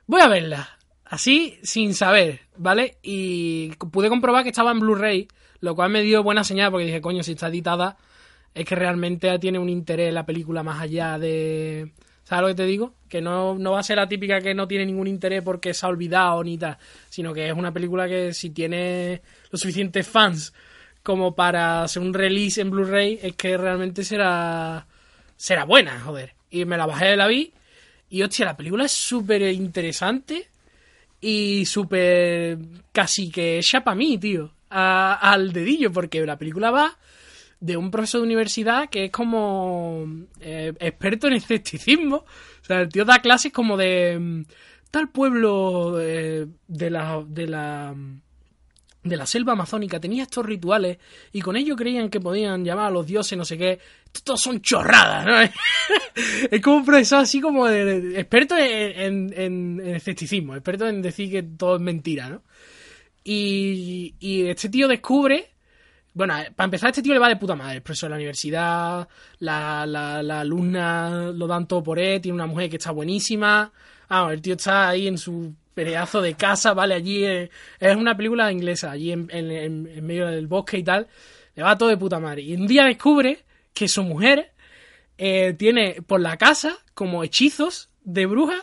voy 0.06 0.21
a 0.21 0.28
verla. 0.28 0.69
Así, 1.13 1.60
sin 1.62 1.93
saber, 1.93 2.39
¿vale? 2.58 2.97
Y 3.04 3.69
pude 3.91 4.10
comprobar 4.10 4.41
que 4.41 4.49
estaba 4.49 4.71
en 4.71 4.80
Blu-ray, 4.80 5.28
lo 5.60 5.76
cual 5.76 5.91
me 5.91 6.02
dio 6.02 6.23
buena 6.23 6.43
señal 6.43 6.71
porque 6.71 6.88
dije, 6.88 7.02
coño, 7.02 7.21
si 7.21 7.34
está 7.34 7.49
editada, 7.49 7.97
es 8.56 8.65
que 8.65 8.73
realmente 8.73 9.38
tiene 9.38 9.60
un 9.60 9.69
interés 9.69 10.12
la 10.12 10.26
película 10.26 10.63
más 10.63 10.82
allá 10.82 11.19
de... 11.19 11.91
¿Sabes 12.23 12.41
lo 12.41 12.47
que 12.47 12.56
te 12.56 12.65
digo? 12.65 12.95
Que 13.10 13.21
no, 13.21 13.54
no 13.60 13.73
va 13.73 13.82
a 13.82 13.84
ser 13.84 13.97
la 13.97 14.08
típica 14.08 14.41
que 14.41 14.56
no 14.56 14.67
tiene 14.67 14.88
ningún 14.88 15.06
interés 15.06 15.43
porque 15.43 15.76
se 15.76 15.86
ha 15.86 15.89
olvidado 15.89 16.43
ni 16.43 16.58
tal, 16.58 16.80
sino 17.12 17.32
que 17.32 17.47
es 17.47 17.54
una 17.54 17.71
película 17.71 18.08
que 18.08 18.34
si 18.34 18.49
tiene 18.49 19.21
los 19.52 19.62
suficientes 19.62 20.08
fans 20.08 20.52
como 21.04 21.36
para 21.36 21.84
hacer 21.84 22.02
un 22.02 22.15
release 22.15 22.60
en 22.60 22.71
Blu-ray, 22.71 23.19
es 23.21 23.36
que 23.36 23.56
realmente 23.56 24.04
será 24.04 24.88
será 25.38 25.65
buena, 25.65 25.99
joder. 25.99 26.34
Y 26.49 26.65
me 26.65 26.76
la 26.76 26.88
bajé, 26.88 27.15
la 27.15 27.28
vi 27.28 27.54
Y 28.10 28.23
hostia, 28.23 28.45
la 28.45 28.58
película 28.58 28.86
es 28.86 28.91
súper 28.91 29.43
interesante 29.43 30.47
y 31.24 31.66
súper 31.66 32.58
casi 32.92 33.32
que 33.32 33.60
hecha 33.60 33.82
para 33.82 33.96
mí, 33.96 34.18
tío. 34.18 34.52
al 34.70 35.54
dedillo, 35.54 35.92
porque 35.92 36.26
la 36.26 36.38
película 36.38 36.70
va 36.70 36.98
de 37.62 37.78
un 37.78 37.92
profesor 37.92 38.20
de 38.20 38.28
universidad 38.28 38.90
que 38.90 39.06
es 39.06 39.12
como 39.12 40.06
eh, 40.42 40.74
experto 40.80 41.28
en 41.28 41.34
escepticismo. 41.34 42.18
O 42.18 42.66
sea, 42.66 42.82
el 42.82 42.90
tío 42.90 43.06
da 43.06 43.20
clases 43.20 43.54
como 43.54 43.78
de 43.78 44.20
mm, 44.20 44.44
tal 44.92 45.10
pueblo 45.10 45.98
eh, 46.02 46.46
de 46.68 46.90
la 46.90 47.24
de 47.26 47.48
la 47.48 47.96
de 49.04 49.18
la 49.18 49.26
selva 49.26 49.54
amazónica 49.54 50.00
tenía 50.00 50.24
estos 50.24 50.46
rituales 50.46 50.98
y 51.34 51.42
con 51.42 51.56
ello 51.58 51.76
creían 51.76 52.10
que 52.10 52.20
podían 52.22 52.63
llamar 52.63 52.86
a 52.88 52.92
los 52.92 53.06
dioses 53.06 53.38
no 53.38 53.44
sé 53.46 53.58
qué. 53.58 53.80
Estos 54.13 54.39
son 54.42 54.62
chorradas, 54.62 55.26
¿no? 55.26 55.39
es 56.52 56.62
como 56.62 56.78
un 56.78 56.86
profesor 56.86 57.20
así 57.20 57.42
como 57.42 57.68
de, 57.68 58.20
experto 58.20 58.56
en, 58.58 59.34
en- 59.36 59.80
en- 59.82 59.96
escepticismo, 59.96 60.56
experto 60.56 60.88
en 60.88 61.02
decir 61.02 61.30
que 61.32 61.44
todo 61.44 61.76
es 61.76 61.82
mentira, 61.82 62.30
¿no? 62.30 62.42
Y, 63.24 64.16
y 64.20 64.48
este 64.48 64.70
tío 64.70 64.88
descubre 64.88 65.50
bueno, 66.16 66.36
para 66.56 66.66
empezar, 66.66 66.92
este 66.92 67.02
tío 67.02 67.13
le 67.13 67.20
va 67.20 67.28
de 67.28 67.38
puta 67.38 67.56
madre. 67.56 67.78
El 67.78 67.82
profesor 67.82 68.08
de 68.08 68.12
la 68.12 68.18
universidad, 68.18 69.08
la, 69.39 69.84
la, 69.88 70.22
la 70.22 70.42
alumna 70.42 71.32
lo 71.34 71.48
dan 71.48 71.68
todo 71.68 71.82
por 71.82 71.98
él, 71.98 72.22
tiene 72.22 72.36
una 72.36 72.46
mujer 72.46 72.70
que 72.70 72.76
está 72.76 72.92
buenísima. 72.92 73.74
Ah, 74.10 74.30
el 74.32 74.39
tío 74.39 74.54
está 74.54 74.89
ahí 74.89 75.08
en 75.08 75.18
su 75.18 75.56
pedazo 75.74 76.22
de 76.22 76.36
casa, 76.36 76.74
¿vale? 76.74 76.94
Allí 76.96 77.24
eh, 77.26 77.50
es 77.80 77.96
una 77.96 78.16
película 78.16 78.52
inglesa, 78.52 78.92
allí 78.92 79.12
en, 79.12 79.28
en- 79.32 79.52
en- 79.88 80.06
medio 80.06 80.28
del 80.28 80.48
bosque 80.48 80.78
y 80.78 80.84
tal. 80.84 81.08
Le 81.56 81.64
va 81.64 81.78
todo 81.78 81.90
de 81.90 81.98
puta 81.98 82.20
madre. 82.20 82.42
Y 82.42 82.56
un 82.56 82.68
día 82.68 82.86
descubre 82.86 83.44
que 83.74 83.88
su 83.88 84.04
mujer 84.04 84.52
eh, 85.18 85.54
tiene 85.54 85.98
por 86.06 86.20
la 86.22 86.38
casa 86.38 86.78
como 86.94 87.24
hechizos 87.24 87.90
de 88.04 88.26
bruja, 88.26 88.56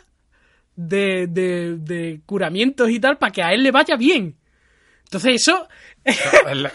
de, 0.76 1.26
de, 1.28 1.76
de 1.78 2.20
curamientos 2.26 2.90
y 2.90 2.98
tal, 3.00 3.18
para 3.18 3.32
que 3.32 3.42
a 3.42 3.52
él 3.52 3.62
le 3.62 3.70
vaya 3.70 3.96
bien. 3.96 4.36
Entonces 5.04 5.34
eso 5.42 5.68
Es 6.04 6.18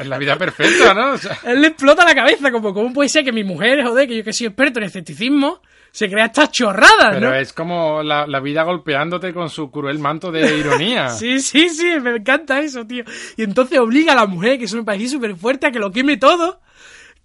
la, 0.06 0.18
vida 0.18 0.38
perfecta, 0.38 0.94
¿no? 0.94 1.14
O 1.14 1.18
sea, 1.18 1.38
él 1.46 1.62
le 1.62 1.68
explota 1.68 2.04
la 2.06 2.14
cabeza, 2.14 2.52
como 2.52 2.74
cómo 2.74 2.94
puede 2.94 3.10
ser 3.10 3.24
que 3.24 3.32
mi 3.32 3.44
mujer, 3.44 3.84
joder, 3.84 4.08
que 4.08 4.18
yo 4.18 4.24
que 4.24 4.34
soy 4.34 4.48
experto 4.48 4.80
en 4.80 4.86
escepticismo, 4.86 5.62
se 5.96 6.10
crea 6.10 6.26
estas 6.26 6.52
chorradas, 6.52 7.14
pero 7.14 7.30
¿no? 7.30 7.36
es 7.36 7.54
como 7.54 8.04
la, 8.04 8.28
la 8.28 8.42
vida 8.42 8.64
golpeándote 8.64 9.34
con 9.34 9.50
su 9.50 9.72
cruel 9.72 9.98
manto 9.98 10.30
de 10.30 10.58
ironía. 10.60 11.08
Sí, 11.08 11.40
sí, 11.40 11.70
sí, 11.70 12.00
me 12.02 12.18
encanta 12.18 12.60
eso, 12.60 12.86
tío. 12.86 13.06
Y 13.38 13.44
entonces 13.44 13.80
obliga 13.80 14.12
a 14.12 14.16
la 14.18 14.26
mujer, 14.26 14.58
que 14.60 14.66
eso 14.66 14.76
me 14.76 14.84
parecía 14.84 15.08
súper 15.08 15.38
fuerte, 15.38 15.68
a 15.68 15.72
que 15.72 15.80
lo 15.80 15.92
queme 15.92 16.18
todo. 16.18 16.60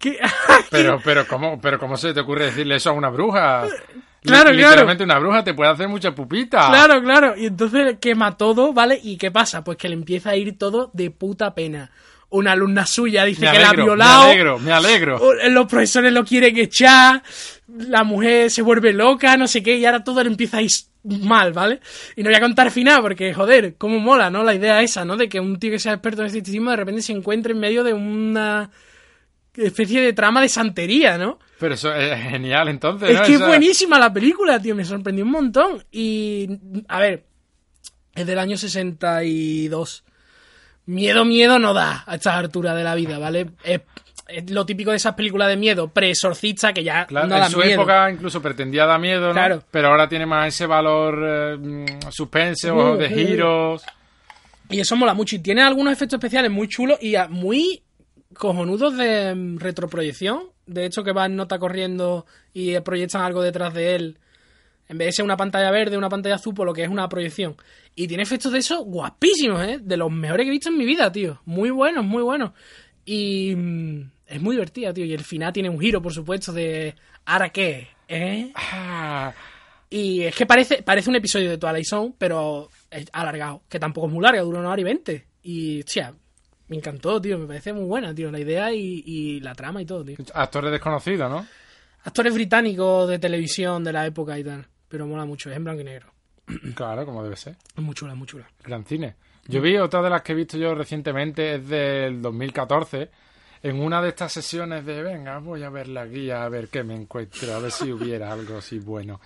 Que... 0.01 0.17
Pero, 0.71 0.99
pero 1.03 1.27
¿cómo, 1.27 1.59
pero 1.61 1.77
¿cómo 1.77 1.95
se 1.95 2.11
te 2.13 2.21
ocurre 2.21 2.45
decirle 2.45 2.77
eso 2.77 2.89
a 2.89 2.93
una 2.93 3.09
bruja? 3.09 3.67
Claro, 4.23 4.49
Li- 4.49 4.57
claro. 4.57 4.71
Literalmente 4.71 5.03
una 5.03 5.19
bruja 5.19 5.43
te 5.43 5.53
puede 5.53 5.69
hacer 5.69 5.89
mucha 5.89 6.15
pupita. 6.15 6.69
Claro, 6.69 7.03
claro. 7.03 7.37
Y 7.37 7.45
entonces 7.47 7.97
quema 8.01 8.35
todo, 8.37 8.73
¿vale? 8.73 8.99
¿Y 9.03 9.17
qué 9.17 9.29
pasa? 9.29 9.63
Pues 9.63 9.77
que 9.77 9.89
le 9.89 9.93
empieza 9.95 10.31
a 10.31 10.35
ir 10.35 10.57
todo 10.57 10.89
de 10.93 11.11
puta 11.11 11.53
pena. 11.53 11.91
Una 12.31 12.53
alumna 12.53 12.85
suya 12.85 13.25
dice 13.25 13.41
que 13.51 13.59
la 13.59 13.69
ha 13.69 13.73
violado. 13.73 14.23
me 14.23 14.29
alegro, 14.31 14.59
me 14.59 14.71
alegro. 14.71 15.17
o- 15.17 15.49
Los 15.49 15.67
profesores 15.67 16.11
lo 16.13 16.23
quieren 16.25 16.57
echar. 16.57 17.21
La 17.77 18.03
mujer 18.03 18.49
se 18.49 18.61
vuelve 18.61 18.93
loca, 18.93 19.35
no 19.37 19.47
sé 19.47 19.61
qué. 19.61 19.75
Y 19.77 19.85
ahora 19.85 20.03
todo 20.03 20.23
le 20.23 20.29
empieza 20.29 20.57
a 20.57 20.61
ir 20.61 20.71
mal, 21.03 21.51
¿vale? 21.51 21.79
Y 22.15 22.23
no 22.23 22.29
voy 22.29 22.35
a 22.37 22.41
contar 22.41 22.71
final 22.71 23.01
porque, 23.01 23.33
joder, 23.33 23.75
cómo 23.77 23.99
mola, 23.99 24.29
¿no? 24.29 24.43
La 24.43 24.53
idea 24.53 24.81
esa, 24.81 25.03
¿no? 25.03 25.17
De 25.17 25.27
que 25.27 25.39
un 25.39 25.59
tío 25.59 25.71
que 25.71 25.79
sea 25.79 25.93
experto 25.93 26.21
en 26.21 26.27
escepticismo 26.27 26.69
de 26.71 26.77
repente 26.77 27.01
se 27.01 27.11
encuentre 27.11 27.51
en 27.53 27.59
medio 27.59 27.83
de 27.83 27.93
una 27.93 28.69
especie 29.55 29.99
de 30.01 30.13
trama 30.13 30.41
de 30.41 30.47
santería, 30.49 31.17
¿no? 31.17 31.37
Pero 31.59 31.73
eso 31.73 31.93
es 31.93 32.17
genial 32.29 32.69
entonces, 32.69 33.09
Es 33.09 33.19
¿no? 33.19 33.25
que 33.25 33.33
es 33.33 33.45
buenísima 33.45 33.99
la 33.99 34.13
película, 34.13 34.57
tío, 34.61 34.73
me 34.75 34.85
sorprendió 34.85 35.25
un 35.25 35.31
montón. 35.31 35.83
Y, 35.91 36.47
a 36.87 36.99
ver, 36.99 37.25
es 38.15 38.25
del 38.25 38.39
año 38.39 38.55
62. 38.57 40.03
Miedo, 40.85 41.25
miedo 41.25 41.59
no 41.59 41.73
da 41.73 42.03
a 42.05 42.15
estas 42.15 42.35
alturas 42.35 42.75
de 42.75 42.83
la 42.83 42.95
vida, 42.95 43.19
¿vale? 43.19 43.51
Es, 43.63 43.81
es 44.27 44.49
lo 44.49 44.65
típico 44.65 44.91
de 44.91 44.97
esas 44.97 45.13
películas 45.13 45.47
de 45.49 45.57
miedo, 45.57 45.89
pre-exorcista, 45.89 46.73
que 46.73 46.83
ya 46.83 47.05
Claro, 47.05 47.27
no 47.27 47.37
en 47.37 47.51
su 47.51 47.57
miedo. 47.59 47.71
época 47.73 48.09
incluso 48.11 48.41
pretendía 48.41 48.85
dar 48.85 48.99
miedo, 48.99 49.27
¿no? 49.27 49.33
Claro. 49.33 49.63
Pero 49.71 49.89
ahora 49.89 50.07
tiene 50.07 50.25
más 50.25 50.47
ese 50.47 50.65
valor 50.65 51.19
eh, 51.23 51.57
mm, 51.57 52.11
suspense 52.11 52.71
o 52.71 52.97
de 52.97 53.09
giros. 53.09 53.83
Y 54.69 54.79
eso 54.79 54.95
mola 54.95 55.13
mucho. 55.13 55.35
Y 55.35 55.39
tiene 55.39 55.61
algunos 55.61 55.93
efectos 55.93 56.17
especiales 56.17 56.49
muy 56.49 56.67
chulos 56.67 56.97
y 57.01 57.15
muy 57.29 57.83
cojonudos 58.33 58.97
de 58.97 59.35
mm, 59.35 59.57
retroproyección. 59.59 60.43
De 60.65 60.85
hecho, 60.85 61.03
que 61.03 61.11
va 61.11 61.25
en 61.25 61.35
nota 61.35 61.59
corriendo 61.59 62.25
y 62.53 62.79
proyectan 62.79 63.23
algo 63.23 63.41
detrás 63.41 63.73
de 63.73 63.95
él. 63.95 64.17
En 64.91 64.97
vez 64.97 65.07
de 65.07 65.11
ser 65.13 65.23
una 65.23 65.37
pantalla 65.37 65.71
verde, 65.71 65.97
una 65.97 66.09
pantalla 66.09 66.35
azul, 66.35 66.53
por 66.53 66.65
lo 66.67 66.73
que 66.73 66.83
es 66.83 66.89
una 66.89 67.07
proyección. 67.07 67.55
Y 67.95 68.09
tiene 68.09 68.23
efectos 68.23 68.51
de 68.51 68.59
eso 68.59 68.83
guapísimos, 68.83 69.63
¿eh? 69.63 69.79
De 69.81 69.95
los 69.95 70.11
mejores 70.11 70.43
que 70.43 70.49
he 70.49 70.51
visto 70.51 70.67
en 70.67 70.77
mi 70.77 70.85
vida, 70.85 71.09
tío. 71.09 71.39
Muy 71.45 71.69
buenos, 71.69 72.03
muy 72.03 72.21
buenos. 72.21 72.51
Y 73.05 73.55
mm, 73.55 74.11
es 74.27 74.41
muy 74.41 74.55
divertida, 74.57 74.93
tío. 74.93 75.05
Y 75.05 75.13
el 75.13 75.23
final 75.23 75.53
tiene 75.53 75.69
un 75.69 75.79
giro, 75.79 76.01
por 76.01 76.11
supuesto, 76.11 76.51
de 76.51 76.93
¿ahora 77.23 77.47
qué? 77.51 77.87
¿Eh? 78.09 78.51
Ah, 78.53 79.33
Y 79.89 80.23
es 80.23 80.35
que 80.35 80.45
parece, 80.45 80.83
parece 80.83 81.09
un 81.09 81.15
episodio 81.15 81.49
de 81.49 81.57
Twilight 81.57 81.85
Zone, 81.87 82.13
pero 82.17 82.67
es 82.89 83.05
alargado, 83.13 83.61
que 83.69 83.79
tampoco 83.79 84.07
es 84.07 84.13
muy 84.13 84.21
larga, 84.23 84.41
dura 84.41 84.59
una 84.59 84.71
hora 84.71 84.81
y 84.81 84.83
veinte. 84.83 85.25
Y, 85.41 85.79
hostia, 85.79 86.13
me 86.67 86.75
encantó, 86.75 87.21
tío, 87.21 87.37
me 87.39 87.47
parece 87.47 87.71
muy 87.71 87.85
buena, 87.85 88.13
tío, 88.13 88.29
la 88.29 88.39
idea 88.41 88.73
y, 88.73 89.03
y 89.05 89.39
la 89.39 89.55
trama 89.55 89.81
y 89.81 89.85
todo, 89.85 90.03
tío. 90.03 90.17
actores 90.33 90.69
desconocidos, 90.69 91.31
¿no? 91.31 91.47
Actores 92.03 92.33
británicos 92.33 93.07
de 93.09 93.19
televisión 93.19 93.83
de 93.85 93.93
la 93.93 94.05
época 94.05 94.37
y 94.37 94.43
tal, 94.43 94.65
pero 94.91 95.07
mola 95.07 95.25
mucho, 95.25 95.49
es 95.49 95.55
en 95.55 95.63
blanco 95.63 95.81
y 95.81 95.85
negro. 95.85 96.11
Claro, 96.75 97.05
como 97.05 97.23
debe 97.23 97.37
ser. 97.37 97.55
Es 97.75 97.81
muy 97.81 97.95
chula, 97.95 98.13
muy 98.13 98.27
chula. 98.27 98.47
Gran 98.63 98.85
cine. 98.85 99.15
Yo 99.47 99.61
vi 99.61 99.77
otra 99.77 100.01
de 100.01 100.09
las 100.09 100.21
que 100.21 100.33
he 100.33 100.35
visto 100.35 100.57
yo 100.57 100.75
recientemente, 100.75 101.55
es 101.55 101.67
del 101.67 102.21
2014, 102.21 103.09
en 103.63 103.79
una 103.79 104.01
de 104.01 104.09
estas 104.09 104.33
sesiones 104.33 104.85
de, 104.85 105.01
venga, 105.01 105.39
voy 105.39 105.63
a 105.63 105.69
ver 105.69 105.87
la 105.87 106.05
guía, 106.05 106.43
a 106.43 106.49
ver 106.49 106.67
qué 106.67 106.83
me 106.83 106.93
encuentro, 106.93 107.53
a 107.53 107.59
ver 107.59 107.71
si 107.71 107.91
hubiera 107.91 108.31
algo 108.33 108.57
así 108.57 108.79
bueno. 108.79 109.19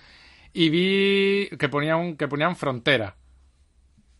Y 0.52 0.70
vi 0.70 1.48
que 1.58 1.68
ponían, 1.68 2.16
que 2.16 2.28
ponían 2.28 2.56
frontera. 2.56 3.14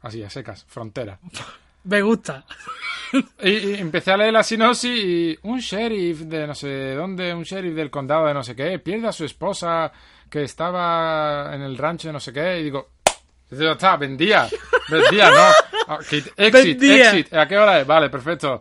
Así, 0.01 0.23
a 0.23 0.29
secas, 0.29 0.65
frontera. 0.65 1.19
Me 1.85 2.03
gusta. 2.03 2.45
Y, 3.41 3.51
y 3.51 3.75
empecé 3.75 4.11
a 4.11 4.17
leer 4.17 4.33
la 4.33 4.43
sinopsis 4.43 4.91
y 4.91 5.39
un 5.45 5.61
sheriff 5.61 6.23
de 6.23 6.45
no 6.45 6.55
sé 6.55 6.95
dónde, 6.95 7.33
un 7.33 7.45
sheriff 7.45 7.77
del 7.77 7.91
condado 7.91 8.27
de 8.27 8.35
no 8.35 8.43
sé 8.43 8.57
qué, 8.57 8.81
pierde 8.81 9.07
a 9.07 9.13
su 9.13 9.25
esposa 9.25 9.93
que 10.31 10.43
estaba 10.43 11.55
en 11.55 11.63
el 11.63 11.77
rancho 11.79 12.09
de 12.09 12.13
no 12.13 12.21
sé 12.21 12.33
qué 12.33 12.61
y 12.61 12.65
digo, 12.65 12.89
ya 13.51 13.73
está, 13.73 13.97
vendía, 13.97 14.49
vendía, 14.89 15.31
no. 15.31 15.37
Ah, 15.89 15.99
Exit, 16.01 16.35
Vendía. 16.37 17.13
exit, 17.13 17.33
¿a 17.33 17.47
qué 17.47 17.57
hora 17.57 17.79
es? 17.81 17.87
Vale, 17.87 18.11
perfecto. 18.11 18.61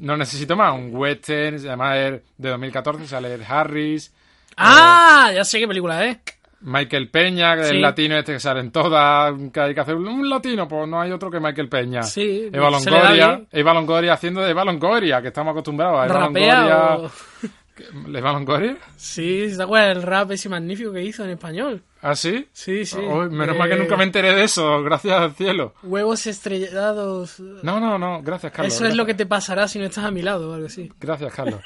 No 0.00 0.14
necesito 0.14 0.54
más, 0.56 0.74
un 0.74 0.94
western, 0.94 1.56
además 1.56 1.96
es 1.96 2.22
de 2.36 2.48
2014, 2.50 3.06
sale 3.06 3.32
Ed 3.32 3.40
Harris, 3.48 4.12
Ah, 4.58 5.30
ya 5.34 5.42
sé 5.42 5.58
qué 5.58 5.66
película 5.66 6.04
es. 6.04 6.18
Michael 6.60 7.08
Peña, 7.08 7.56
que 7.56 7.64
Sí. 7.64 7.76
el 7.76 7.80
latino 7.80 8.18
este 8.18 8.34
que 8.34 8.40
sale 8.40 8.60
en 8.60 8.70
todas, 8.70 9.32
que 9.50 9.58
hay 9.60 9.72
que 9.74 9.80
hacer 9.80 9.94
un, 9.96 10.28
latino, 10.28 10.68
pues 10.68 10.86
no 10.86 11.00
hay 11.00 11.10
otro 11.12 11.30
que 11.30 11.40
Michael 11.40 11.70
Peña. 11.70 12.02
Sí, 12.02 12.50
Eva 12.52 12.68
Longoria. 12.70 13.40
Eva 13.50 13.72
Longoria 13.72 14.12
haciendo 14.12 14.42
de 14.42 14.50
Eva 14.50 14.66
Longoria, 14.66 15.22
que 15.22 15.28
estamos 15.28 15.52
acostumbrados 15.52 16.00
a 16.00 16.04
Eva 16.04 16.20
Longoria. 16.20 16.98
o... 17.78 18.16
¿Eva 18.16 18.32
Longoria? 18.32 18.76
Sí, 18.96 19.50
¿se 19.54 19.62
acuerdas 19.62 19.94
del 19.94 20.02
rap 20.02 20.30
ese 20.32 20.48
magnífico 20.48 20.92
que 20.92 21.02
hizo 21.02 21.24
en 21.24 21.30
español? 21.30 21.82
¿Ah, 22.02 22.14
sí? 22.14 22.48
Sí, 22.52 22.84
sí. 22.86 22.96
Uy, 22.98 23.28
menos 23.30 23.56
mal 23.56 23.68
que 23.68 23.74
Eh, 23.74 23.78
nunca 23.78 23.96
me 23.96 24.04
enteré 24.04 24.34
de 24.34 24.44
eso, 24.44 24.82
gracias 24.82 25.14
al 25.20 25.34
cielo. 25.34 25.74
Huevos 25.82 26.26
estrellados. 26.26 27.40
No, 27.40 27.78
no, 27.80 27.98
no, 27.98 28.22
gracias, 28.22 28.52
Carlos. 28.52 28.74
Eso 28.74 28.86
es 28.86 28.96
lo 28.96 29.04
que 29.06 29.14
te 29.14 29.26
pasará 29.26 29.68
si 29.68 29.78
no 29.78 29.84
estás 29.86 30.04
a 30.04 30.10
mi 30.10 30.22
lado 30.22 30.50
o 30.50 30.54
algo 30.54 30.66
así. 30.66 30.90
Gracias, 31.00 31.32
Carlos. 31.34 31.60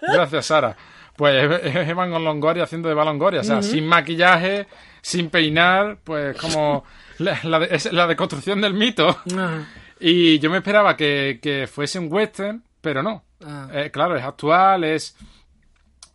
Gracias, 0.00 0.46
Sara. 0.46 0.76
Pues 1.16 1.62
es 1.62 1.88
Eva 1.88 2.06
Longoria 2.06 2.64
haciendo 2.64 2.88
de 2.88 2.92
Eva 2.92 3.04
Longoria, 3.04 3.40
o 3.40 3.44
sea, 3.44 3.62
sin 3.62 3.86
maquillaje, 3.86 4.66
sin 5.00 5.30
peinar, 5.30 5.98
pues 6.02 6.36
como 6.36 6.84
la, 7.18 7.38
la 7.44 7.60
de- 7.60 7.68
es 7.76 7.92
la 7.92 8.06
deconstrucción 8.08 8.60
del 8.60 8.74
mito. 8.74 9.16
Ah, 9.36 9.60
Y 10.00 10.40
yo 10.40 10.50
me 10.50 10.56
esperaba 10.58 10.96
que, 10.96 11.38
que 11.40 11.68
fuese 11.68 12.00
un 12.00 12.12
western, 12.12 12.64
pero 12.84 13.02
no. 13.02 13.24
ah. 13.44 13.68
Eh, 13.72 13.90
claro, 13.90 14.14
es 14.16 14.22
actual, 14.22 14.84
es... 14.84 15.16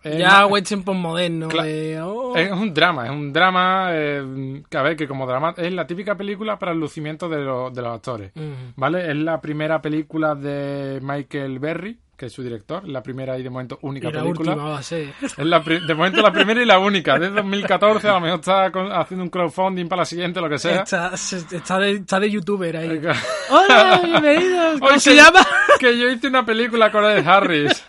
es 0.03 0.17
ya 0.17 0.45
western 0.45 0.84
moderno 0.95 1.49
Cla- 1.49 1.63
de... 1.63 2.01
oh. 2.01 2.36
es 2.38 2.49
un 2.51 2.73
drama, 2.73 3.05
es 3.05 3.12
un 3.12 3.34
drama 3.34 3.89
eh, 3.91 4.63
que 4.69 4.77
a 4.77 4.82
ver, 4.84 4.95
que 4.95 5.08
como 5.10 5.27
drama 5.27 5.53
es 5.58 5.73
la 5.73 5.86
típica 5.86 6.15
película 6.15 6.58
para 6.58 6.71
el 6.71 6.79
lucimiento 6.79 7.27
de, 7.27 7.39
lo- 7.43 7.69
de 7.71 7.82
los 7.82 7.93
actores. 7.95 8.32
¿vale? 8.77 9.10
Es 9.12 9.17
la 9.17 9.41
primera 9.41 9.82
película 9.82 10.36
de 10.36 10.99
Michael 11.01 11.60
Berry, 11.60 11.99
que 12.19 12.25
es 12.25 12.34
su 12.34 12.43
director, 12.43 12.86
la 12.86 13.01
primera 13.01 13.38
y 13.38 13.43
de 13.43 13.49
momento 13.49 13.79
única 13.82 14.10
Y 14.10 14.12
la 14.12 14.21
película. 14.21 14.51
última 14.51 14.69
va 14.71 14.79
a 14.79 14.84
ser. 14.84 15.13
Es 15.21 15.38
la 15.38 15.60
de 15.62 15.95
momento 15.95 16.21
la 16.21 16.34
primera 16.34 16.62
y 16.62 16.65
la 16.65 16.77
única, 16.77 17.17
desde 17.17 17.34
2014, 17.36 18.10
a 18.10 18.13
lo 18.15 18.19
mejor 18.19 18.39
está 18.39 18.65
haciendo 18.99 19.23
un 19.23 19.29
crowdfunding 19.29 19.88
para 19.88 20.01
la 20.01 20.05
siguiente, 20.05 20.41
lo 20.41 20.49
que 20.49 20.60
sea. 20.60 20.82
Está, 20.84 21.12
está, 21.13 21.79
de, 21.79 21.91
está 21.93 22.19
de 22.19 22.29
youtuber 22.29 22.75
ahí. 22.75 23.01
Hola, 23.49 24.01
bienvenidos. 24.03 24.73
¿Cómo 24.82 24.91
Hoy 24.91 24.99
se 24.99 25.12
que- 25.12 25.15
llama? 25.15 25.39
Que 25.79 25.97
yo 25.97 26.10
hice 26.10 26.27
una 26.27 26.45
película 26.45 26.91
con 26.91 27.05
Ed 27.05 27.25
Harris. 27.25 27.86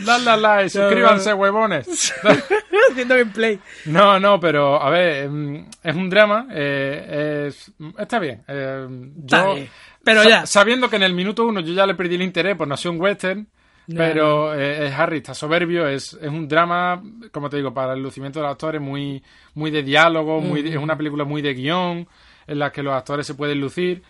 Dale 0.00 0.30
a 0.30 0.36
like, 0.38 0.70
suscríbanse, 0.70 1.34
huevones. 1.34 2.14
Haciendo 2.90 3.16
gameplay. 3.16 3.60
No, 3.84 4.18
no, 4.18 4.40
pero 4.40 4.80
a 4.82 4.88
ver, 4.88 5.28
mm, 5.28 5.66
es 5.82 5.94
un 5.94 6.08
drama. 6.08 6.46
eh, 6.50 7.46
es- 7.48 7.70
está 7.98 8.18
bien. 8.18 8.42
eh, 8.48 8.86
Está 9.20 9.44
yo, 9.46 9.54
bien, 9.56 9.70
pero 10.04 10.24
ya. 10.24 10.46
Sabiendo 10.46 10.88
que 10.88 10.96
en 10.96 11.02
el 11.02 11.14
minuto 11.14 11.44
uno 11.44 11.60
yo 11.60 11.72
ya 11.72 11.86
le 11.86 11.94
perdí 11.94 12.14
el 12.16 12.22
interés 12.22 12.56
por 12.56 12.68
Nación 12.68 13.00
Western. 13.00 13.48
Pero 13.86 14.54
eh, 14.54 14.86
es 14.86 14.94
Harry 14.94 15.18
está 15.18 15.34
soberbio, 15.34 15.88
es, 15.88 16.14
es 16.14 16.28
un 16.28 16.46
drama, 16.46 17.02
como 17.32 17.50
te 17.50 17.56
digo, 17.56 17.74
para 17.74 17.94
el 17.94 18.02
lucimiento 18.02 18.38
de 18.38 18.44
los 18.44 18.52
actores, 18.52 18.80
muy, 18.80 19.22
muy 19.54 19.70
de 19.70 19.82
diálogo, 19.82 20.40
muy, 20.40 20.66
es 20.68 20.76
una 20.76 20.96
película 20.96 21.24
muy 21.24 21.42
de 21.42 21.52
guion, 21.52 22.06
en 22.46 22.58
la 22.58 22.70
que 22.70 22.82
los 22.82 22.94
actores 22.94 23.26
se 23.26 23.34
pueden 23.34 23.60
lucir. 23.60 24.02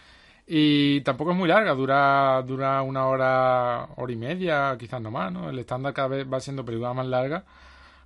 Y 0.46 1.00
tampoco 1.00 1.30
es 1.30 1.36
muy 1.36 1.48
larga, 1.48 1.72
dura, 1.72 2.42
dura 2.42 2.82
una 2.82 3.06
hora, 3.06 3.88
hora 3.96 4.12
y 4.12 4.16
media, 4.16 4.76
quizás 4.78 5.00
no 5.00 5.10
más, 5.10 5.32
¿no? 5.32 5.48
El 5.48 5.58
estándar 5.58 5.94
cada 5.94 6.08
vez 6.08 6.26
va 6.30 6.40
siendo 6.40 6.64
película 6.64 6.92
más 6.92 7.06
larga. 7.06 7.44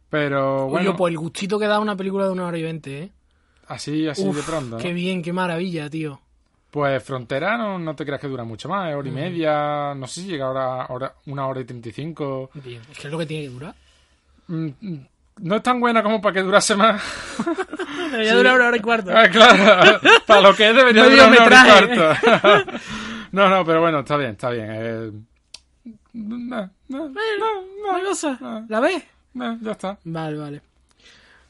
Pero 0.09 0.69
bueno, 0.69 0.91
Oye, 0.91 0.97
pues 0.97 1.11
el 1.11 1.19
gustito 1.19 1.59
que 1.59 1.67
da 1.67 1.81
una 1.81 1.97
película 1.97 2.27
de 2.27 2.31
una 2.31 2.47
hora 2.47 2.59
y 2.59 2.63
veinte, 2.63 3.03
¿eh? 3.03 3.13
así, 3.67 4.07
así 4.07 4.23
Uf, 4.23 4.37
de 4.37 4.43
pronto. 4.43 4.77
¿no? 4.77 4.83
Qué 4.83 4.93
bien, 4.93 5.23
qué 5.23 5.33
maravilla, 5.33 5.91
tío. 5.91 6.21
Pues 6.71 7.03
Frontera 7.03 7.57
no, 7.57 7.79
no 7.79 7.95
te 7.97 8.05
creas 8.05 8.21
que 8.21 8.29
dura 8.29 8.45
mucho 8.45 8.69
más, 8.69 8.95
hora 8.95 9.09
y 9.09 9.13
media, 9.13 9.95
no 9.95 10.07
sé 10.07 10.21
si 10.23 10.27
llega 10.27 10.47
ahora, 10.47 10.83
ahora 10.83 11.15
una 11.27 11.47
hora 11.47 11.61
y 11.61 11.65
treinta 11.65 11.89
y 11.89 11.93
cinco. 11.93 12.51
Bien, 12.55 12.83
es 12.91 12.99
que 12.99 13.07
es 13.07 13.13
lo 13.13 13.19
que 13.19 13.27
tiene 13.27 13.45
que 13.45 13.51
durar. 13.51 13.75
Mm, 14.49 14.69
No 15.43 15.57
es 15.57 15.63
tan 15.63 15.81
buena 15.81 16.03
como 16.03 16.21
para 16.21 16.35
que 16.35 16.43
durase 16.43 16.77
más. 16.77 17.01
Debería 18.11 18.35
durar 18.35 18.57
una 18.57 18.67
hora 18.69 18.77
y 18.77 18.81
cuarto. 18.81 19.11
Ah, 19.15 19.29
claro, 19.31 20.01
para 20.27 20.41
lo 20.43 20.55
que 20.55 20.69
es 20.71 20.77
debería 20.77 21.05
Medio 21.05 21.25
durar 21.25 21.31
una 21.31 21.45
hora 21.45 21.81
y 21.95 21.97
cuarto. 21.97 22.79
No, 23.33 23.49
no, 23.51 23.65
pero 23.67 23.81
bueno, 23.81 23.99
está 24.01 24.17
bien, 24.17 24.31
está 24.31 24.51
bien. 24.51 24.67
eh, 24.71 25.11
no, 26.15 26.71
no, 26.89 27.09
no, 27.11 28.05
cosa, 28.05 28.39
no. 28.41 28.65
¿la 28.69 28.81
ves? 28.81 29.03
no, 29.35 29.59
ya 29.61 29.73
está. 29.73 29.99
Vale, 30.05 30.37
vale. 30.39 30.61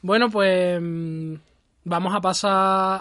Bueno, 0.01 0.29
pues 0.29 0.79
mm, 0.81 1.33
vamos 1.87 2.13
a 2.13 2.21
pasar 2.21 2.51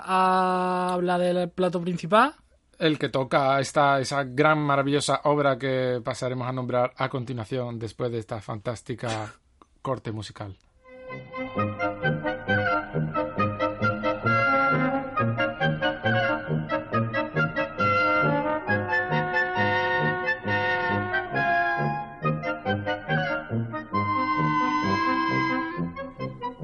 a 0.05 0.93
hablar 0.93 1.21
del 1.21 1.51
plato 1.51 1.81
principal. 1.81 2.35
El 2.79 2.99
que 2.99 3.09
toca 3.09 3.59
esta, 3.59 4.01
esa 4.01 4.23
gran, 4.25 4.59
maravillosa 4.59 5.23
obra 5.25 5.59
que 5.59 6.01
pasaremos 6.05 6.47
a 6.47 6.53
nombrar 6.53 6.93
a 6.97 7.09
continuación 7.09 7.79
después 7.79 8.13
de 8.13 8.19
esta 8.19 8.41
fantástica 8.41 9.35
corte 9.83 10.13
musical. 10.13 10.57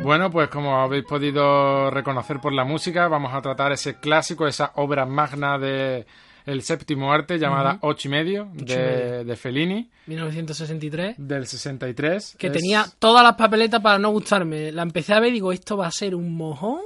Bueno, 0.03 0.31
pues 0.31 0.49
como 0.49 0.77
habéis 0.81 1.05
podido 1.05 1.91
reconocer 1.91 2.41
por 2.41 2.53
la 2.53 2.65
música, 2.65 3.09
vamos 3.09 3.33
a 3.35 3.41
tratar 3.41 3.73
ese 3.73 3.99
clásico, 4.01 4.47
esa 4.47 4.73
obra 4.77 5.07
magna 5.07 5.59
de 5.59 6.07
El 6.45 6.62
séptimo 6.62 7.12
arte 7.12 7.38
llamada 7.38 7.79
Ocho 7.83 8.09
y 8.09 8.11
medio 8.11 8.49
y 8.59 8.65
de, 8.65 8.77
medio. 8.77 9.25
de 9.25 9.37
Fellini 9.37 9.91
1963. 10.07 11.15
del 11.19 11.47
63. 11.47 12.37
Que 12.38 12.47
Es- 12.49 12.53
tenía 12.53 12.85
todas 12.99 13.23
las 13.23 13.35
papeletas 13.35 13.81
para 13.81 13.99
no 13.99 14.11
gustarme. 14.11 14.73
La 14.73 14.83
empecé 14.83 15.15
a 15.15 15.21
ver 15.21 15.31
y 15.31 15.35
digo, 15.35 15.53
esto 15.53 15.77
va 15.77 15.87
a 15.87 15.91
ser 15.93 16.15
un 16.15 16.37
mojón. 16.37 16.81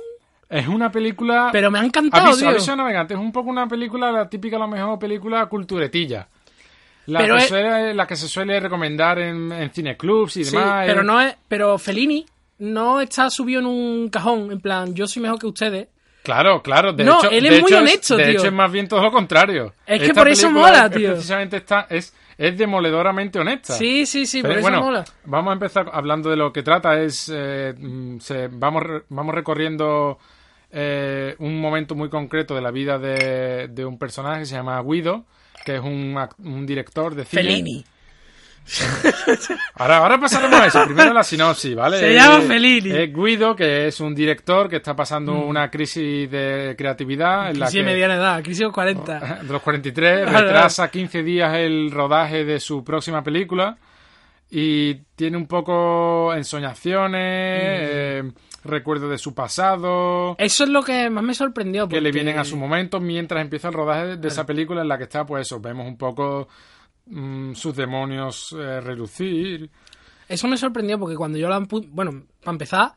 Es 0.48 0.68
una 0.68 0.92
película... 0.92 1.48
Pero 1.50 1.70
me 1.72 1.80
ha 1.80 1.84
encantado, 1.84 2.26
Aviso, 2.26 2.40
tío. 2.40 2.50
aviso 2.50 2.72
a 2.72 2.76
navegantes, 2.76 3.16
es 3.16 3.20
un 3.22 3.32
poco 3.32 3.50
una 3.50 3.66
película, 3.66 4.12
la 4.12 4.28
típica, 4.28 4.56
a 4.56 4.60
lo 4.60 4.68
mejor, 4.68 4.96
película 4.98 5.44
culturetilla. 5.46 6.28
La, 7.06 7.20
Pero 7.20 7.36
que, 7.36 7.42
es- 7.42 7.48
suele, 7.48 7.94
la 7.94 8.06
que 8.06 8.14
se 8.16 8.28
suele 8.28 8.60
recomendar 8.60 9.18
en, 9.18 9.50
en 9.52 9.70
cineclubs 9.70 10.36
y 10.36 10.44
Sí, 10.44 10.54
demás. 10.56 10.84
pero 10.86 11.00
eh. 11.00 11.04
no 11.04 11.20
es. 11.20 11.34
Pero 11.48 11.78
Fellini 11.78 12.26
no 12.58 13.00
está 13.00 13.30
subido 13.30 13.60
en 13.60 13.66
un 13.66 14.08
cajón. 14.08 14.50
En 14.52 14.60
plan, 14.60 14.94
yo 14.94 15.06
soy 15.06 15.22
mejor 15.22 15.38
que 15.38 15.46
ustedes. 15.46 15.88
Claro, 16.22 16.60
claro. 16.62 16.92
De 16.92 17.04
No, 17.04 17.18
hecho, 17.18 17.30
él 17.30 17.44
de 17.44 17.56
es 17.56 17.62
muy 17.62 17.70
hecho 17.70 17.78
honesto, 17.78 18.16
de 18.16 18.24
tío. 18.24 18.32
hecho, 18.40 18.46
es 18.48 18.52
más 18.52 18.72
bien 18.72 18.88
todo 18.88 19.00
lo 19.02 19.12
contrario. 19.12 19.72
Es 19.86 20.00
que 20.00 20.06
Esta 20.06 20.20
por 20.20 20.28
eso 20.28 20.50
mola, 20.50 20.86
es- 20.86 20.96
tío. 20.96 21.12
Precisamente 21.12 21.56
está, 21.58 21.86
es, 21.88 22.12
es 22.36 22.58
demoledoramente 22.58 23.38
honesta. 23.38 23.74
Sí, 23.74 24.06
sí, 24.06 24.26
sí, 24.26 24.42
Pero 24.42 24.54
por 24.54 24.58
eso 24.58 24.68
bueno, 24.68 24.82
mola. 24.82 25.04
vamos 25.24 25.50
a 25.50 25.52
empezar 25.52 25.88
hablando 25.92 26.28
de 26.28 26.36
lo 26.36 26.52
que 26.52 26.64
trata. 26.64 27.00
Es 27.00 27.30
eh, 27.32 27.74
se- 28.20 28.48
vamos 28.48 28.82
re- 28.82 29.02
vamos 29.08 29.34
recorriendo 29.36 30.18
eh, 30.72 31.36
un 31.38 31.60
momento 31.60 31.94
muy 31.94 32.08
concreto 32.08 32.54
de 32.56 32.60
la 32.60 32.72
vida 32.72 32.98
de, 32.98 33.68
de 33.68 33.84
un 33.84 33.96
personaje 33.98 34.40
que 34.40 34.46
se 34.46 34.56
llama 34.56 34.82
Guido, 34.82 35.24
que 35.64 35.76
es 35.76 35.80
un, 35.80 36.18
un 36.40 36.66
director 36.66 37.14
de 37.14 37.24
cine. 37.24 37.42
Fellini. 37.42 37.84
Ahora, 39.74 39.98
ahora 39.98 40.18
pasaremos 40.18 40.60
a 40.60 40.66
eso. 40.66 40.84
Primero 40.86 41.12
la 41.12 41.22
sinopsis, 41.22 41.74
¿vale? 41.76 41.98
Se 41.98 42.10
Eh, 42.10 42.14
llama 42.14 42.40
Fellini. 42.40 42.90
Es 42.90 43.12
Guido, 43.14 43.54
que 43.54 43.86
es 43.86 44.00
un 44.00 44.14
director 44.14 44.68
que 44.68 44.76
está 44.76 44.96
pasando 44.96 45.34
una 45.34 45.70
crisis 45.70 46.30
de 46.30 46.74
creatividad 46.76 47.50
en 47.50 47.60
la 47.60 47.66
Crisis 47.66 47.80
de 47.84 47.86
que 47.86 47.92
mediana 47.92 48.14
edad, 48.16 48.42
crisis 48.42 48.58
de 48.60 48.64
los 48.64 48.74
40. 48.74 49.18
de 49.42 49.52
los 49.52 49.62
43, 49.62 50.28
Claro. 50.28 50.46
retrasa 50.46 50.90
15 50.90 51.22
días 51.22 51.54
el 51.56 51.90
rodaje 51.92 52.44
de 52.44 52.58
su 52.58 52.82
próxima 52.82 53.22
película 53.22 53.76
y 54.50 54.94
tiene 55.16 55.36
un 55.36 55.46
poco 55.46 56.32
ensoñaciones, 56.34 57.20
eh, 57.22 58.22
recuerdos 58.64 59.10
de 59.10 59.18
su 59.18 59.34
pasado, 59.34 60.34
Eso 60.38 60.64
es 60.64 60.70
lo 60.70 60.82
que 60.82 61.08
más 61.10 61.22
me 61.22 61.34
sorprendió. 61.34 61.88
que 61.88 62.00
le 62.00 62.10
porque- 62.10 62.22
vienen 62.24 62.38
a 62.40 62.44
su 62.44 62.56
momento 62.56 62.98
mientras 63.00 63.40
empieza 63.42 63.68
el 63.68 63.74
rodaje 63.74 64.06
de, 64.06 64.16
de 64.16 64.28
esa 64.28 64.44
película 64.46 64.82
en 64.82 64.88
la 64.88 64.98
que 64.98 65.04
está, 65.04 65.24
pues 65.24 65.42
eso, 65.46 65.60
vemos 65.60 65.86
un 65.86 65.96
poco 65.96 66.48
mm, 67.06 67.54
sus 67.54 67.74
demonios 67.74 68.54
eh, 68.58 68.80
relucir. 68.80 69.70
Eso 70.28 70.48
me 70.48 70.56
sorprendió 70.56 70.98
porque 70.98 71.16
cuando 71.16 71.38
yo 71.38 71.48
la... 71.48 71.58
Bueno, 71.60 72.24
para 72.40 72.52
empezar, 72.52 72.92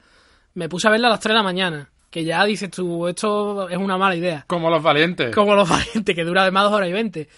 me 0.55 0.69
puse 0.69 0.87
a 0.87 0.91
verla 0.91 1.07
a 1.07 1.11
las 1.11 1.19
3 1.19 1.33
de 1.33 1.37
la 1.37 1.43
mañana. 1.43 1.89
Que 2.09 2.23
ya 2.23 2.43
dices 2.43 2.71
tú, 2.71 3.07
esto 3.07 3.69
es 3.69 3.77
una 3.77 3.97
mala 3.97 4.15
idea. 4.15 4.43
Como 4.47 4.69
los 4.69 4.81
valientes. 4.81 5.33
Como 5.35 5.53
los 5.53 5.69
valientes, 5.69 6.15
que 6.15 6.23
dura 6.23 6.41
además 6.41 6.63
2 6.65 6.73
horas 6.73 6.89
y 6.89 6.93
20. 6.93 7.29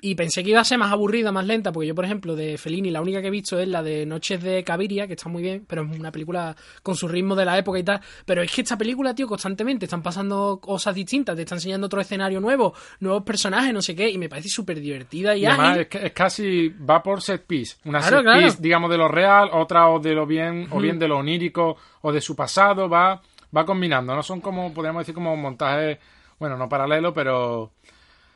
Y 0.00 0.14
pensé 0.14 0.44
que 0.44 0.50
iba 0.50 0.60
a 0.60 0.64
ser 0.64 0.78
más 0.78 0.92
aburrida, 0.92 1.32
más 1.32 1.44
lenta, 1.44 1.72
porque 1.72 1.88
yo, 1.88 1.94
por 1.94 2.04
ejemplo, 2.04 2.36
de 2.36 2.56
Fellini, 2.56 2.90
la 2.90 3.00
única 3.02 3.20
que 3.20 3.26
he 3.26 3.30
visto 3.32 3.58
es 3.58 3.66
la 3.66 3.82
de 3.82 4.06
Noches 4.06 4.40
de 4.40 4.62
Caviria, 4.62 5.08
que 5.08 5.14
está 5.14 5.28
muy 5.28 5.42
bien, 5.42 5.64
pero 5.66 5.82
es 5.82 5.98
una 5.98 6.12
película 6.12 6.54
con 6.84 6.94
su 6.94 7.08
ritmo 7.08 7.34
de 7.34 7.44
la 7.44 7.58
época 7.58 7.80
y 7.80 7.82
tal. 7.82 8.00
Pero 8.24 8.42
es 8.42 8.52
que 8.52 8.60
esta 8.60 8.78
película, 8.78 9.12
tío, 9.12 9.26
constantemente 9.26 9.86
están 9.86 10.00
pasando 10.00 10.60
cosas 10.62 10.94
distintas, 10.94 11.34
te 11.34 11.42
está 11.42 11.56
enseñando 11.56 11.86
otro 11.88 12.00
escenario 12.00 12.40
nuevo, 12.40 12.74
nuevos 13.00 13.24
personajes, 13.24 13.74
no 13.74 13.82
sé 13.82 13.96
qué, 13.96 14.08
y 14.08 14.18
me 14.18 14.28
parece 14.28 14.48
súper 14.50 14.78
divertida 14.80 15.34
y, 15.36 15.40
Y 15.40 15.46
además 15.46 15.78
es, 15.78 15.88
es 16.00 16.12
casi 16.12 16.68
va 16.68 17.02
por 17.02 17.20
set 17.20 17.44
piece. 17.44 17.76
Una 17.84 17.98
Claro, 17.98 18.18
set 18.18 18.24
claro. 18.24 18.40
piece, 18.40 18.58
digamos, 18.60 18.90
de 18.90 18.98
lo 18.98 19.08
real, 19.08 19.50
otra 19.52 19.88
o 19.88 19.98
de 19.98 20.14
lo 20.14 20.26
bien, 20.26 20.68
o 20.70 20.78
bien 20.80 21.00
de 21.00 21.08
lo 21.08 21.18
onírico, 21.18 21.76
o 22.02 22.12
de 22.12 22.20
su 22.20 22.36
pasado, 22.36 22.88
va, 22.88 23.20
va 23.56 23.64
combinando. 23.64 24.14
No 24.14 24.22
son 24.22 24.40
como, 24.40 24.72
podríamos 24.72 25.00
decir, 25.00 25.14
como 25.14 25.36
montajes, 25.36 25.98
bueno, 26.38 26.56
no 26.56 26.68
paralelo, 26.68 27.12
pero 27.12 27.72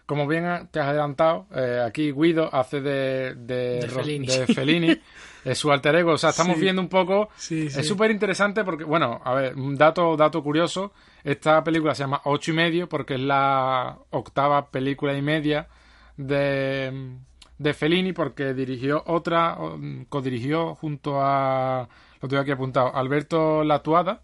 como 0.06 0.26
bien 0.26 0.68
te 0.70 0.80
has 0.80 0.88
adelantado, 0.88 1.46
eh, 1.54 1.82
aquí 1.86 2.12
Guido 2.12 2.48
hace 2.54 2.80
de, 2.80 3.34
de, 3.36 3.80
De 3.80 3.88
Fellini. 3.88 4.26
de 4.26 4.46
Fellini, 4.46 5.00
es 5.44 5.58
su 5.58 5.70
alter 5.72 5.94
ego. 5.96 6.12
O 6.12 6.18
sea, 6.18 6.30
estamos 6.30 6.56
Sí. 6.56 6.62
viendo 6.62 6.82
un 6.82 6.88
poco. 6.88 7.28
Sí, 7.36 7.70
sí. 7.70 7.80
Es 7.80 7.86
súper 7.88 8.10
interesante 8.10 8.64
porque, 8.64 8.84
bueno, 8.84 9.20
a 9.24 9.34
ver, 9.34 9.54
un 9.56 9.76
dato, 9.76 10.16
dato 10.16 10.42
curioso. 10.42 10.92
Esta 11.24 11.62
película 11.64 11.94
se 11.94 12.02
llama 12.02 12.20
Ocho 12.24 12.50
y 12.50 12.54
medio 12.54 12.88
porque 12.88 13.14
es 13.14 13.20
la 13.20 13.96
octava 14.10 14.70
película 14.70 15.16
y 15.16 15.22
media 15.22 15.68
de, 16.16 17.16
de 17.58 17.74
Fellini 17.74 18.12
porque 18.12 18.54
dirigió 18.54 19.02
otra, 19.06 19.56
codirigió 20.08 20.74
junto 20.74 21.20
a, 21.22 21.88
lo 22.20 22.28
tengo 22.28 22.42
aquí 22.42 22.50
apuntado, 22.50 22.94
Alberto 22.94 23.64
Latuada, 23.64 24.20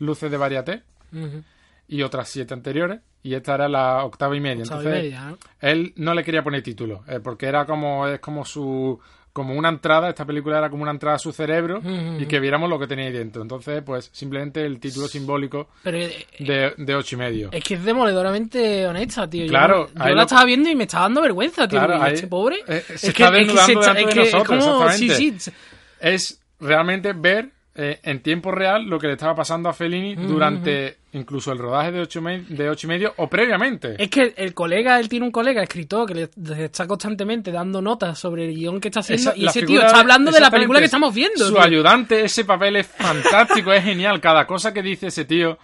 Luces 0.00 0.30
de 0.30 0.36
Variaté 0.36 0.82
ujú. 1.12 1.42
Y 1.88 2.02
otras 2.02 2.28
siete 2.28 2.54
anteriores 2.54 3.00
y 3.22 3.34
esta 3.34 3.54
era 3.54 3.68
la 3.68 4.04
octava 4.04 4.36
y 4.36 4.40
media. 4.40 4.62
Octava 4.64 4.82
y 4.98 5.08
Entonces, 5.08 5.38
él 5.60 5.92
no 5.96 6.14
le 6.14 6.22
quería 6.24 6.42
poner 6.42 6.62
título 6.62 7.02
eh, 7.08 7.20
porque 7.22 7.46
era 7.46 7.64
como 7.66 8.06
es 8.06 8.20
como 8.20 8.44
su 8.44 8.98
como 9.32 9.52
una 9.54 9.68
entrada 9.68 10.08
esta 10.08 10.24
película 10.24 10.56
era 10.56 10.70
como 10.70 10.82
una 10.82 10.92
entrada 10.92 11.16
a 11.16 11.18
su 11.18 11.30
cerebro 11.30 11.82
y 12.18 12.24
que 12.24 12.40
viéramos 12.40 12.70
lo 12.70 12.78
que 12.78 12.86
tenía 12.86 13.04
ahí 13.06 13.12
dentro 13.12 13.42
entonces 13.42 13.82
pues 13.84 14.08
simplemente 14.10 14.64
el 14.64 14.80
título 14.80 15.06
simbólico 15.08 15.68
Pero 15.82 15.98
eh, 15.98 16.26
de, 16.38 16.72
de 16.78 16.94
ocho 16.94 17.16
y 17.16 17.18
medio 17.18 17.50
es 17.52 17.62
que 17.62 17.74
es 17.74 17.84
demoledoramente 17.84 18.86
honesta, 18.86 19.28
tío. 19.28 19.46
Claro, 19.46 19.88
yo, 19.88 19.92
la 19.98 20.10
lo- 20.12 20.22
estaba 20.22 20.44
viendo 20.46 20.70
y 20.70 20.74
me 20.74 20.84
estaba 20.84 21.02
dando 21.04 21.20
vergüenza, 21.20 21.68
tío. 21.68 21.78
Claro, 21.78 21.94
porque 21.94 22.08
ahí- 22.08 22.14
este 22.14 22.26
pobre. 22.28 22.56
eh, 22.66 22.82
se 22.86 22.94
es 22.94 23.04
está 23.04 23.12
que, 23.12 23.22
es 23.24 23.30
que 23.30 23.36
desnudando 23.52 23.82
se 23.82 23.90
es 23.90 23.96
de 23.96 24.04
que 24.14 24.22
es 24.22 24.32
nosotros, 24.32 24.64
como- 24.64 24.90
sí, 24.92 25.04
exactamente. 25.10 25.40
sí. 25.40 25.52
es 26.00 26.40
realmente 26.58 27.12
ver 27.12 27.50
eh, 27.76 28.00
en 28.02 28.20
tiempo 28.20 28.50
real 28.50 28.84
lo 28.86 28.98
que 28.98 29.06
le 29.06 29.12
estaba 29.14 29.34
pasando 29.34 29.68
a 29.68 29.72
Fellini 29.72 30.14
durante 30.14 30.96
incluso 31.12 31.52
el 31.52 31.58
rodaje 31.58 31.92
de 31.92 32.00
ocho, 32.00 32.20
de 32.20 32.68
ocho 32.68 32.86
y 32.86 32.88
medio 32.88 33.14
o 33.16 33.28
previamente 33.28 33.94
Es 34.02 34.08
que 34.10 34.34
el 34.36 34.52
colega, 34.54 34.98
él 35.00 35.08
tiene 35.08 35.24
un 35.26 35.32
colega 35.32 35.62
escritor 35.62 36.06
que 36.06 36.14
le, 36.14 36.64
está 36.64 36.86
constantemente 36.86 37.50
dando 37.52 37.80
notas 37.80 38.18
sobre 38.18 38.44
el 38.46 38.54
guion 38.54 38.80
que 38.80 38.88
está 38.88 39.00
haciendo 39.00 39.30
Esa- 39.30 39.38
y 39.38 39.46
ese 39.46 39.62
tío 39.62 39.80
está 39.82 40.00
hablando 40.00 40.30
de 40.30 40.40
la 40.40 40.50
película 40.50 40.78
que 40.78 40.84
estamos 40.86 41.14
viendo. 41.14 41.46
Su 41.46 41.54
tío. 41.54 41.62
ayudante, 41.62 42.24
ese 42.24 42.44
papel 42.44 42.76
es 42.76 42.86
fantástico, 42.86 43.72
es 43.72 43.82
genial. 43.84 44.20
Cada 44.20 44.46
cosa 44.46 44.72
que 44.74 44.82
dice 44.82 45.06
ese 45.08 45.24
tío 45.24 45.58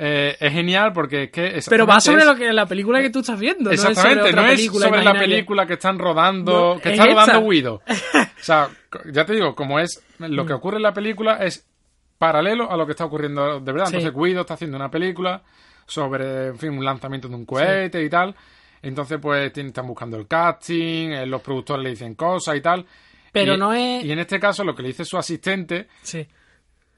eh, 0.00 0.36
es 0.38 0.52
genial 0.52 0.92
porque 0.92 1.24
es 1.24 1.30
que... 1.32 1.60
Pero 1.68 1.84
va 1.86 2.00
sobre 2.00 2.20
es- 2.20 2.26
lo 2.26 2.36
que 2.36 2.52
la 2.52 2.66
película 2.66 3.00
que 3.02 3.10
tú 3.10 3.18
estás 3.18 3.38
viendo. 3.40 3.70
Exactamente, 3.70 4.32
no 4.32 4.42
no 4.42 4.48
es 4.48 4.60
es 4.60 4.66
sobre, 4.72 5.02
la 5.02 5.12
película 5.12 5.66
que 5.66 5.72
están 5.74 5.98
rodando, 5.98 6.74
No, 6.76 6.80
que 6.80 6.90
es 6.90 6.94
está 7.00 7.06
rodando 7.06 7.32
esa. 7.32 7.40
Guido. 7.50 7.82
O 8.40 8.42
sea, 8.44 8.68
ya 9.12 9.26
te 9.26 9.32
digo, 9.32 9.54
como 9.56 9.80
es 9.80 10.00
lo 10.20 10.44
Mm. 10.44 10.46
que 10.46 10.52
ocurre 10.52 10.76
en 10.76 10.84
la 10.84 10.92
película 10.94 11.38
es 11.44 11.66
paralelo 12.16 12.70
a 12.70 12.76
lo 12.76 12.86
que 12.86 12.92
está 12.92 13.04
ocurriendo 13.04 13.58
de 13.60 13.72
verdad. 13.72 13.86
Sí. 13.88 13.96
Entonces 13.96 14.16
Guido 14.16 14.42
está 14.42 14.54
haciendo 14.54 14.76
una 14.76 14.90
película 14.90 15.42
sobre, 15.86 16.46
en 16.48 16.58
fin, 16.58 16.70
un 16.70 16.84
lanzamiento 16.84 17.28
de 17.28 17.34
un 17.34 17.44
cohete 17.44 18.02
y 18.02 18.08
tal. 18.08 18.34
Entonces, 18.80 19.18
pues 19.20 19.50
están 19.56 19.86
buscando 19.88 20.16
el 20.16 20.28
casting, 20.28 21.08
eh, 21.10 21.26
los 21.26 21.42
productores 21.42 21.82
le 21.82 21.90
dicen 21.90 22.14
cosas 22.14 22.54
y 22.56 22.60
tal. 22.60 22.86
Pero 23.32 23.54
Y- 23.54 23.58
no 23.58 23.72
es- 23.72 24.04
Y 24.04 24.12
en 24.12 24.20
este 24.20 24.38
caso, 24.38 24.62
lo 24.62 24.74
que 24.74 24.82
le 24.82 24.88
dice 24.88 25.04
su 25.04 25.18
asistente 25.18 25.88
Sí. 26.02 26.24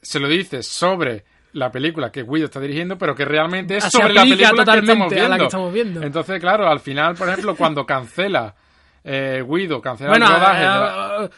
se 0.02 0.20
lo 0.20 0.28
dice 0.28 0.62
sobre 0.62 1.24
la 1.52 1.70
película 1.72 2.10
que 2.12 2.22
Guido 2.22 2.44
está 2.46 2.60
dirigiendo, 2.60 2.96
pero 2.98 3.14
que 3.14 3.24
realmente 3.24 3.76
es 3.76 3.84
sobre 3.84 4.12
la 4.14 4.22
película 4.22 4.50
que 4.52 4.60
estamos 4.60 4.68
a 4.68 5.08
viendo. 5.14 5.28
la 5.28 5.38
que 5.38 5.44
estamos 5.44 5.72
viendo. 5.72 6.02
Entonces, 6.02 6.40
claro, 6.40 6.68
al 6.68 6.80
final, 6.80 7.14
por 7.16 7.28
ejemplo, 7.28 7.56
cuando 7.56 7.84
cancela 7.84 8.54
eh, 9.04 9.44
Guido, 9.48 9.80
cancela 9.80 10.10
Bueno, 10.10 10.26
el 10.26 10.32
rodaje. 10.32 10.62
eh, 10.64 11.24
eh, 11.24 11.30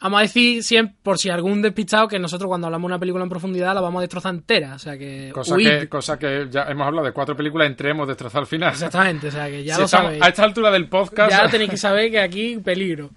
vamos 0.00 0.18
a 0.18 0.22
decir 0.22 0.62
siempre, 0.62 0.96
por 1.02 1.16
si 1.18 1.30
algún 1.30 1.62
despistado, 1.62 2.08
que 2.08 2.18
nosotros 2.18 2.46
cuando 2.48 2.66
hablamos 2.66 2.88
de 2.88 2.92
una 2.94 2.98
película 2.98 3.22
en 3.24 3.30
profundidad 3.30 3.72
la 3.74 3.80
vamos 3.80 4.00
a 4.00 4.02
destrozar 4.02 4.34
entera. 4.34 4.74
O 4.74 4.78
sea 4.78 4.98
que. 4.98 5.30
cosa, 5.32 5.54
huid. 5.54 5.66
que, 5.68 5.88
cosa 5.88 6.18
que 6.18 6.46
ya 6.50 6.64
hemos 6.64 6.86
hablado 6.86 7.06
de 7.06 7.12
cuatro 7.12 7.34
películas, 7.34 7.68
entre 7.68 7.90
hemos 7.90 8.06
destrozado 8.06 8.40
al 8.40 8.46
final. 8.46 8.70
Exactamente, 8.72 9.28
o 9.28 9.30
sea 9.30 9.46
que 9.46 9.64
ya 9.64 9.74
Si 9.76 9.80
lo 9.80 9.84
estamos- 9.86 10.06
sabéis. 10.08 10.22
a 10.22 10.28
esta 10.28 10.44
altura 10.44 10.70
del 10.70 10.88
podcast, 10.90 11.30
Ya 11.30 11.48
tenéis 11.48 11.70
que 11.70 11.76
saber 11.78 12.10
que 12.10 12.20
aquí 12.20 12.58
peligro. 12.58 13.10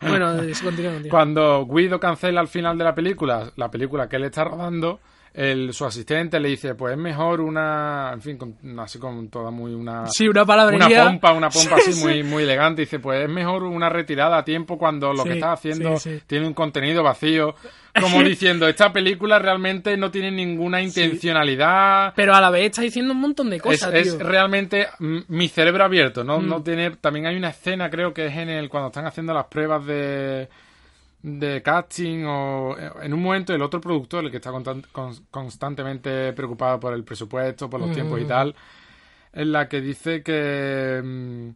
Bueno, 0.00 0.34
continúa. 0.62 0.92
cuando 1.10 1.66
Guido 1.66 1.98
cancela 2.00 2.40
al 2.40 2.48
final 2.48 2.76
de 2.76 2.84
la 2.84 2.94
película, 2.94 3.50
la 3.56 3.70
película 3.70 4.08
que 4.08 4.16
él 4.16 4.24
está 4.24 4.44
rodando, 4.44 5.00
el, 5.34 5.74
su 5.74 5.84
asistente 5.84 6.38
le 6.38 6.48
dice, 6.50 6.76
pues 6.76 6.92
es 6.92 6.98
mejor 6.98 7.40
una, 7.40 8.10
en 8.14 8.22
fin, 8.22 8.38
con- 8.38 8.56
así 8.78 9.00
con 9.00 9.28
toda 9.28 9.50
muy 9.50 9.74
una... 9.74 10.06
Sí, 10.06 10.28
una 10.28 10.42
una 10.42 10.46
palabrería. 10.46 11.04
pompa, 11.06 11.32
una 11.32 11.50
pompa 11.50 11.76
Sí, 11.80 11.90
así 11.90 11.92
sí. 11.92 12.04
muy, 12.04 12.22
muy 12.22 12.44
elegante. 12.44 12.82
Dice, 12.82 13.00
pues 13.00 13.24
es 13.24 13.28
mejor 13.28 13.64
una 13.64 13.88
retirada 13.88 14.38
a 14.38 14.44
tiempo 14.44 14.78
cuando 14.78 15.12
lo 15.12 15.24
que 15.24 15.32
estás 15.34 15.58
haciendo 15.58 15.96
tiene 16.28 16.46
un 16.46 16.54
contenido 16.54 17.02
vacío. 17.02 17.56
Como 18.00 18.22
diciendo, 18.24 18.68
esta 18.68 18.92
película 18.92 19.38
realmente 19.40 19.96
no 19.96 20.10
tiene 20.10 20.30
ninguna 20.30 20.80
intencionalidad. 20.82 22.12
Pero 22.14 22.34
a 22.34 22.40
la 22.40 22.50
vez 22.50 22.66
está 22.66 22.82
diciendo 22.82 23.12
un 23.12 23.20
montón 23.20 23.50
de 23.50 23.60
cosas, 23.60 23.92
es 23.94 24.16
tío. 24.16 24.26
realmente 24.26 24.88
mm, 24.98 25.18
mi 25.28 25.48
cerebro 25.48 25.84
abierto, 25.84 26.22
¿no? 26.24 26.38
Mm. 26.38 26.48
No 26.48 26.62
tener. 26.62 26.96
También 26.96 27.26
hay 27.26 27.36
una 27.36 27.50
escena, 27.50 27.90
creo 27.90 28.12
que 28.14 28.26
es 28.26 28.36
en 28.36 28.48
el 28.50 28.68
cuando 28.68 28.88
están 28.88 29.06
haciendo 29.06 29.32
las 29.32 29.46
pruebas 29.46 29.84
de 29.86 30.48
de 31.26 31.62
casting 31.62 32.24
o 32.26 32.76
eh, 32.78 32.90
en 33.04 33.14
un 33.14 33.22
momento 33.22 33.54
el 33.54 33.62
otro 33.62 33.80
productor, 33.80 34.26
el 34.26 34.30
que 34.30 34.36
está 34.36 34.50
constan- 34.50 34.84
con- 34.92 35.14
constantemente 35.30 36.34
preocupado 36.34 36.78
por 36.78 36.92
el 36.92 37.02
presupuesto, 37.02 37.70
por 37.70 37.80
los 37.80 37.92
tiempos 37.92 38.20
y 38.20 38.24
Mm. 38.24 38.28
tal, 38.28 38.54
en 39.32 39.50
la 39.52 39.66
que 39.66 39.80
dice 39.80 40.22
que, 40.22 41.00
mm, 41.02 41.48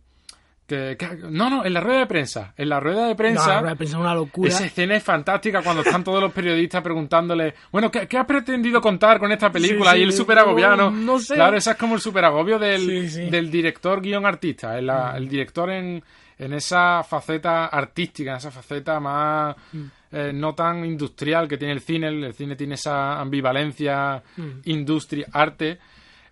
que, 0.67 0.97
que- 0.99 1.17
no, 1.31 1.51
no, 1.51 1.67
en 1.67 1.75
la 1.75 1.81
rueda 1.81 1.99
de 2.01 2.07
prensa, 2.07 2.55
en 2.57 2.69
la 2.71 2.81
rueda 2.81 3.05
de 3.05 3.11
No, 3.11 3.17
prensa, 3.17 3.59
ahora 3.59 3.73
he 3.73 3.77
pensado 3.77 4.03
una 4.03 4.15
locura. 4.15 4.49
esa 4.49 4.65
escena 4.65 4.97
es 4.97 5.03
fantástica 5.03 5.61
cuando 5.63 5.83
están 5.83 6.03
todos 6.03 6.23
los 6.23 6.33
periodistas 6.33 6.83
preguntándole, 6.83 7.53
bueno, 7.71 7.91
¿qué, 7.91 8.07
qué 8.09 8.17
has 8.17 8.27
pretendido 8.27 8.81
contar 8.81 9.19
con 9.19 9.31
esta 9.33 9.53
película? 9.53 9.91
Sí, 9.93 9.97
sí, 9.99 10.01
y 10.01 10.05
el 10.07 10.13
super 10.15 10.39
agobiano. 10.39 10.91
no- 10.91 10.97
no 10.97 11.19
sé. 11.19 11.35
Claro, 11.35 11.59
esa 11.59 11.73
es 11.73 11.77
como 11.77 11.95
el 11.95 12.01
super 12.01 12.25
agobio 12.25 12.59
del, 12.59 13.09
Sí, 13.11 13.29
del 13.31 13.51
director 13.51 14.01
guion 14.01 14.25
artista, 14.25 14.79
el, 14.79 14.87
la- 14.87 15.15
el 15.17 15.29
director 15.29 15.69
en, 15.71 16.03
en 16.39 16.53
esa 16.53 17.03
faceta 17.05 17.67
artística, 17.67 18.31
en 18.33 18.37
esa 18.37 18.51
faceta 18.51 19.01
más 19.01 19.57
Mm. 19.73 19.85
eh, 20.13 20.33
no 20.35 20.55
tan 20.55 20.85
industrial 20.85 21.47
que 21.49 21.59
tiene 21.59 21.75
el 21.75 21.81
cine. 21.81 22.09
El, 22.09 22.25
el 22.25 22.35
cine 22.35 22.57
tiene 22.57 22.75
esa 22.77 23.21
ambivalencia 23.21 24.23
Mm. 24.37 24.61
industria-arte. 24.65 25.79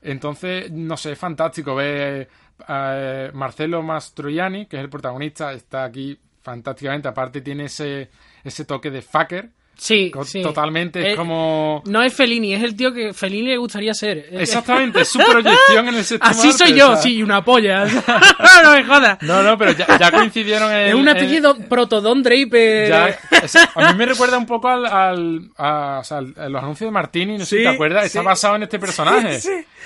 Entonces, 0.03 0.71
no 0.71 0.97
sé, 0.97 1.13
es 1.13 1.19
fantástico 1.19 1.75
ver 1.75 2.29
eh, 2.69 3.31
Marcelo 3.35 3.83
Mastroianni, 3.83 4.65
que 4.67 4.77
es 4.77 4.83
el 4.83 4.89
protagonista, 4.89 5.53
está 5.53 5.85
aquí 5.85 6.19
fantásticamente. 6.43 7.09
Aparte 7.09 7.41
tiene 7.43 7.65
ese, 7.65 8.09
ese 8.45 8.65
toque 8.65 8.91
de 8.91 9.03
fucker. 9.03 9.51
Sí. 9.77 10.11
Totalmente, 10.43 11.01
es 11.01 11.13
Eh, 11.13 11.17
como... 11.17 11.83
No 11.87 12.03
es 12.03 12.15
Fellini, 12.15 12.55
es 12.55 12.63
el 12.63 12.75
tío 12.75 12.93
que 12.95 13.13
Fellini 13.13 13.49
le 13.49 13.57
gustaría 13.59 13.93
ser. 13.93 14.27
Exactamente, 14.33 15.03
es 15.03 15.09
su 15.09 15.19
proyección 15.19 15.89
en 15.89 15.95
el 15.97 16.05
séptimo 16.05 16.31
Así 16.31 16.49
arte, 16.49 16.59
soy 16.65 16.73
yo, 16.79 16.93
sea. 16.95 16.97
sí, 17.03 17.23
una 17.23 17.45
polla. 17.45 17.85
no 18.65 18.73
me 18.73 18.85
jodas. 18.85 19.19
No, 19.23 19.43
no, 19.43 19.59
pero 19.59 19.73
ya, 19.73 19.99
ya 19.99 20.11
coincidieron 20.11 20.73
en... 20.73 20.89
es 20.89 20.95
una 20.95 21.13
especie 21.13 21.41
de 21.43 21.55
protodón 21.69 22.23
Draper. 22.23 22.89
Ya, 22.89 23.09
es- 23.43 23.57
a 23.75 23.93
mí 23.93 23.99
me 23.99 24.07
recuerda 24.07 24.39
un 24.39 24.47
poco 24.47 24.69
al, 24.69 24.87
al- 24.87 25.51
a, 25.59 25.99
o 26.01 26.05
sea, 26.05 26.21
los 26.23 26.63
anuncios 26.63 26.89
de 26.89 26.93
Martini, 26.93 27.37
no 27.39 27.45
sé 27.45 27.59
si 27.59 27.63
te 27.63 27.69
acuerdas, 27.69 28.07
está 28.07 28.21
sí. 28.21 28.25
basado 28.25 28.57
en 28.57 28.63
este 28.63 28.79
personaje. 28.79 29.39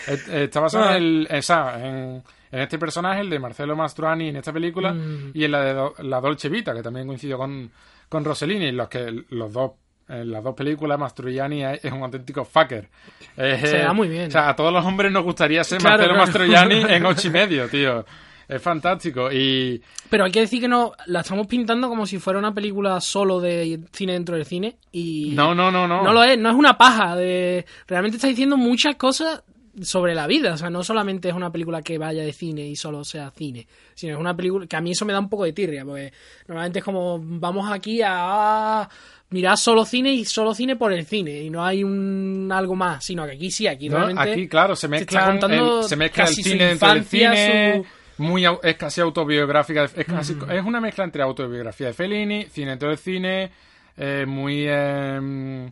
Está 0.06 0.60
basado 0.60 0.84
Ah. 0.84 0.96
en, 0.96 1.02
el, 1.02 1.28
o 1.38 1.42
sea, 1.42 1.74
en, 1.78 2.22
en 2.52 2.60
este 2.60 2.78
personaje, 2.78 3.20
el 3.20 3.30
de 3.30 3.38
Marcelo 3.38 3.76
Mastroianni 3.76 4.28
en 4.28 4.36
esta 4.36 4.52
película, 4.52 4.92
Mm. 4.92 5.30
y 5.34 5.44
en 5.44 5.50
la 5.52 5.62
de 5.64 5.74
Do- 5.74 5.94
la 5.98 6.20
Dolce 6.20 6.48
Vita, 6.48 6.72
que 6.74 6.82
también 6.82 7.06
coincidió 7.06 7.36
con, 7.38 7.70
con 8.10 8.24
Rossellini, 8.24 8.72
los 8.72 8.88
que 8.88 9.24
los 9.30 9.52
dos 9.52 9.72
en 10.10 10.32
las 10.32 10.42
dos 10.42 10.54
películas 10.54 10.98
Mastroianni 10.98 11.64
es, 11.64 11.84
es 11.84 11.92
un 11.92 12.02
auténtico 12.02 12.44
fucker. 12.44 12.88
Se 13.36 13.78
eh, 13.78 13.82
da 13.82 13.92
muy 13.92 14.08
bien. 14.08 14.26
O 14.26 14.30
sea, 14.30 14.48
a 14.48 14.56
todos 14.56 14.72
los 14.72 14.84
hombres 14.84 15.12
nos 15.12 15.22
gustaría 15.22 15.62
ser 15.62 15.78
Claro, 15.78 15.98
Marcelo 15.98 16.14
claro. 16.14 16.26
Mastroianni 16.26 16.92
en 16.94 17.06
ocho 17.06 17.28
y 17.28 17.30
medio, 17.30 17.68
tío. 17.68 18.04
Es 18.48 18.60
fantástico. 18.60 19.30
Y 19.30 19.80
Pero 20.08 20.24
hay 20.24 20.32
que 20.32 20.40
decir 20.40 20.60
que 20.60 20.66
no 20.66 20.92
la 21.06 21.20
estamos 21.20 21.46
pintando 21.46 21.88
como 21.88 22.04
si 22.04 22.18
fuera 22.18 22.40
una 22.40 22.52
película 22.52 23.00
solo 23.00 23.38
de 23.38 23.78
cine 23.92 24.14
dentro 24.14 24.34
del 24.34 24.44
cine. 24.44 24.76
Y 24.90 25.30
no, 25.36 25.54
no, 25.54 25.70
no, 25.70 25.86
no. 25.86 26.02
no 26.02 26.12
lo 26.12 26.24
es, 26.24 26.36
no 26.36 26.50
es 26.50 26.56
una 26.56 26.76
paja. 26.76 27.14
De... 27.14 27.64
Realmente 27.86 28.16
está 28.16 28.26
diciendo 28.26 28.56
muchas 28.56 28.96
cosas 28.96 29.44
sobre 29.82 30.14
la 30.14 30.26
vida. 30.26 30.54
O 30.54 30.56
sea, 30.56 30.70
no 30.70 30.82
solamente 30.82 31.28
es 31.28 31.34
una 31.34 31.50
película 31.52 31.82
que 31.82 31.98
vaya 31.98 32.22
de 32.22 32.32
cine 32.32 32.66
y 32.66 32.76
solo 32.76 33.04
sea 33.04 33.30
cine, 33.30 33.66
sino 33.94 34.14
es 34.14 34.20
una 34.20 34.36
película 34.36 34.66
que 34.66 34.76
a 34.76 34.80
mí 34.80 34.92
eso 34.92 35.04
me 35.04 35.12
da 35.12 35.18
un 35.20 35.28
poco 35.28 35.44
de 35.44 35.52
tirria, 35.52 35.84
porque 35.84 36.12
normalmente 36.48 36.78
es 36.80 36.84
como 36.84 37.18
vamos 37.22 37.70
aquí 37.70 38.00
a 38.04 38.88
mirar 39.30 39.56
solo 39.56 39.84
cine 39.84 40.12
y 40.12 40.24
solo 40.24 40.54
cine 40.54 40.74
por 40.76 40.92
el 40.92 41.06
cine 41.06 41.40
y 41.42 41.50
no 41.50 41.64
hay 41.64 41.84
un 41.84 42.50
algo 42.52 42.74
más, 42.74 43.04
sino 43.04 43.24
que 43.26 43.32
aquí 43.32 43.50
sí, 43.50 43.66
aquí 43.66 43.88
No, 43.88 43.96
realmente 43.98 44.32
aquí, 44.32 44.48
claro, 44.48 44.74
se 44.74 44.88
mezcla, 44.88 45.38
el, 45.40 45.84
se 45.84 45.96
mezcla 45.96 46.24
el 46.24 46.34
cine 46.34 46.64
dentro 46.66 46.88
del 46.94 47.04
cine. 47.04 47.76
su- 47.76 47.86
Muy, 48.22 48.44
es 48.62 48.76
casi 48.76 49.00
autobiográfica. 49.00 49.84
Es, 49.84 50.04
casi- 50.04 50.36
es 50.50 50.64
una 50.64 50.80
mezcla 50.80 51.04
entre 51.04 51.22
autobiografía 51.22 51.86
de 51.86 51.92
Fellini, 51.94 52.44
cine 52.50 52.70
dentro 52.70 52.88
del 52.90 52.98
cine, 52.98 53.50
eh, 53.96 54.24
muy. 54.26 54.64
eh, 54.68 55.70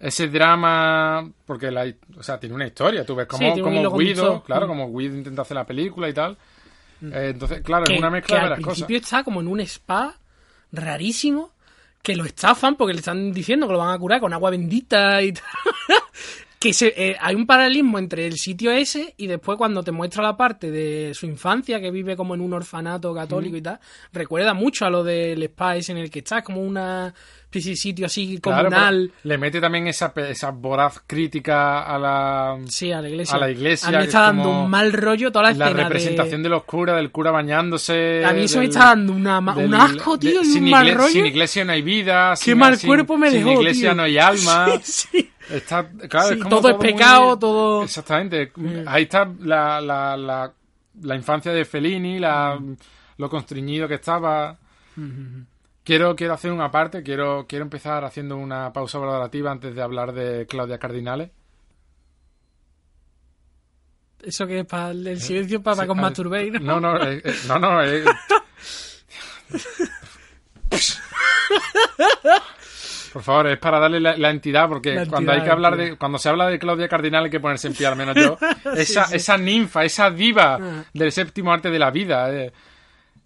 ese 0.00 0.28
drama. 0.28 1.30
Porque 1.44 1.70
la, 1.70 1.86
o 2.16 2.22
sea, 2.22 2.38
tiene 2.38 2.54
una 2.54 2.66
historia. 2.66 3.04
Tú 3.04 3.14
ves 3.14 3.26
Sí, 3.30 3.36
como, 3.38 3.54
un 3.54 3.84
como 3.84 3.98
Guido, 3.98 4.42
claro, 4.44 4.66
Mm. 4.66 4.68
como 4.68 4.98
Guido 4.98 5.16
intenta 5.16 5.42
hacer 5.42 5.56
la 5.56 5.66
película 5.66 6.08
y 6.08 6.12
tal. 6.12 6.36
Eh, 7.02 7.30
entonces, 7.32 7.60
claro, 7.62 7.84
que, 7.84 7.94
es 7.94 7.98
una 7.98 8.08
que 8.08 8.12
mezcla 8.12 8.36
de 8.36 8.42
al 8.42 8.48
varias 8.50 8.64
cosas. 8.64 8.78
principio 8.78 8.96
está 8.98 9.22
como 9.24 9.40
en 9.40 9.48
un 9.48 9.60
spa 9.60 10.14
rarísimo 10.72 11.52
que 12.02 12.16
lo 12.16 12.24
estafan 12.24 12.76
porque 12.76 12.92
le 12.94 13.00
están 13.00 13.32
diciendo 13.32 13.66
que 13.66 13.72
lo 13.72 13.78
van 13.78 13.94
a 13.94 13.98
curar 13.98 14.20
con 14.20 14.32
agua 14.32 14.50
bendita 14.50 15.20
y 15.22 15.32
tal. 15.32 15.44
que 16.58 16.72
se, 16.72 16.92
eh, 16.96 17.16
hay 17.20 17.36
un 17.36 17.46
paralelismo 17.46 17.98
entre 18.00 18.26
el 18.26 18.34
sitio 18.36 18.72
ese 18.72 19.14
y 19.16 19.28
después 19.28 19.56
cuando 19.56 19.82
te 19.84 19.92
muestra 19.92 20.22
la 20.24 20.36
parte 20.36 20.70
de 20.72 21.12
su 21.14 21.26
infancia 21.26 21.80
que 21.80 21.90
vive 21.92 22.16
como 22.16 22.34
en 22.34 22.40
un 22.40 22.52
orfanato 22.52 23.14
católico 23.14 23.56
y 23.56 23.62
tal 23.62 23.78
recuerda 24.12 24.54
mucho 24.54 24.84
a 24.84 24.90
lo 24.90 25.04
del 25.04 25.40
spa 25.44 25.76
ese 25.76 25.92
en 25.92 25.98
el 25.98 26.10
que 26.10 26.18
está 26.18 26.42
como 26.42 26.60
una 26.62 27.14
sitio 27.50 28.06
así 28.06 28.38
comunal 28.38 29.10
le 29.22 29.38
mete 29.38 29.60
también 29.60 29.86
esa, 29.86 30.12
esa 30.28 30.50
voraz 30.50 31.02
crítica 31.06 31.82
a 31.82 31.98
la, 31.98 32.58
sí 32.66 32.92
a 32.92 33.00
la 33.00 33.08
iglesia 33.08 33.36
a 33.36 33.38
la 33.38 33.50
iglesia, 33.50 33.88
a 33.88 33.90
mí 33.92 33.96
me 33.98 34.04
está 34.04 34.18
es 34.18 34.26
dando 34.36 34.50
un 34.64 34.70
mal 34.70 34.92
rollo 34.92 35.32
toda 35.32 35.44
la 35.44 35.52
la 35.52 35.64
escena 35.66 35.78
de- 35.78 35.84
representación 35.84 36.42
de... 36.42 36.48
los 36.50 36.64
curas, 36.64 36.96
del 36.96 37.10
cura 37.10 37.30
bañándose. 37.30 38.24
A 38.24 38.32
mí 38.32 38.42
eso 38.42 38.58
me 38.58 38.66
está 38.66 38.86
dando 38.86 39.12
una 39.14 39.38
un 39.38 39.74
asco, 39.74 40.18
tío, 40.18 40.42
y 40.42 40.44
sin 40.44 40.64
un 40.64 40.70
mal 40.70 40.86
igle- 40.86 40.94
rollo. 40.94 41.08
Sin 41.12 41.26
iglesia 41.26 41.64
no 41.64 41.72
hay 41.72 41.82
vida. 41.82 42.30
Qué 42.32 42.36
sin, 42.50 42.58
mal 42.58 42.76
sin- 42.76 42.86
cuerpo 42.88 43.16
me 43.16 43.30
sin 43.30 43.38
dejó, 43.44 43.60
iglesia 43.60 43.90
tío. 43.90 43.94
no 43.96 44.02
hay 44.02 44.18
alma. 44.18 44.66
Sí, 44.82 45.08
sí. 45.18 45.30
Está, 45.50 45.88
claro, 46.08 46.34
es 46.34 46.42
como 46.42 46.56
todo 46.56 46.68
es 46.70 46.76
muy- 46.76 46.86
pecado, 46.92 47.38
todo- 47.38 47.80
Mm. 47.80 47.84
Exactamente. 47.84 48.52
Ahí 48.86 49.04
está 49.04 49.26
la, 49.40 49.80
la, 49.80 50.16
la, 50.18 50.52
la 51.02 51.16
infancia 51.16 51.50
de 51.52 51.64
Fellini, 51.64 52.18
la, 52.18 52.58
Mm. 52.60 52.76
lo 53.16 53.30
constreñido 53.30 53.88
que 53.88 53.94
estaba. 53.94 54.56
Quiero, 55.88 56.14
quiero 56.14 56.34
hacer 56.34 56.52
una 56.52 56.70
parte, 56.70 57.02
quiero, 57.02 57.46
quiero 57.48 57.62
empezar 57.64 58.04
haciendo 58.04 58.36
una 58.36 58.70
pausa 58.74 58.98
valorativa 58.98 59.50
antes 59.50 59.74
de 59.74 59.80
hablar 59.80 60.12
de 60.12 60.44
Claudia 60.46 60.76
Cardinale. 60.78 61.30
Eso 64.22 64.46
que 64.46 64.58
es 64.60 64.66
para 64.66 64.90
el 64.90 65.18
silencio 65.18 65.62
para, 65.62 65.80
Sí, 65.82 65.86
con 65.88 65.98
masturbate, 65.98 66.50
¿no? 66.60 66.78
No, 66.78 66.92
no, 66.98 67.02
eh, 67.08 67.22
eh, 67.24 67.34
no, 67.48 67.58
no. 67.58 67.82
eh. 67.82 68.04
Por 73.12 73.22
favor, 73.22 73.46
es 73.46 73.58
para 73.58 73.78
darle 73.78 74.00
la, 74.00 74.14
la 74.18 74.28
entidad, 74.30 74.68
porque 74.68 74.94
La 74.94 75.06
cuando 75.06 75.30
hay 75.32 75.38
entidad, 75.38 75.44
que 75.44 75.50
hablar 75.52 75.72
entidad. 75.72 75.90
de, 75.92 75.96
cuando 75.96 76.18
se 76.18 76.28
habla 76.28 76.48
de 76.48 76.58
Claudia 76.58 76.88
Cardinal 76.88 77.24
hay 77.24 77.30
que 77.30 77.40
ponerse 77.40 77.68
en 77.68 77.74
pie, 77.74 77.86
al 77.86 77.96
menos 77.96 78.14
yo. 78.14 78.36
Esa, 78.76 79.06
sí. 79.06 79.16
esa 79.16 79.38
ninfa, 79.38 79.84
esa 79.84 80.10
diva 80.10 80.58
Ah. 80.60 80.84
del 80.92 81.10
séptimo 81.12 81.50
arte 81.50 81.70
de 81.70 81.78
la 81.78 81.90
vida. 81.90 82.30
eh, 82.30 82.52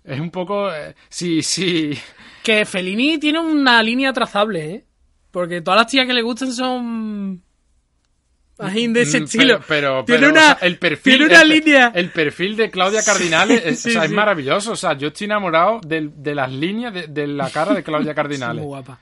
es 0.04 0.20
un 0.20 0.30
poco, 0.30 0.72
eh, 0.72 0.94
sí, 1.08 1.42
sí. 1.42 1.98
Que 2.42 2.64
Fellini 2.64 3.18
tiene 3.18 3.38
una 3.40 3.82
línea 3.82 4.12
trazable, 4.12 4.70
¿eh? 4.74 4.84
Porque 5.30 5.60
todas 5.60 5.80
las 5.80 5.86
tías 5.90 6.06
que 6.06 6.12
le 6.14 6.22
gustan 6.22 6.52
son... 6.52 7.42
Así 8.58 8.86
de 8.88 9.02
ese 9.02 9.20
Mm, 9.20 9.24
estilo. 9.24 9.60
Pero, 9.66 9.66
pero, 9.66 10.04
tiene 10.04 10.20
pero, 10.20 10.30
una, 10.32 10.40
o 10.40 10.58
sea, 10.58 10.68
el 10.68 10.78
perfil, 10.78 11.12
tiene 11.16 11.26
una 11.26 11.42
el, 11.42 11.48
línea. 11.48 11.92
el 11.94 12.10
perfil 12.10 12.54
de 12.54 12.70
Claudia 12.70 13.02
Cardinales 13.02 13.62
es, 13.64 13.80
Sí, 13.80 13.88
o 13.88 13.92
sea, 13.92 14.04
es 14.04 14.10
maravilloso. 14.12 14.72
O 14.72 14.76
sea, 14.76 14.92
yo 14.96 15.08
estoy 15.08 15.24
enamorado 15.24 15.80
del- 15.84 16.12
de, 16.22 16.34
las 16.34 16.52
líneas 16.52 16.92
de, 16.94 17.06
de 17.08 17.26
la 17.26 17.50
cara 17.50 17.74
de 17.74 17.82
Claudia 17.82 18.10
Es 18.12 18.16
Cardinales. 18.16 18.60
muy 18.62 18.66
guapa. 18.68 18.92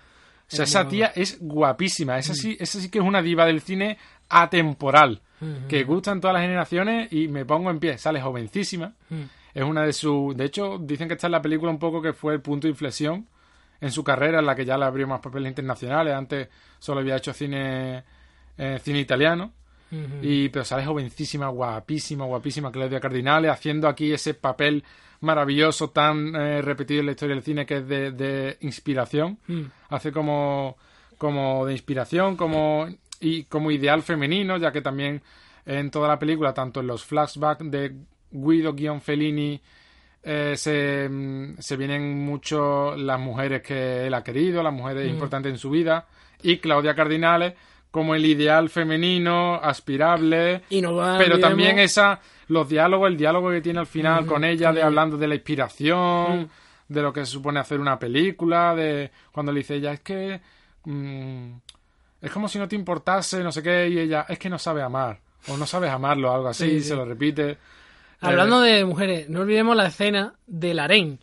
O 0.52 0.56
sea, 0.56 0.64
esa 0.64 0.88
tía 0.88 1.12
es 1.14 1.38
guapísima. 1.40 2.18
Esa 2.18 2.34
sí, 2.34 2.56
esa 2.58 2.80
sí 2.80 2.88
que 2.90 2.98
es 3.00 3.04
una 3.04 3.20
diva 3.22 3.44
del 3.44 3.60
cine 3.60 3.98
atemporal. 4.28 5.20
Que 5.68 5.84
gusta 5.84 6.12
en 6.12 6.20
todas 6.20 6.34
las 6.34 6.42
generaciones 6.42 7.10
y 7.12 7.28
me 7.28 7.44
pongo 7.46 7.70
en 7.70 7.78
pie. 7.80 7.96
Sale 7.98 8.20
jovencísima. 8.20 8.92
Es 9.54 9.64
una 9.64 9.82
de 9.82 9.92
sus... 9.92 10.36
De 10.36 10.44
hecho, 10.44 10.78
dicen 10.78 11.08
que 11.08 11.14
esta 11.14 11.26
es 11.26 11.30
la 11.30 11.42
película 11.42 11.70
un 11.70 11.78
poco 11.78 12.00
que 12.00 12.12
fue 12.12 12.34
el 12.34 12.40
punto 12.40 12.66
de 12.66 12.70
inflexión 12.70 13.26
en 13.80 13.90
su 13.90 14.04
carrera, 14.04 14.40
en 14.40 14.46
la 14.46 14.54
que 14.54 14.64
ya 14.64 14.76
le 14.76 14.84
abrió 14.84 15.06
más 15.06 15.20
papeles 15.20 15.48
internacionales. 15.48 16.14
Antes 16.14 16.48
solo 16.78 17.00
había 17.00 17.16
hecho 17.16 17.32
cine, 17.32 18.04
eh, 18.58 18.78
cine 18.82 19.00
italiano. 19.00 19.52
Y, 20.22 20.50
pero 20.50 20.64
sale 20.64 20.86
jovencísima, 20.86 21.48
guapísima, 21.48 22.24
guapísima 22.24 22.70
Claudia 22.70 23.00
Cardinales, 23.00 23.50
haciendo 23.50 23.88
aquí 23.88 24.12
ese 24.12 24.34
papel 24.34 24.84
maravilloso, 25.18 25.90
tan 25.90 26.32
eh, 26.36 26.62
repetido 26.62 27.00
en 27.00 27.06
la 27.06 27.12
historia 27.12 27.34
del 27.34 27.42
cine, 27.42 27.66
que 27.66 27.78
es 27.78 27.88
de, 27.88 28.12
de 28.12 28.56
inspiración. 28.60 29.40
Hace 29.88 30.12
como, 30.12 30.76
como 31.18 31.66
de 31.66 31.72
inspiración, 31.72 32.36
como, 32.36 32.86
y 33.18 33.42
como 33.46 33.72
ideal 33.72 34.02
femenino, 34.02 34.58
ya 34.58 34.70
que 34.70 34.80
también 34.80 35.22
en 35.66 35.90
toda 35.90 36.06
la 36.06 36.20
película, 36.20 36.54
tanto 36.54 36.78
en 36.78 36.86
los 36.86 37.04
flashbacks 37.04 37.68
de 37.68 37.92
Guido-Fellini, 38.30 39.60
eh, 40.22 40.54
se, 40.56 41.08
mm, 41.08 41.56
se 41.58 41.76
vienen 41.76 42.24
mucho 42.24 42.94
las 42.96 43.18
mujeres 43.18 43.62
que 43.62 44.06
él 44.06 44.14
ha 44.14 44.22
querido, 44.22 44.62
las 44.62 44.72
mujeres 44.72 45.08
importantes 45.10 45.50
en 45.52 45.58
su 45.58 45.70
vida, 45.70 46.06
y 46.42 46.58
Claudia 46.58 46.94
Cardinales 46.94 47.54
como 47.90 48.14
el 48.14 48.24
ideal 48.24 48.68
femenino, 48.70 49.56
aspirable, 49.56 50.62
Y 50.70 50.80
no 50.80 50.94
va- 50.94 51.18
pero 51.18 51.34
olvidemos- 51.34 51.40
también 51.40 51.78
esa, 51.80 52.20
los 52.48 52.68
diálogos, 52.68 53.08
el 53.08 53.16
diálogo 53.16 53.50
que 53.50 53.60
tiene 53.60 53.80
al 53.80 53.86
final 53.86 54.26
con 54.26 54.44
ella, 54.44 54.72
de 54.72 54.82
hablando 54.82 55.16
de 55.16 55.26
la 55.26 55.34
inspiración, 55.34 56.48
de 56.88 57.02
lo 57.02 57.12
que 57.12 57.20
se 57.20 57.32
supone 57.32 57.58
hacer 57.60 57.80
una 57.80 57.98
película, 57.98 58.74
de 58.76 59.10
cuando 59.32 59.50
le 59.52 59.58
dice 59.60 59.76
ella, 59.76 59.92
es 59.92 60.00
que 60.00 60.40
mm, 60.84 61.50
es 62.22 62.30
como 62.30 62.48
si 62.48 62.58
no 62.58 62.68
te 62.68 62.76
importase, 62.76 63.42
no 63.42 63.50
sé 63.52 63.62
qué, 63.62 63.88
y 63.88 63.98
ella, 63.98 64.24
es 64.28 64.38
que 64.38 64.48
no 64.50 64.58
sabe 64.58 64.82
amar, 64.82 65.18
o 65.48 65.56
no 65.56 65.66
sabes 65.66 65.90
amarlo, 65.90 66.32
algo 66.32 66.48
así, 66.48 66.68
Sí, 66.70 66.80
sí. 66.82 66.88
se 66.90 66.94
lo 66.96 67.04
repite. 67.04 67.58
Hablando 68.20 68.64
Eh, 68.64 68.76
de 68.76 68.84
mujeres, 68.84 69.28
no 69.28 69.40
olvidemos 69.40 69.76
la 69.76 69.86
escena 69.86 70.34
del 70.46 70.78
harén. 70.78 71.20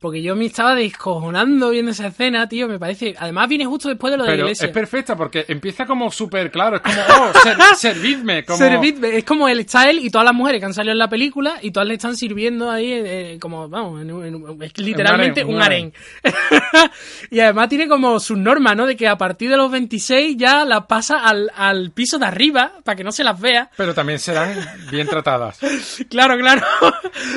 Porque 0.00 0.22
yo 0.22 0.34
me 0.34 0.46
estaba 0.46 0.74
descojonando 0.74 1.68
viendo 1.70 1.90
esa 1.90 2.06
escena, 2.06 2.48
tío. 2.48 2.66
Me 2.66 2.78
parece. 2.78 3.14
Además, 3.18 3.48
viene 3.50 3.66
justo 3.66 3.90
después 3.90 4.10
de 4.10 4.16
lo 4.16 4.24
de 4.24 4.30
la 4.30 4.36
iglesia. 4.36 4.66
es 4.68 4.72
perfecta 4.72 5.14
porque 5.14 5.44
empieza 5.46 5.84
como 5.84 6.10
súper 6.10 6.50
claro, 6.50 6.76
es 6.76 6.82
como, 6.82 6.96
oh, 6.96 7.32
ser- 7.42 7.56
servidme, 7.76 8.44
como... 8.46 8.56
Servidme, 8.58 9.18
es 9.18 9.24
como 9.24 9.46
él 9.46 9.60
está 9.60 9.90
él 9.90 9.98
y 9.98 10.08
todas 10.08 10.24
las 10.24 10.34
mujeres 10.34 10.58
que 10.58 10.64
han 10.64 10.72
salido 10.72 10.92
en 10.92 10.98
la 10.98 11.10
película 11.10 11.58
y 11.60 11.70
todas 11.70 11.86
le 11.86 11.94
están 11.94 12.16
sirviendo 12.16 12.70
ahí 12.70 12.90
eh, 12.92 13.38
como, 13.40 13.68
vamos, 13.68 14.00
en 14.00 14.08
en 14.10 14.62
es 14.62 14.78
literalmente 14.78 15.44
un 15.44 15.60
harén. 15.60 15.92
y 17.30 17.40
además 17.40 17.68
tiene 17.68 17.86
como 17.86 18.18
sus 18.20 18.38
normas, 18.38 18.76
¿no? 18.76 18.86
De 18.86 18.96
que 18.96 19.06
a 19.06 19.18
partir 19.18 19.50
de 19.50 19.56
los 19.58 19.70
26 19.70 20.36
ya 20.38 20.64
las 20.64 20.86
pasa 20.86 21.18
al, 21.18 21.50
al 21.54 21.90
piso 21.90 22.18
de 22.18 22.24
arriba 22.26 22.72
para 22.84 22.96
que 22.96 23.04
no 23.04 23.12
se 23.12 23.22
las 23.22 23.38
vea. 23.38 23.70
Pero 23.76 23.94
también 23.94 24.18
serán 24.18 24.54
bien 24.90 25.06
tratadas. 25.06 25.58
Claro, 26.08 26.36
claro. 26.38 26.62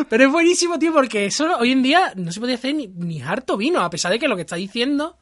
Pero 0.09 0.25
es 0.25 0.31
buenísimo, 0.31 0.79
tío, 0.79 0.93
porque 0.93 1.25
eso 1.25 1.57
hoy 1.59 1.71
en 1.71 1.83
día 1.83 2.13
no 2.15 2.31
se 2.31 2.39
podía 2.39 2.52
hacer 2.55 2.75
ni, 2.75 2.87
ni 2.87 3.21
harto 3.21 3.57
vino, 3.57 3.81
a 3.81 3.89
pesar 3.89 4.11
de 4.11 4.19
que 4.19 4.27
lo 4.27 4.35
que 4.35 4.41
está 4.43 4.55
diciendo 4.55 5.17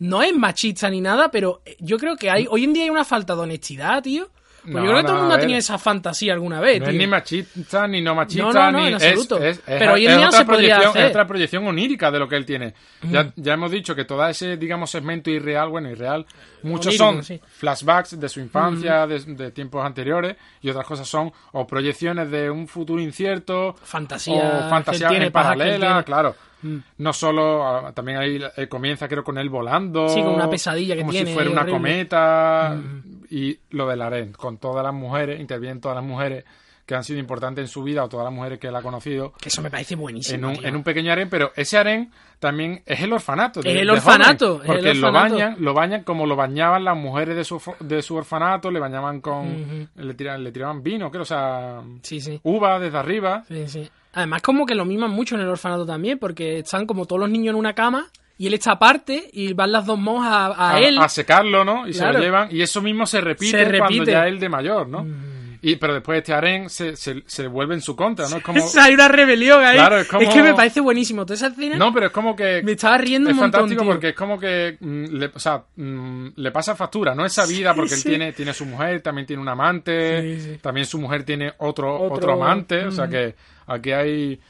no 0.00 0.22
es 0.22 0.34
machista 0.36 0.88
ni 0.90 1.00
nada, 1.00 1.30
pero 1.30 1.62
yo 1.80 1.96
creo 1.98 2.16
que 2.16 2.30
hay 2.30 2.46
hoy 2.48 2.64
en 2.64 2.72
día 2.72 2.84
hay 2.84 2.90
una 2.90 3.04
falta 3.04 3.34
de 3.34 3.40
honestidad, 3.42 4.02
tío. 4.02 4.28
Pues 4.60 4.74
No, 4.74 4.80
yo 4.84 4.86
creo 4.90 4.96
que 4.98 5.02
todo 5.04 5.14
el 5.14 5.20
mundo 5.22 5.34
ha 5.36 5.38
tenido 5.38 5.58
esa 5.58 5.78
fantasía 5.78 6.32
alguna 6.34 6.60
vez, 6.60 6.80
No 6.80 6.86
tío. 6.86 6.92
es 6.92 6.98
ni 6.98 7.06
machista, 7.06 7.86
ni 7.86 8.02
no 8.02 8.14
machista, 8.16 8.42
No, 8.44 8.52
no, 8.52 8.72
no, 8.72 8.80
ni 8.80 8.88
en 8.88 8.94
absoluto. 8.94 9.38
es, 9.38 9.56
es- 9.58 9.62
Pero 9.64 9.92
hoy 9.94 10.06
en 10.06 10.18
día 10.18 10.32
se 10.32 10.44
podría 10.44 10.78
hacer. 10.80 11.04
es 11.04 11.10
otra 11.10 11.26
proyección 11.26 11.66
onírica 11.66 12.10
de 12.10 12.18
lo 12.18 12.28
que 12.28 12.36
él 12.36 12.44
tiene. 12.44 12.74
Ya, 13.08 13.32
ya 13.36 13.54
hemos 13.54 13.70
dicho 13.70 13.94
que 13.94 14.04
todo 14.04 14.26
ese, 14.28 14.56
digamos, 14.56 14.90
segmento 14.90 15.30
irreal, 15.30 15.68
bueno, 15.70 15.90
irreal, 15.90 16.26
muchos 16.64 17.00
Onírico, 17.00 17.04
son 17.04 17.24
sí. 17.24 17.40
flashbacks 17.56 18.18
de 18.20 18.28
su 18.28 18.40
infancia, 18.40 19.06
de, 19.06 19.20
de 19.20 19.52
tiempos 19.52 19.86
anteriores, 19.86 20.36
y 20.60 20.68
otras 20.70 20.84
cosas 20.86 21.08
son 21.08 21.32
o 21.52 21.66
proyecciones 21.66 22.28
de 22.30 22.50
un 22.50 22.66
futuro 22.68 23.00
incierto, 23.00 23.74
Fantasía 23.84 24.64
o 24.66 24.68
fantasía 24.68 25.08
en 25.08 25.32
paralela, 25.32 26.02
tiene. 26.04 26.04
Claro. 26.60 26.82
No 26.98 27.12
solo, 27.12 27.66
ah, 27.66 27.92
también 27.92 28.18
ahí 28.18 28.40
eh, 28.56 28.68
comienza 28.68 29.08
creo 29.08 29.22
con 29.24 29.38
él 29.38 29.48
volando. 29.48 30.08
Sí, 30.08 30.22
con 30.22 30.34
una 30.34 30.48
pesadilla 30.50 30.94
que 30.94 31.00
como 31.00 31.12
tiene 31.12 31.28
si 31.30 31.34
fuera 31.34 31.50
una 31.50 31.60
horrible. 31.62 31.78
cometa. 31.78 32.76
Y 33.30 33.58
lo 33.70 33.86
del 33.88 34.02
harén, 34.02 34.32
con 34.32 34.58
todas 34.58 34.82
las 34.84 34.94
mujeres, 34.94 35.40
intervienen 35.40 35.80
todas 35.80 35.96
las 35.96 36.04
mujeres 36.04 36.44
que 36.86 36.94
han 36.94 37.04
sido 37.04 37.18
importantes 37.20 37.60
en 37.62 37.68
su 37.68 37.82
vida 37.82 38.02
o 38.02 38.08
todas 38.08 38.24
las 38.24 38.32
mujeres 38.32 38.58
que 38.58 38.68
él 38.68 38.74
ha 38.74 38.80
conocido 38.80 39.34
Que 39.38 39.50
eso 39.50 39.60
me 39.60 39.70
parece 39.70 39.94
buenísimo. 39.94 40.38
en 40.38 40.44
un, 40.46 40.58
tío. 40.58 40.68
en 40.68 40.74
un 40.76 40.82
pequeño 40.82 41.12
harén, 41.12 41.28
pero 41.28 41.52
ese 41.54 41.76
harén 41.76 42.10
también 42.38 42.82
es 42.86 43.00
el 43.02 43.12
orfanato. 43.12 43.60
de- 43.60 43.70
Es 43.74 43.76
el 43.82 43.90
orfanato, 43.90 44.54
joven, 44.54 44.62
es 44.62 44.68
el 44.70 44.74
porque 44.74 44.94
lo 44.94 45.08
orfanato. 45.08 45.34
bañan, 45.34 45.56
lo 45.58 45.74
bañan 45.74 46.02
como 46.04 46.24
lo 46.24 46.34
bañaban 46.34 46.84
las 46.84 46.96
mujeres 46.96 47.36
de 47.36 47.44
su, 47.44 47.60
de 47.80 48.00
su 48.00 48.14
orfanato, 48.16 48.70
le 48.70 48.80
bañaban 48.80 49.20
con... 49.20 49.90
le, 49.94 50.14
tiraban, 50.14 50.42
le 50.42 50.50
tiraban 50.50 50.82
vino, 50.82 51.10
creo, 51.10 51.22
o 51.24 51.26
sea... 51.26 51.82
Sí, 52.00 52.22
sí. 52.22 52.40
Uva 52.44 52.78
desde 52.78 52.96
arriba. 52.96 53.44
Sí, 53.46 53.68
sí. 53.68 53.90
Además, 54.12 54.42
como 54.42 54.66
que 54.66 54.74
lo 54.74 54.84
miman 54.84 55.10
mucho 55.10 55.34
en 55.34 55.42
el 55.42 55.48
orfanato 55.48 55.84
también, 55.86 56.18
porque 56.18 56.58
están 56.60 56.86
como 56.86 57.06
todos 57.06 57.20
los 57.20 57.30
niños 57.30 57.52
en 57.52 57.56
una 57.58 57.74
cama 57.74 58.06
y 58.36 58.46
él 58.46 58.54
está 58.54 58.72
aparte 58.72 59.28
y 59.32 59.52
van 59.52 59.72
las 59.72 59.84
dos 59.86 59.98
monjas 59.98 60.32
a, 60.32 60.46
a 60.46 60.74
a, 60.76 60.80
él. 60.80 60.98
a 60.98 61.08
secarlo, 61.08 61.64
¿no? 61.64 61.86
Y 61.86 61.92
se 61.92 62.00
Claro. 62.00 62.18
lo 62.18 62.24
llevan. 62.24 62.48
Y 62.50 62.62
eso 62.62 62.80
mismo 62.80 63.04
se 63.06 63.20
repite, 63.20 63.50
Se 63.58 63.64
repite. 63.64 63.78
cuando 63.78 64.04
ya 64.04 64.26
él 64.26 64.38
de 64.40 64.48
mayor, 64.48 64.88
¿no? 64.88 65.06
Y, 65.60 65.74
pero 65.74 65.94
después 65.94 66.18
este 66.18 66.32
harén 66.32 66.70
se, 66.70 66.94
se, 66.94 67.24
se 67.26 67.48
vuelve 67.48 67.74
en 67.74 67.80
su 67.80 67.96
contra, 67.96 68.28
¿no? 68.28 68.36
Es 68.36 68.42
como... 68.44 68.62
Hay 68.80 68.94
una 68.94 69.08
rebelión 69.08 69.64
ahí. 69.64 69.76
Claro, 69.76 69.98
es 69.98 70.06
como- 70.06 70.32
que 70.32 70.40
me 70.42 70.54
parece 70.54 70.80
buenísimo. 70.80 71.26
Toda 71.26 71.34
esa 71.34 71.48
escena 71.48 71.74
No, 71.76 71.92
pero 71.92 72.06
es 72.06 72.12
como 72.12 72.36
que... 72.36 72.62
me 72.62 72.72
estaba 72.72 72.96
riendo 72.96 73.28
es 73.28 73.34
un 73.34 73.40
montón, 73.40 73.62
fantástico 73.62 73.82
tío. 73.82 73.90
porque 73.90 74.08
es 74.10 74.14
como 74.14 74.38
que 74.38 74.76
mm, 74.80 75.04
le, 75.16 75.26
o 75.34 75.38
sea, 75.40 75.64
mm, 75.74 76.26
le 76.36 76.50
pasa 76.52 76.76
factura, 76.76 77.12
¿no? 77.16 77.26
Esa 77.26 77.44
vida, 77.44 77.74
porque 77.74 77.96
sí. 77.96 78.08
él 78.08 78.14
tiene, 78.18 78.32
tiene 78.34 78.54
su 78.54 78.66
mujer, 78.66 79.00
también 79.02 79.26
tiene 79.26 79.42
un 79.42 79.48
amante, 79.48 80.22
Sí, 80.36 80.40
sí. 80.52 80.58
también 80.62 80.86
su 80.86 81.00
mujer 81.00 81.24
tiene 81.24 81.52
otro, 81.58 81.92
Otro- 82.02 82.14
otro, 82.14 82.32
amante, 82.34 82.84
o 82.86 82.92
sea 82.92 83.08
que 83.08 83.34
aquí 83.68 83.92
hay... 83.92 84.40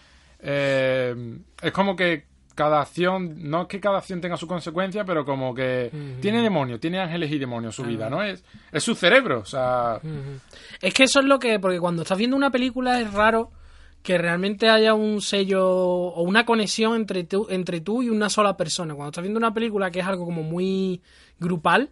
eh, 0.41 1.39
es 1.61 1.73
como 1.73 1.95
que 1.95 2.27
cada 2.55 2.81
acción, 2.81 3.49
no 3.49 3.63
es 3.63 3.69
que 3.69 3.79
cada 3.79 3.99
acción 3.99 4.21
tenga 4.21 4.37
su 4.37 4.49
consecuencia, 4.49 5.05
pero 5.05 5.25
como 5.25 5.55
que 5.55 5.93
tiene 6.21 6.43
demonios, 6.43 6.81
tiene 6.81 6.99
ángeles 6.99 7.31
y 7.31 7.39
demonios 7.39 7.77
su 7.77 7.85
vida, 7.85 8.11
¿no? 8.11 8.21
Es, 8.23 8.43
es 8.73 8.83
su 8.83 8.97
cerebro, 8.97 9.39
o 9.39 9.45
sea... 9.45 10.01
Es 10.81 10.93
que 10.93 11.05
eso 11.05 11.21
es 11.21 11.27
lo 11.27 11.39
que. 11.39 11.61
Porque 11.61 11.79
cuando 11.79 12.03
estás 12.03 12.19
viendo 12.19 12.37
una 12.37 12.51
película 12.51 13.01
es 13.01 13.13
raro 13.13 13.53
que 14.03 14.19
realmente 14.19 14.69
haya 14.69 14.95
un 14.95 15.21
sello 15.21 15.69
o 15.69 16.23
una 16.23 16.45
conexión 16.45 16.97
entre 16.97 17.23
tú, 17.23 17.47
entre 17.49 17.81
tú 17.81 18.03
y 18.03 18.11
una 18.11 18.29
sola 18.29 18.57
persona. 18.57 18.95
Cuando 18.95 19.11
estás 19.11 19.23
viendo 19.23 19.39
una 19.39 19.55
película 19.55 19.93
que 19.93 20.01
es 20.01 20.07
algo 20.07 20.25
como 20.25 20.43
muy 20.43 21.01
grupal, 21.39 21.91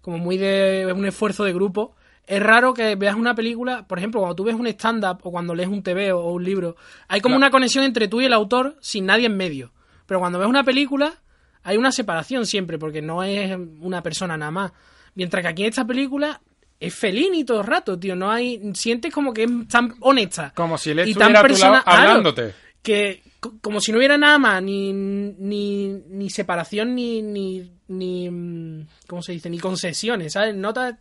como 0.00 0.16
muy 0.16 0.38
de 0.38 0.90
un 0.94 1.04
esfuerzo 1.04 1.44
de 1.44 1.52
grupo, 1.52 1.96
es 2.28 2.42
raro 2.42 2.74
que 2.74 2.94
veas 2.94 3.16
una 3.16 3.34
película, 3.34 3.86
por 3.88 3.98
ejemplo, 3.98 4.20
cuando 4.20 4.36
tú 4.36 4.44
ves 4.44 4.54
un 4.54 4.66
stand-up 4.68 5.18
o 5.22 5.30
cuando 5.32 5.54
lees 5.54 5.68
un 5.68 5.82
TV 5.82 6.12
o, 6.12 6.30
un 6.32 6.44
libro, 6.44 6.76
hay 7.08 7.20
como 7.20 7.32
Claro. 7.34 7.46
una 7.46 7.50
conexión 7.50 7.84
entre 7.84 8.06
tú 8.06 8.20
y 8.20 8.26
el 8.26 8.32
autor 8.32 8.76
sin 8.80 9.06
nadie 9.06 9.26
en 9.26 9.36
medio. 9.36 9.72
Pero 10.06 10.20
cuando 10.20 10.38
ves 10.38 10.48
una 10.48 10.62
película, 10.62 11.14
hay 11.62 11.76
una 11.76 11.90
separación 11.90 12.46
siempre, 12.46 12.78
porque 12.78 13.02
no 13.02 13.22
es 13.22 13.56
una 13.80 14.02
persona 14.02 14.36
nada 14.36 14.50
más. 14.50 14.72
Mientras 15.14 15.42
que 15.42 15.48
aquí 15.48 15.62
en 15.62 15.68
esta 15.70 15.84
película 15.86 16.40
es 16.78 16.94
Fellini 16.94 17.44
todo 17.44 17.60
el 17.62 17.66
rato, 17.66 17.98
tío. 17.98 18.14
No 18.14 18.30
hay. 18.30 18.60
Sientes 18.74 19.12
como 19.12 19.32
que 19.34 19.44
es 19.44 19.50
tan 19.68 19.94
honesta. 20.00 20.52
Como 20.54 20.78
si 20.78 20.90
y 20.92 20.94
tan 20.94 21.08
estuviera 21.08 21.40
a 21.40 21.42
tu 21.42 21.48
persona- 21.48 21.70
lado 21.72 21.84
claro, 21.84 22.00
hablándote. 22.08 22.54
que 22.82 23.22
co- 23.40 23.54
como 23.60 23.80
si 23.80 23.90
no 23.90 23.98
hubiera 23.98 24.16
nada 24.16 24.38
más, 24.38 24.62
ni, 24.62 24.92
ni, 24.92 25.88
ni 26.08 26.30
separación, 26.30 26.94
ni, 26.94 27.20
ni, 27.22 27.70
ni. 27.88 28.30
mm, 28.30 28.86
¿Cómo 29.08 29.22
se 29.22 29.32
dice? 29.32 29.50
Ni 29.50 29.58
concesiones, 29.58 30.34
¿sabes? 30.34 30.54
Notas. 30.54 30.94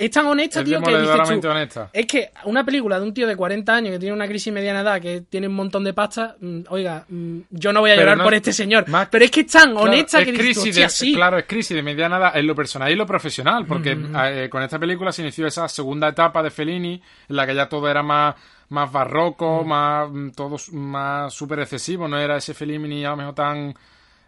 Es 0.00 0.10
tan 0.10 0.26
honesta, 0.26 0.60
Es 0.60 0.64
tío, 0.64 0.80
que 0.80 0.90
dices 0.98 1.40
tú, 1.40 1.48
honesta. 1.48 1.90
es 1.92 2.06
que 2.06 2.30
una 2.44 2.64
película 2.64 2.98
de 2.98 3.04
un 3.06 3.12
tío 3.12 3.26
de 3.26 3.36
40 3.36 3.74
años 3.74 3.92
que 3.92 3.98
tiene 3.98 4.14
una 4.14 4.26
crisis 4.26 4.52
mediana 4.52 4.80
edad, 4.80 5.00
que 5.00 5.20
tiene 5.22 5.46
un 5.46 5.54
montón 5.54 5.84
de 5.84 5.92
pasta, 5.92 6.36
mm, 6.40 6.60
oiga, 6.70 7.04
mm, 7.08 7.38
yo 7.50 7.72
no 7.72 7.80
voy 7.80 7.90
a 7.90 7.94
Pero 7.94 8.02
llorar 8.04 8.18
no- 8.18 8.24
por 8.24 8.34
este 8.34 8.52
señor. 8.52 8.88
más- 8.88 9.08
pero 9.10 9.24
es 9.26 9.30
que 9.30 9.40
es 9.40 9.46
tan 9.52 9.72
Claro, 9.72 9.80
honesta 9.82 10.20
es 10.20 10.24
que 10.24 10.32
dices, 10.32 10.54
tú, 10.54 10.60
crisis 10.62 10.70
"Hostia, 10.70 10.84
de, 10.84 10.90
sí". 10.90 11.14
Claro, 11.14 11.38
es 11.38 11.44
crisis 11.44 11.76
de 11.76 11.82
mediana 11.82 12.16
edad 12.16 12.36
en 12.36 12.46
lo 12.46 12.54
personal 12.54 12.90
y 12.90 12.94
lo 12.96 13.06
profesional, 13.06 13.66
porque 13.66 13.96
eh, 14.24 14.48
con 14.50 14.62
esta 14.62 14.78
película 14.78 15.12
se 15.12 15.20
inició 15.22 15.46
esa 15.46 15.68
segunda 15.68 16.08
etapa 16.08 16.42
de 16.42 16.50
Fellini, 16.50 16.94
en 17.28 17.36
la 17.36 17.46
que 17.46 17.54
ya 17.54 17.68
todo 17.68 17.88
era 17.88 18.02
más, 18.02 18.34
más 18.70 18.90
barroco, 18.90 19.64
más 19.64 20.08
mm, 20.10 20.30
todo 20.30 20.56
más 20.72 21.32
súper 21.34 21.60
excesivo, 21.60 22.08
no 22.08 22.18
era 22.18 22.38
ese 22.38 22.54
Fellini 22.54 23.04
a 23.04 23.10
lo 23.10 23.16
mejor 23.18 23.34
tan, 23.34 23.74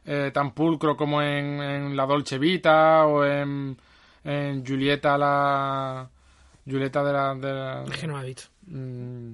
eh, 0.05 0.31
tan 0.35 0.53
pulcro 0.53 0.97
como 0.97 1.23
en, 1.23 1.63
en 1.63 1.97
La 1.97 2.05
Dolce 2.05 2.37
Vita 2.39 3.07
o 3.07 3.25
en, 3.25 3.77
en 4.27 4.67
Julieta 4.67 5.17
la... 5.17 6.09
Julieta 6.69 7.03
de 7.05 7.13
la... 7.13 7.35
de 7.35 7.53
la- 7.53 7.85
mm, 8.67 9.33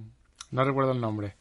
no 0.52 0.64
recuerdo 0.64 0.92
el 0.92 1.00
nombre. 1.00 1.34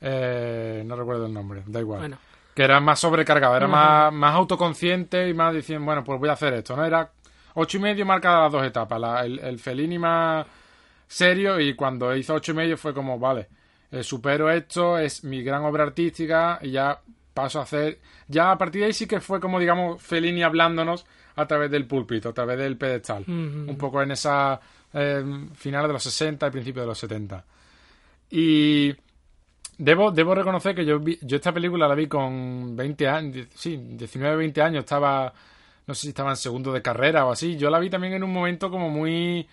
Eh, 0.00 0.82
no 0.84 0.96
recuerdo 0.96 1.26
el 1.26 1.32
nombre, 1.32 1.62
da 1.66 1.80
igual 1.80 2.00
Bueno. 2.00 2.18
que 2.54 2.62
era 2.62 2.78
más 2.80 2.98
sobrecargado, 3.00 3.56
era 3.56 3.66
más, 3.66 4.12
más 4.12 4.34
autoconsciente 4.34 5.28
y 5.28 5.34
más 5.34 5.54
diciendo, 5.54 5.84
bueno, 5.86 6.04
pues 6.04 6.18
voy 6.20 6.28
a 6.28 6.32
hacer 6.32 6.52
esto, 6.54 6.76
¿no? 6.76 6.84
Era 6.84 7.10
ocho 7.54 7.78
y 7.78 7.80
medio 7.80 8.04
marca 8.04 8.40
las 8.42 8.52
dos 8.52 8.64
etapas. 8.64 9.00
La- 9.00 9.24
el, 9.24 9.38
el 9.38 9.58
Fellini 9.58 9.98
más 9.98 10.46
serio 11.08 11.58
y 11.60 11.74
cuando 11.74 12.14
hizo 12.14 12.34
ocho 12.34 12.52
y 12.52 12.56
medio 12.56 12.76
fue 12.76 12.92
como, 12.92 13.18
vale, 13.18 13.48
eh, 13.90 14.02
supero 14.02 14.50
esto, 14.50 14.98
es 14.98 15.24
mi 15.24 15.42
gran 15.42 15.64
obra 15.64 15.84
artística 15.84 16.58
y 16.60 16.72
ya 16.72 17.00
paso 17.32 17.60
a 17.60 17.62
hacer... 17.62 17.98
Ya 18.28 18.50
a 18.50 18.58
partir 18.58 18.80
de 18.80 18.86
ahí 18.88 18.92
sí 18.92 19.06
que 19.06 19.20
fue 19.20 19.40
como, 19.40 19.58
digamos, 19.60 20.02
Fellini 20.02 20.42
hablándonos 20.42 21.06
a 21.36 21.46
través 21.46 21.70
del 21.70 21.86
púlpito, 21.86 22.30
a 22.30 22.32
través 22.32 22.58
del 22.58 22.76
pedestal. 22.76 23.24
Un 23.26 23.76
poco 23.78 24.02
en 24.02 24.10
esa 24.10 24.58
eh, 24.92 25.22
finales 25.54 25.88
de 25.88 25.92
los 25.92 26.02
60 26.02 26.46
y 26.46 26.50
principios 26.50 26.82
de 26.84 26.88
los 26.88 26.98
70. 26.98 27.44
Y 28.30 28.94
debo, 29.78 30.10
debo 30.10 30.34
reconocer 30.34 30.74
que 30.74 30.84
yo, 30.84 30.98
vi- 30.98 31.18
yo 31.22 31.36
esta 31.36 31.52
película 31.52 31.86
la 31.86 31.94
vi 31.94 32.06
con 32.06 32.74
20 32.74 33.08
años, 33.08 33.46
sí, 33.54 33.76
19, 33.76 34.36
20 34.36 34.62
años, 34.62 34.80
estaba, 34.80 35.32
no 35.86 35.94
sé 35.94 36.02
si 36.02 36.08
estaba 36.08 36.30
en 36.30 36.36
segundo 36.36 36.72
de 36.72 36.82
carrera 36.82 37.24
o 37.26 37.32
así. 37.32 37.56
Yo 37.56 37.70
la 37.70 37.78
vi 37.78 37.90
también 37.90 38.14
en 38.14 38.24
un 38.24 38.32
momento 38.32 38.70
como 38.70 38.88
muy, 38.90 39.46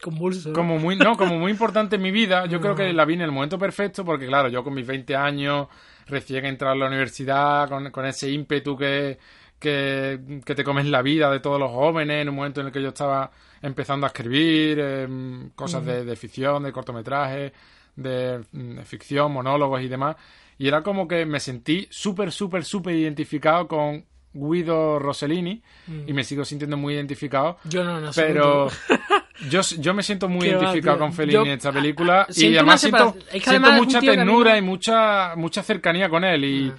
Convulso. 0.00 0.52
como 0.52 0.78
muy, 0.78 0.96
no, 0.96 1.16
como 1.16 1.36
muy 1.38 1.50
importante 1.50 1.96
en 1.96 2.02
mi 2.02 2.10
vida. 2.12 2.46
Yo 2.46 2.60
creo 2.60 2.74
que 2.76 2.92
la 2.92 3.04
vi 3.04 3.14
en 3.14 3.22
el 3.22 3.32
momento 3.32 3.58
perfecto 3.58 4.04
porque, 4.04 4.26
claro, 4.26 4.48
yo 4.48 4.62
con 4.64 4.72
mis 4.74 4.86
20 4.86 5.16
años, 5.16 5.66
recién 6.06 6.46
entrado 6.46 6.74
a 6.74 6.78
la 6.78 6.86
universidad, 6.86 7.68
con, 7.68 7.90
con 7.90 8.06
ese 8.06 8.30
ímpetu 8.30 8.76
que, 8.76 9.18
que, 9.58 10.40
que 10.44 10.54
te 10.54 10.64
comes 10.64 10.86
la 10.86 11.02
vida 11.02 11.30
de 11.30 11.40
todos 11.40 11.58
los 11.58 11.70
jóvenes, 11.70 12.22
en 12.22 12.28
un 12.28 12.36
momento 12.36 12.60
en 12.60 12.68
el 12.68 12.72
que 12.72 12.82
yo 12.82 12.88
estaba 12.88 13.30
empezando 13.62 14.06
a 14.06 14.08
escribir 14.08 14.78
em, 14.78 15.50
cosas 15.50 15.84
de, 15.84 16.04
de 16.04 16.16
ficción, 16.16 16.62
de 16.62 16.72
cortometraje, 16.72 17.52
de, 17.96 18.40
mm, 18.52 18.76
de 18.76 18.84
ficción, 18.84 19.32
monólogos 19.32 19.82
y 19.82 19.88
demás. 19.88 20.16
Y 20.58 20.68
era 20.68 20.82
como 20.82 21.06
que 21.06 21.24
me 21.24 21.40
sentí 21.40 21.86
súper, 21.90 22.32
súper, 22.32 22.64
súper 22.64 22.94
identificado 22.94 23.68
con 23.68 24.04
Guido 24.32 24.98
Rossellini 24.98 25.62
y 26.06 26.12
me 26.12 26.22
sigo 26.24 26.44
sintiendo 26.44 26.76
muy 26.76 26.94
identificado. 26.94 27.58
Yo 27.64 27.82
no, 27.82 28.00
no 28.00 28.12
sé. 28.12 28.24
Pero 28.24 28.68
yo, 29.50 29.60
yo 29.78 29.94
me 29.94 30.02
siento 30.02 30.28
muy 30.28 30.48
va, 30.48 30.58
identificado 30.58 30.98
con 30.98 31.12
Fellini 31.12 31.48
en 31.48 31.56
esta 31.56 31.72
película 31.72 32.26
y 32.34 32.56
además 32.56 32.80
siento, 32.80 32.98
separación. 32.98 33.24
Es 33.28 33.42
que 33.42 33.50
siento 33.50 33.68
además 33.68 33.86
mucha 33.86 34.00
ternura 34.00 34.58
y 34.58 34.62
mucha 34.62 35.36
mucha 35.36 35.62
cercanía 35.62 36.08
con 36.08 36.24
él 36.24 36.44
y 36.44 36.70
Ah. 36.70 36.78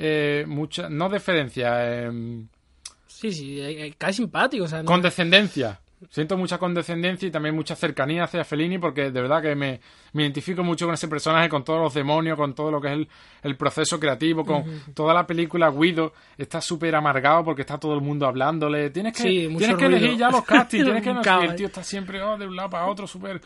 Eh, 0.00 0.44
mucha 0.46 0.88
no 0.88 1.08
deferencia, 1.08 2.04
em, 2.04 2.46
Sí, 3.06 3.32
sí, 3.32 3.60
eh, 3.60 3.86
eh, 3.86 3.94
cae 3.98 4.12
simpático. 4.14 4.64
O 4.64 4.68
sea, 4.68 4.78
no- 4.82 4.86
condescendencia. 4.86 5.78
Siento 6.08 6.38
mucha 6.38 6.56
condescendencia 6.56 7.28
y 7.28 7.30
también 7.30 7.54
mucha 7.54 7.76
cercanía 7.76 8.24
hacia 8.24 8.42
Fellini 8.42 8.78
porque 8.78 9.10
de 9.10 9.20
verdad 9.20 9.42
que 9.42 9.54
me, 9.54 9.80
me 10.14 10.22
identifico 10.22 10.64
mucho 10.64 10.86
con 10.86 10.94
ese 10.94 11.08
personaje, 11.08 11.50
con 11.50 11.62
todos 11.62 11.78
los 11.78 11.92
demonios, 11.92 12.38
con 12.38 12.54
todo 12.54 12.70
lo 12.70 12.80
que 12.80 12.88
es 12.88 12.94
el, 12.94 13.08
el 13.42 13.56
proceso 13.58 14.00
creativo, 14.00 14.42
con 14.46 14.64
toda 14.94 15.12
la 15.12 15.26
película. 15.26 15.70
Guido 15.70 16.14
está 16.38 16.62
súper 16.62 16.94
amargado 16.94 17.44
porque 17.44 17.60
está 17.60 17.76
todo 17.76 17.92
el 17.92 18.00
mundo 18.00 18.26
hablándole. 18.26 18.88
Tienes 18.88 19.12
que, 19.12 19.22
Sí, 19.22 19.54
tienes 19.58 19.76
que 19.76 19.84
elegir 19.84 20.16
ya 20.16 20.30
los 20.30 20.42
castings, 20.46 20.84
tienes 20.84 21.02
que 21.02 21.12
no 21.12 21.42
el 21.42 21.54
tío 21.54 21.66
está 21.66 21.84
siempre 21.84 22.22
oh, 22.22 22.38
de 22.38 22.46
un 22.46 22.56
lado 22.56 22.70
para 22.70 22.86
otro, 22.86 23.06
súper... 23.06 23.42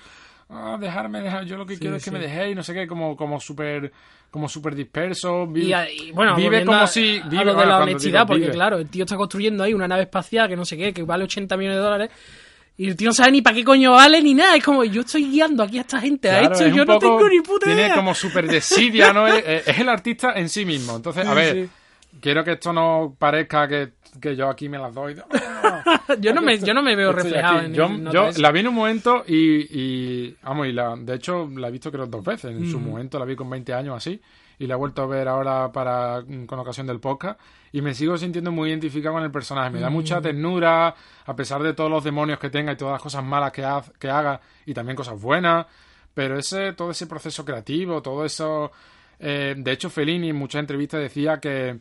ah, 0.51 0.77
dejarme, 0.81 1.21
dejar, 1.21 1.45
yo 1.45 1.57
lo 1.57 1.67
que 1.67 1.79
quiero 1.79 1.97
es 1.97 2.05
que 2.05 2.11
sí. 2.11 2.15
me 2.17 2.21
dejéis, 2.23 2.55
no 2.57 2.63
sé 2.63 2.75
qué, 2.75 2.87
como, 2.87 3.17
como 3.17 3.41
súper 3.41 3.93
como 4.31 4.49
súper 4.49 4.75
disperso. 4.75 5.47
vi- 5.47 5.67
Y, 5.67 5.73
a- 5.73 5.89
y, 5.89 6.11
bueno, 6.11 6.35
vive 6.35 6.65
como 6.65 6.79
a- 6.79 6.87
si... 6.89 7.19
a 7.19 7.29
Vive, 7.29 7.45
lo 7.45 7.51
de 7.53 7.57
bueno, 7.57 7.71
la 7.71 7.79
honestidad, 7.79 8.21
digo 8.23 8.27
porque 8.27 8.41
vive. 8.43 8.53
claro, 8.55 8.79
el 8.79 8.89
tío 8.89 9.05
está 9.05 9.17
construyendo 9.17 9.63
ahí 9.63 9.73
una 9.75 9.87
nave 9.87 10.03
espacial 10.03 10.49
que 10.49 10.57
no 10.57 10.65
sé 10.65 10.77
qué, 10.77 10.93
que 10.93 11.03
vale 11.05 11.23
80 11.25 11.57
millones 11.57 11.79
de 11.79 11.83
dólares. 11.85 12.11
Y 12.77 12.89
el 12.89 12.97
tío 12.97 13.11
no 13.11 13.15
sabe 13.15 13.31
ni 13.31 13.41
para 13.43 13.55
qué 13.55 13.63
coño 13.63 13.93
vale 13.93 14.21
ni 14.21 14.35
nada. 14.35 14.57
Es 14.57 14.65
como, 14.65 14.83
yo 14.83 15.03
estoy 15.03 15.31
guiando 15.31 15.63
aquí 15.63 15.79
a 15.79 15.83
esta 15.83 16.01
gente 16.01 16.29
a 16.29 16.41
Claro, 16.41 16.53
esto 16.55 16.67
es 16.67 16.75
yo 16.75 16.85
no 16.85 16.95
poco- 16.99 17.19
tengo 17.19 17.29
ni 17.29 17.41
puta 17.43 17.67
Tiene 17.67 17.83
idea. 17.83 17.95
como 17.95 18.13
súper 18.17 18.49
desidia, 18.49 19.13
¿no? 19.13 19.29
Es, 19.29 19.69
es- 19.69 19.79
el 19.79 19.89
artista 19.89 20.33
en 20.35 20.49
sí 20.49 20.65
mismo. 20.65 20.97
Entonces, 20.97 21.25
a 21.25 21.31
Sí, 21.31 21.37
ver, 21.37 21.69
quiero 22.21 22.43
que 22.43 22.53
esto 22.55 22.73
no 22.73 23.15
parezca 23.17 23.69
que, 23.69 23.91
que 24.21 24.37
yo 24.37 24.49
aquí 24.49 24.69
me 24.69 24.79
las 24.79 24.95
doy. 24.95 25.15
yo, 26.21 26.33
no 26.35 26.41
me, 26.43 26.59
yo 26.59 26.73
no 26.75 26.83
me 26.83 26.95
veo 26.97 27.11
Estoy 27.11 27.25
reflejado 27.25 27.57
aquí. 27.59 27.67
en 27.67 27.75
Yo, 27.75 27.85
en 27.87 28.11
yo 28.11 28.31
la 28.39 28.51
vi 28.53 28.61
en 28.61 28.69
un 28.69 28.75
momento 28.75 29.25
y, 29.27 29.37
y 29.71 30.37
vamos, 30.43 30.67
y 30.69 30.73
la, 30.73 30.97
de 30.97 31.15
hecho 31.15 31.51
la 31.57 31.69
he 31.69 31.71
visto 31.71 31.91
creo 31.91 32.07
dos 32.07 32.25
veces. 32.25 32.51
En 32.53 32.63
Mm. 32.69 32.71
su 32.71 32.79
momento 32.81 33.19
la 33.19 33.25
vi 33.25 33.37
con 33.37 33.49
20 33.51 33.73
años 33.75 33.97
así 33.97 34.21
y 34.59 34.67
la 34.67 34.75
he 34.75 34.77
vuelto 34.77 35.03
a 35.03 35.07
ver 35.07 35.27
ahora 35.29 35.73
para 35.73 36.23
con 36.47 36.59
ocasión 36.61 36.87
del 36.87 37.01
podcast 37.01 37.41
y 37.73 37.83
me 37.83 37.93
sigo 37.93 38.17
sintiendo 38.17 38.53
muy 38.53 38.71
identificado 38.71 39.15
con 39.17 39.25
el 39.25 39.31
personaje. 39.33 39.71
Me 39.71 39.81
da 39.81 39.91
Mm. 39.91 39.93
mucha 39.93 40.21
ternura 40.21 40.95
a 41.27 41.37
pesar 41.37 41.63
de 41.63 41.75
todos 41.75 41.91
los 41.91 42.05
demonios 42.05 42.39
que 42.39 42.51
tenga 42.51 42.73
y 42.73 42.77
todas 42.77 42.93
las 42.93 43.03
cosas 43.03 43.25
malas 43.25 43.51
que, 43.53 43.65
haz- 43.65 43.93
que 43.99 44.09
haga 44.09 44.41
y 44.67 44.73
también 44.75 44.97
cosas 44.97 45.21
buenas. 45.21 45.67
Pero 46.15 46.39
ese 46.39 46.73
todo 46.75 46.93
ese 46.93 47.07
proceso 47.09 47.45
creativo, 47.45 48.01
todo 48.01 48.25
eso... 48.25 48.71
eh, 49.19 49.55
de 49.57 49.73
hecho, 49.73 49.91
Fellini 49.91 50.31
en 50.31 50.37
muchas 50.37 50.61
entrevistas 50.61 51.01
decía 51.01 51.41
que, 51.41 51.79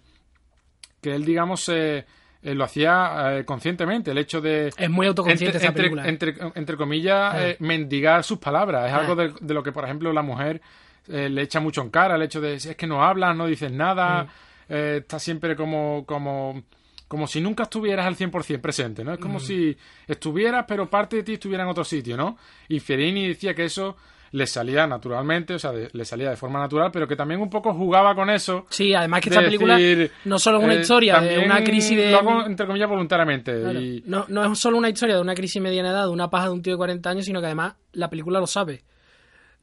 que 1.01 1.13
él, 1.13 1.23
digamos, 1.25 1.67
eh, 1.69 2.05
eh, 2.43 2.53
lo 2.53 2.63
hacía 2.65 3.37
eh, 3.39 3.45
conscientemente. 3.45 4.11
El 4.11 4.17
hecho 4.17 4.41
de 4.41 4.67
Es 4.77 4.89
muy 4.89 5.07
autoconsciente 5.07 5.57
entre, 5.57 5.65
esa 5.67 5.73
película. 5.73 6.07
entre, 6.07 6.31
entre, 6.31 6.51
entre 6.55 6.77
comillas, 6.77 7.33
Ah. 7.33 7.47
eh, 7.49 7.55
mendigar 7.59 8.23
sus 8.23 8.37
palabras. 8.39 8.87
Es 8.87 8.93
Ah. 8.93 8.97
algo 8.99 9.15
de, 9.15 9.33
de 9.39 9.53
lo 9.53 9.63
que, 9.63 9.71
por 9.71 9.83
ejemplo, 9.85 10.11
la 10.13 10.21
mujer 10.21 10.61
eh, 11.07 11.29
le 11.29 11.41
echa 11.41 11.59
mucho 11.59 11.81
en 11.81 11.89
cara. 11.89 12.15
El 12.15 12.21
hecho 12.21 12.39
de, 12.41 12.59
si 12.59 12.69
es 12.69 12.75
que 12.77 12.87
no 12.87 13.03
hablas, 13.03 13.35
no 13.35 13.45
dices 13.45 13.71
Mm. 13.71 13.77
nada, 13.77 14.27
eh, 14.69 14.99
está 15.01 15.19
siempre 15.19 15.55
como, 15.55 16.05
como, 16.05 16.63
como 17.09 17.27
si 17.27 17.41
nunca 17.41 17.63
estuvieras 17.63 18.05
al 18.05 18.15
100% 18.15 18.61
presente, 18.61 19.03
¿no? 19.03 19.11
Es 19.13 19.19
Mm. 19.19 19.21
como 19.21 19.39
si 19.39 19.77
estuvieras, 20.07 20.65
pero 20.67 20.89
parte 20.89 21.17
de 21.17 21.23
ti 21.23 21.33
estuviera 21.33 21.63
en 21.63 21.69
otro 21.69 21.83
sitio, 21.83 22.15
¿no? 22.17 22.37
Y 22.69 22.79
Fierini 22.79 23.27
decía 23.27 23.53
que 23.53 23.65
eso 23.65 23.97
le 24.33 24.47
salía 24.47 24.87
naturalmente, 24.87 25.53
o 25.53 25.59
sea, 25.59 25.71
de- 25.71 25.89
le 25.93 26.05
salía 26.05 26.31
de 26.31 26.35
forma 26.35 26.59
natural, 26.59 26.89
pero 26.91 27.07
que 27.07 27.15
también 27.15 27.39
un 27.39 27.51
poco 27.51 27.71
jugaba 27.71 28.15
con 28.15 28.31
eso. 28.31 28.65
Sí, 28.67 28.91
además 28.93 29.21
que 29.21 29.29
esta 29.29 29.41
película 29.41 29.77
no 30.25 30.39
solo 30.39 30.57
es 30.57 30.63
una 30.63 30.73
eh, 30.73 30.81
historia 30.81 31.21
de 31.21 31.37
una 31.37 31.63
crisis 31.63 31.95
de... 31.95 32.11
Lo 32.11 32.17
hago, 32.17 32.45
entre 32.47 32.65
comillas, 32.65 32.89
voluntariamente. 32.89 33.61
Claro, 33.61 33.79
y, 33.79 34.03
no, 34.07 34.25
no 34.29 34.51
es 34.51 34.57
solo 34.57 34.79
una 34.79 34.89
historia 34.89 35.15
de 35.15 35.21
una 35.21 35.35
crisis 35.35 35.61
mediana 35.61 35.91
edad, 35.91 36.05
de 36.05 36.09
una 36.09 36.31
paja 36.31 36.45
de 36.47 36.53
un 36.53 36.63
tío 36.63 36.73
de 36.73 36.77
40 36.77 37.07
años, 37.11 37.25
sino 37.25 37.41
que 37.41 37.45
además 37.45 37.75
la 37.93 38.09
película 38.09 38.39
lo 38.39 38.47
sabe. 38.47 38.83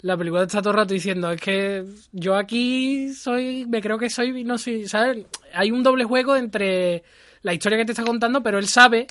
La 0.02 0.16
película 0.16 0.42
está 0.44 0.60
todo 0.62 0.70
el 0.70 0.76
rato 0.76 0.94
diciendo, 0.94 1.32
es 1.32 1.40
que 1.40 1.84
yo 2.12 2.36
aquí 2.36 3.12
soy, 3.12 3.66
me 3.66 3.82
creo 3.82 3.98
que 3.98 4.08
soy, 4.08 4.44
no 4.44 4.56
soy, 4.56 4.86
¿sabes? 4.86 5.26
Hay 5.52 5.72
un 5.72 5.82
doble 5.82 6.04
juego 6.04 6.36
entre 6.36 7.02
la 7.42 7.52
historia 7.52 7.76
que 7.76 7.86
te 7.86 7.92
está 7.92 8.04
contando, 8.04 8.40
pero 8.40 8.58
él 8.58 8.68
sabe 8.68 9.08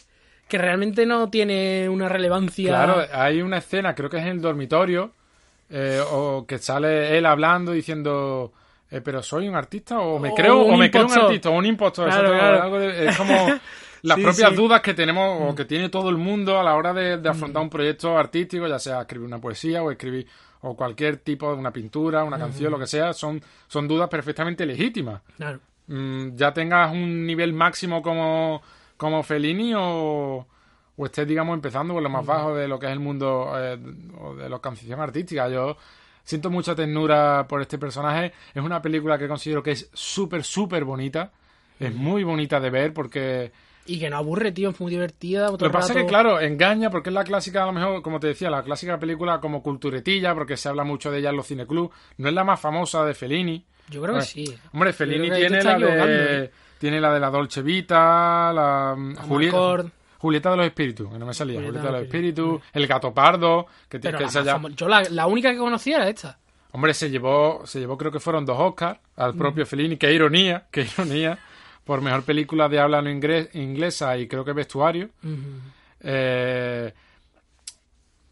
que 0.47 0.57
realmente 0.57 1.05
no 1.05 1.29
tiene 1.29 1.89
una 1.89 2.07
relevancia. 2.07 2.69
Claro, 2.69 3.03
hay 3.13 3.41
una 3.41 3.57
escena, 3.57 3.93
creo 3.93 4.09
que 4.09 4.17
es 4.17 4.23
en 4.23 4.29
el 4.29 4.41
dormitorio, 4.41 5.11
eh, 5.69 6.01
o 6.11 6.45
que 6.47 6.57
sale 6.57 7.17
él 7.17 7.25
hablando 7.25 7.71
diciendo, 7.71 8.51
eh, 8.91 9.01
pero 9.01 9.21
soy 9.21 9.47
un 9.47 9.55
artista 9.55 9.99
o 9.99 10.19
me 10.19 10.29
O 10.31 10.35
creo 10.35 10.63
un 10.63 10.73
o 10.73 10.77
me 10.77 10.89
creo 10.89 11.05
un 11.05 11.13
artista 11.13 11.49
o 11.49 11.53
un 11.53 11.65
impostor. 11.65 12.07
Claro, 12.09 12.27
exacto, 12.33 12.39
claro. 12.39 12.63
algo 12.63 12.79
de- 12.79 13.07
es 13.07 13.17
como 13.17 13.33
las 14.01 14.15
Sí, 14.17 14.23
propias 14.23 14.49
sí. 14.51 14.55
dudas 14.55 14.81
que 14.81 14.93
tenemos 14.93 15.51
o 15.51 15.53
que 15.55 15.65
tiene 15.65 15.89
todo 15.89 16.09
el 16.09 16.17
mundo 16.17 16.59
a 16.59 16.63
la 16.63 16.75
hora 16.75 16.93
de, 16.93 17.17
de 17.17 17.29
afrontar 17.29 17.61
un 17.61 17.69
proyecto 17.69 18.17
artístico, 18.17 18.65
ya 18.67 18.79
sea 18.79 19.01
escribir 19.01 19.27
una 19.27 19.39
poesía 19.39 19.83
o 19.83 19.91
escribir 19.91 20.25
o 20.61 20.75
cualquier 20.75 21.17
tipo 21.17 21.51
de 21.53 21.57
una 21.59 21.71
pintura, 21.71 22.23
una 22.23 22.37
canción, 22.37 22.71
lo 22.71 22.79
que 22.79 22.87
sea, 22.87 23.13
son, 23.13 23.41
son 23.67 23.87
dudas 23.87 24.09
perfectamente 24.09 24.65
legítimas. 24.65 25.21
Claro. 25.37 25.59
Mm, 25.87 26.35
ya 26.35 26.53
tengas 26.53 26.91
un 26.91 27.25
nivel 27.25 27.53
máximo 27.53 28.01
como, 28.01 28.61
como 28.97 29.23
Fellini 29.23 29.73
o, 29.75 30.45
o 30.99 31.05
estés, 31.05 31.25
digamos, 31.25 31.53
empezando 31.53 31.93
por 31.93 32.03
lo 32.03 32.09
más 32.09 32.25
bajo 32.25 32.53
de 32.53 32.67
lo 32.67 32.77
que 32.77 32.87
es 32.87 32.91
el 32.91 32.99
mundo 32.99 33.53
eh, 33.55 33.77
de 34.37 34.49
la 34.49 34.59
canción 34.59 34.99
artística. 34.99 35.47
Yo 35.47 35.77
siento 36.25 36.49
mucha 36.49 36.75
ternura 36.75 37.45
por 37.47 37.61
este 37.61 37.77
personaje. 37.77 38.33
Es 38.53 38.61
una 38.61 38.81
película 38.81 39.17
que 39.17 39.29
considero 39.29 39.63
que 39.63 39.71
es 39.71 39.89
súper, 39.93 40.43
súper 40.43 40.83
bonita. 40.83 41.31
Es 41.79 41.95
muy 41.95 42.25
bonita 42.25 42.59
de 42.59 42.69
ver 42.69 42.93
porque... 42.93 43.49
Y 43.85 43.97
que 43.97 44.09
no 44.09 44.17
aburre, 44.17 44.51
tío, 44.51 44.71
es 44.71 44.79
muy 44.81 44.91
divertida. 44.91 45.49
Lo 45.49 45.57
que 45.57 45.69
pasa 45.69 45.93
es 45.93 45.99
que, 45.99 46.05
claro, 46.05 46.41
engaña 46.41 46.89
porque 46.89 47.11
es 47.11 47.15
la 47.15 47.23
clásica, 47.23 47.63
a 47.63 47.67
lo 47.67 47.71
mejor, 47.71 48.01
como 48.01 48.19
te 48.19 48.27
decía, 48.27 48.49
la 48.49 48.61
clásica 48.61 48.99
película 48.99 49.39
como 49.39 49.63
culturetilla, 49.63 50.33
porque 50.35 50.57
se 50.57 50.67
habla 50.67 50.83
mucho 50.83 51.09
de 51.11 51.19
ella 51.19 51.29
en 51.29 51.37
los 51.37 51.47
cineclubs. 51.47 51.95
No 52.17 52.27
es 52.27 52.33
la 52.33 52.43
más 52.43 52.59
famosa 52.59 53.05
de 53.05 53.13
Fellini. 53.13 53.65
Yo 53.89 54.01
creo 54.01 54.15
que 54.15 54.23
sí. 54.23 54.53
Hombre, 54.73 54.91
Fellini 54.91 55.31
tiene 55.31 55.63
la 55.63 55.79
de 55.79 56.43
¿eh? 56.43 56.51
tiene 56.77 56.99
la 56.99 57.13
de 57.13 57.21
la 57.21 57.29
Dolce 57.29 57.61
Vita, 57.61 58.51
la 58.53 58.97
Julieta. 59.27 59.85
Julieta 60.19 60.51
de 60.51 60.57
los 60.57 60.65
Espíritus, 60.67 61.11
que 61.11 61.17
no 61.17 61.25
me 61.25 61.33
salía, 61.33 61.55
Julieta 61.55 61.79
Julieta, 61.79 61.91
de 61.91 61.97
los 61.99 62.07
Espíritus, 62.07 62.61
el 62.73 62.87
Gato 62.87 63.13
Pardo, 63.13 63.65
que, 63.89 63.99
Pero 63.99 64.19
que 64.19 64.25
la 64.25 64.69
yo 64.75 64.87
la, 64.87 65.01
la 65.09 65.25
única 65.27 65.51
que 65.51 65.57
conocía 65.57 65.95
era 65.97 66.07
esta. 66.09 66.37
hombre, 66.73 66.93
se 66.93 67.09
llevó 67.09 67.65
se 67.65 67.79
llevó 67.79 67.97
creo 67.97 68.11
que 68.11 68.19
fueron 68.19 68.45
dos 68.45 68.57
Oscars 68.59 68.99
al 69.15 69.33
propio 69.35 69.65
Fellini, 69.65 69.97
qué 69.97 70.13
ironía, 70.13 70.67
qué 70.71 70.81
ironía 70.81 71.39
por 71.83 72.01
mejor 72.01 72.21
película 72.23 72.69
de 72.69 72.79
habla 72.79 73.01
no 73.01 73.09
ingres- 73.09 73.49
inglesa 73.55 74.15
y 74.17 74.27
creo 74.27 74.45
que 74.45 74.53
vestuario. 74.53 75.09
Eh, 76.01 76.93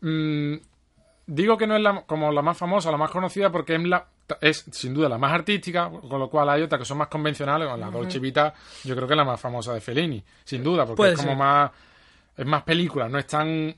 mm, 0.02 0.54
digo 1.28 1.58
que 1.58 1.68
no 1.68 1.76
es 1.76 1.82
la, 1.82 2.02
como 2.02 2.32
la 2.32 2.42
más 2.42 2.58
famosa, 2.58 2.90
la 2.90 2.98
más 2.98 3.12
conocida, 3.12 3.52
porque 3.52 3.76
es, 3.76 3.84
la, 3.84 4.06
es 4.42 4.66
sin 4.72 4.94
duda 4.94 5.08
la 5.10 5.18
más 5.18 5.32
artística, 5.34 5.90
con 5.90 6.20
lo 6.20 6.30
cual 6.30 6.50
hay 6.50 6.64
otras 6.64 6.80
que 6.80 6.86
son 6.86 6.98
más 6.98 7.08
convencionales. 7.10 7.68
La 7.78 7.92
Dolce 7.92 8.18
Vita, 8.20 8.54
yo 8.84 8.96
creo 8.96 9.08
que 9.08 9.14
es 9.14 9.18
la 9.18 9.26
más 9.26 9.40
famosa 9.40 9.74
de 9.74 9.82
Fellini, 9.82 10.24
sin 10.44 10.64
duda, 10.64 10.86
porque 10.86 10.98
Puede 10.98 11.12
es 11.14 11.18
como 11.20 11.32
ser. 11.32 11.38
más. 11.38 11.72
Es 12.36 12.46
más 12.46 12.64
película, 12.64 13.10
no 13.10 13.18
es 13.20 13.28
tan 13.28 13.76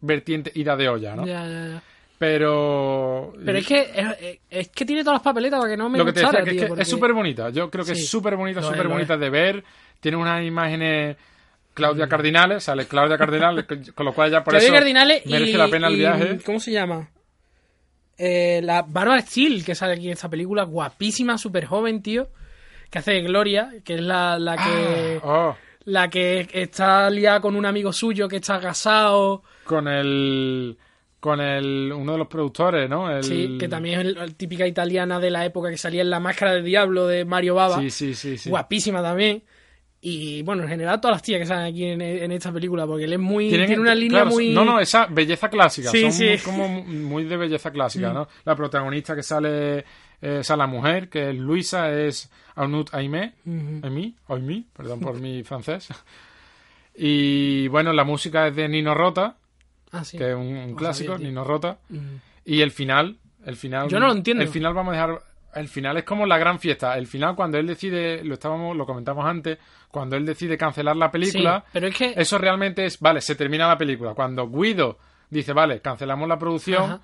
vertiente 0.00 0.50
ida 0.54 0.76
de 0.76 0.88
olla, 0.88 1.14
¿no? 1.16 1.26
Ya, 1.26 1.46
ya, 1.46 1.66
ya. 1.68 1.82
Pero. 2.18 3.32
Pero 3.44 3.58
es 3.58 3.66
que 3.66 3.80
es, 3.94 4.38
es 4.50 4.68
que 4.68 4.84
tiene 4.84 5.02
todas 5.02 5.14
las 5.16 5.22
papeletas 5.22 5.58
para 5.58 5.70
que 5.70 5.76
no 5.76 5.88
me 5.88 5.98
lo 5.98 6.04
que 6.04 6.12
te 6.12 6.20
gustara, 6.22 6.44
decía, 6.44 6.44
que 6.44 6.50
es 6.50 6.56
tío, 6.56 6.62
que 6.64 6.68
porque- 6.68 6.82
es 6.82 6.88
súper 6.88 7.12
bonita. 7.12 7.50
Yo 7.50 7.70
creo 7.70 7.84
que 7.84 7.94
Sí, 7.94 8.02
es 8.02 8.08
súper 8.08 8.36
bonita, 8.36 8.60
es, 8.60 8.66
súper 8.66 8.88
bonita 8.88 9.16
de 9.16 9.30
ver. 9.30 9.64
Tiene 10.00 10.16
unas 10.18 10.42
imágenes 10.44 11.16
Claudia 11.74 12.08
Cardinales, 12.08 12.64
sale 12.64 12.86
Claudia 12.86 13.16
Cardinales, 13.16 13.64
con 13.94 14.06
lo 14.06 14.12
cual 14.12 14.30
ya 14.30 14.42
por 14.44 14.52
Claudia 14.52 14.66
eso 14.68 14.74
Cardinales 14.74 15.22
y, 15.24 15.30
merece 15.30 15.58
la 15.58 15.68
pena 15.68 15.88
el 15.88 15.94
y- 15.94 15.98
viaje. 15.98 16.38
¿Cómo 16.44 16.60
se 16.60 16.72
llama? 16.72 17.08
Eh, 18.18 18.60
la 18.62 18.82
Barbara 18.82 19.22
Steele, 19.22 19.64
que 19.64 19.74
sale 19.74 19.94
aquí 19.94 20.06
en 20.06 20.12
esta 20.12 20.28
película, 20.28 20.64
guapísima, 20.64 21.38
súper 21.38 21.64
joven, 21.64 22.02
tío. 22.02 22.28
Que 22.90 22.98
hace 22.98 23.12
de 23.12 23.22
Gloria, 23.22 23.70
que 23.84 23.94
es 23.94 24.00
la, 24.02 24.38
la 24.38 24.56
que. 24.56 25.20
Oh, 25.22 25.56
La 25.84 26.10
que 26.10 26.46
está 26.52 27.08
liada 27.08 27.40
con 27.40 27.56
un 27.56 27.64
amigo 27.64 27.92
suyo 27.92 28.28
que 28.28 28.36
está 28.36 28.60
casado. 28.60 29.42
con 29.64 29.88
el 29.88 30.76
con 31.20 31.38
el 31.40 31.92
uno 31.94 32.12
de 32.12 32.18
los 32.18 32.28
productores, 32.28 32.88
¿no? 32.88 33.10
El- 33.14 33.22
Sí, 33.24 33.56
que 33.58 33.68
también 33.68 34.00
es 34.00 34.14
la 34.16 34.26
típica 34.28 34.66
italiana 34.66 35.20
de 35.20 35.30
la 35.30 35.44
época 35.44 35.68
que 35.70 35.76
salía 35.78 36.00
en 36.02 36.08
la 36.10 36.18
máscara 36.18 36.52
del 36.54 36.64
diablo 36.64 37.06
de 37.06 37.24
Mario 37.26 37.54
Baba. 37.56 37.78
Sí, 37.78 37.90
sí, 37.90 38.14
sí, 38.14 38.36
sí. 38.38 38.48
Guapísima 38.50 39.02
también. 39.02 39.42
Y 40.02 40.40
bueno, 40.42 40.62
en 40.62 40.68
general 40.70 40.98
todas 41.00 41.16
las 41.16 41.22
tías 41.22 41.40
que 41.40 41.46
salen 41.46 41.66
aquí 41.66 41.84
en, 41.84 42.00
en 42.00 42.32
esta 42.32 42.50
película, 42.50 42.86
porque 42.86 43.04
él 43.04 43.12
es 43.12 43.18
muy. 43.18 43.48
Tienen- 43.50 43.66
tiene 43.66 43.82
una 43.82 43.94
línea 43.94 44.22
claro, 44.22 44.30
muy. 44.30 44.50
No, 44.50 44.64
no, 44.64 44.80
esa 44.80 45.06
belleza 45.06 45.50
clásica. 45.50 45.90
Sí, 45.90 46.00
son 46.02 46.12
sí. 46.12 46.30
Mm. 46.30 46.42
como 46.44 46.68
muy 46.84 47.24
de 47.24 47.36
belleza 47.36 47.70
clásica, 47.70 48.12
¿no? 48.12 48.26
La 48.44 48.56
protagonista 48.56 49.14
que 49.14 49.22
sale, 49.22 49.78
eh, 49.78 49.84
esa 50.40 50.56
la 50.56 50.66
mujer, 50.66 51.08
que 51.10 51.28
es 51.30 51.36
Luisa, 51.36 51.92
es 51.92 52.30
Arnaud 52.54 52.86
Aimé. 52.92 53.34
Aimé, 53.82 54.14
Aimé, 54.28 54.64
perdón 54.74 55.00
por 55.00 55.20
mi 55.20 55.42
francés. 55.44 55.88
Y 56.94 57.68
bueno, 57.68 57.92
la 57.92 58.04
música 58.04 58.48
es 58.48 58.56
de 58.56 58.68
Nino 58.68 58.94
Rota, 58.94 59.36
Ah, 59.92 60.04
sí. 60.04 60.18
que 60.18 60.30
es 60.30 60.36
un, 60.36 60.74
clásico, 60.74 61.12
sabía. 61.12 61.28
Nino 61.28 61.44
Rota. 61.44 61.78
Mm. 61.88 61.98
Y 62.44 62.60
el 62.60 62.70
final, 62.72 63.16
el 63.44 63.56
final. 63.56 63.88
Yo 63.88 63.98
no 64.00 64.06
lo 64.08 64.12
entiendo. 64.12 64.42
El 64.42 64.48
final 64.48 64.74
vamos 64.74 64.92
a 64.92 64.96
dejar. 64.96 65.22
El 65.54 65.68
final 65.68 65.96
es 65.96 66.04
como 66.04 66.26
la 66.26 66.38
gran 66.38 66.58
fiesta. 66.58 66.96
El 66.96 67.06
final, 67.06 67.34
cuando 67.34 67.58
él 67.58 67.66
decide, 67.66 68.22
lo 68.24 68.34
estábamos, 68.34 68.76
lo 68.76 68.86
comentamos 68.86 69.24
antes, 69.26 69.58
cuando 69.90 70.16
él 70.16 70.24
decide 70.24 70.56
cancelar 70.56 70.96
la 70.96 71.10
película, 71.10 71.64
Sí, 71.66 71.70
pero 71.72 71.86
es 71.88 71.96
que. 71.96 72.14
eso 72.16 72.38
realmente 72.38 72.84
es, 72.84 73.00
vale, 73.00 73.20
se 73.20 73.34
termina 73.34 73.66
la 73.68 73.76
película. 73.78 74.14
Cuando 74.14 74.48
Guido 74.48 74.98
dice, 75.28 75.52
vale, 75.52 75.80
cancelamos 75.80 76.28
la 76.28 76.38
producción, 76.38 76.82
Ajá. 76.84 77.00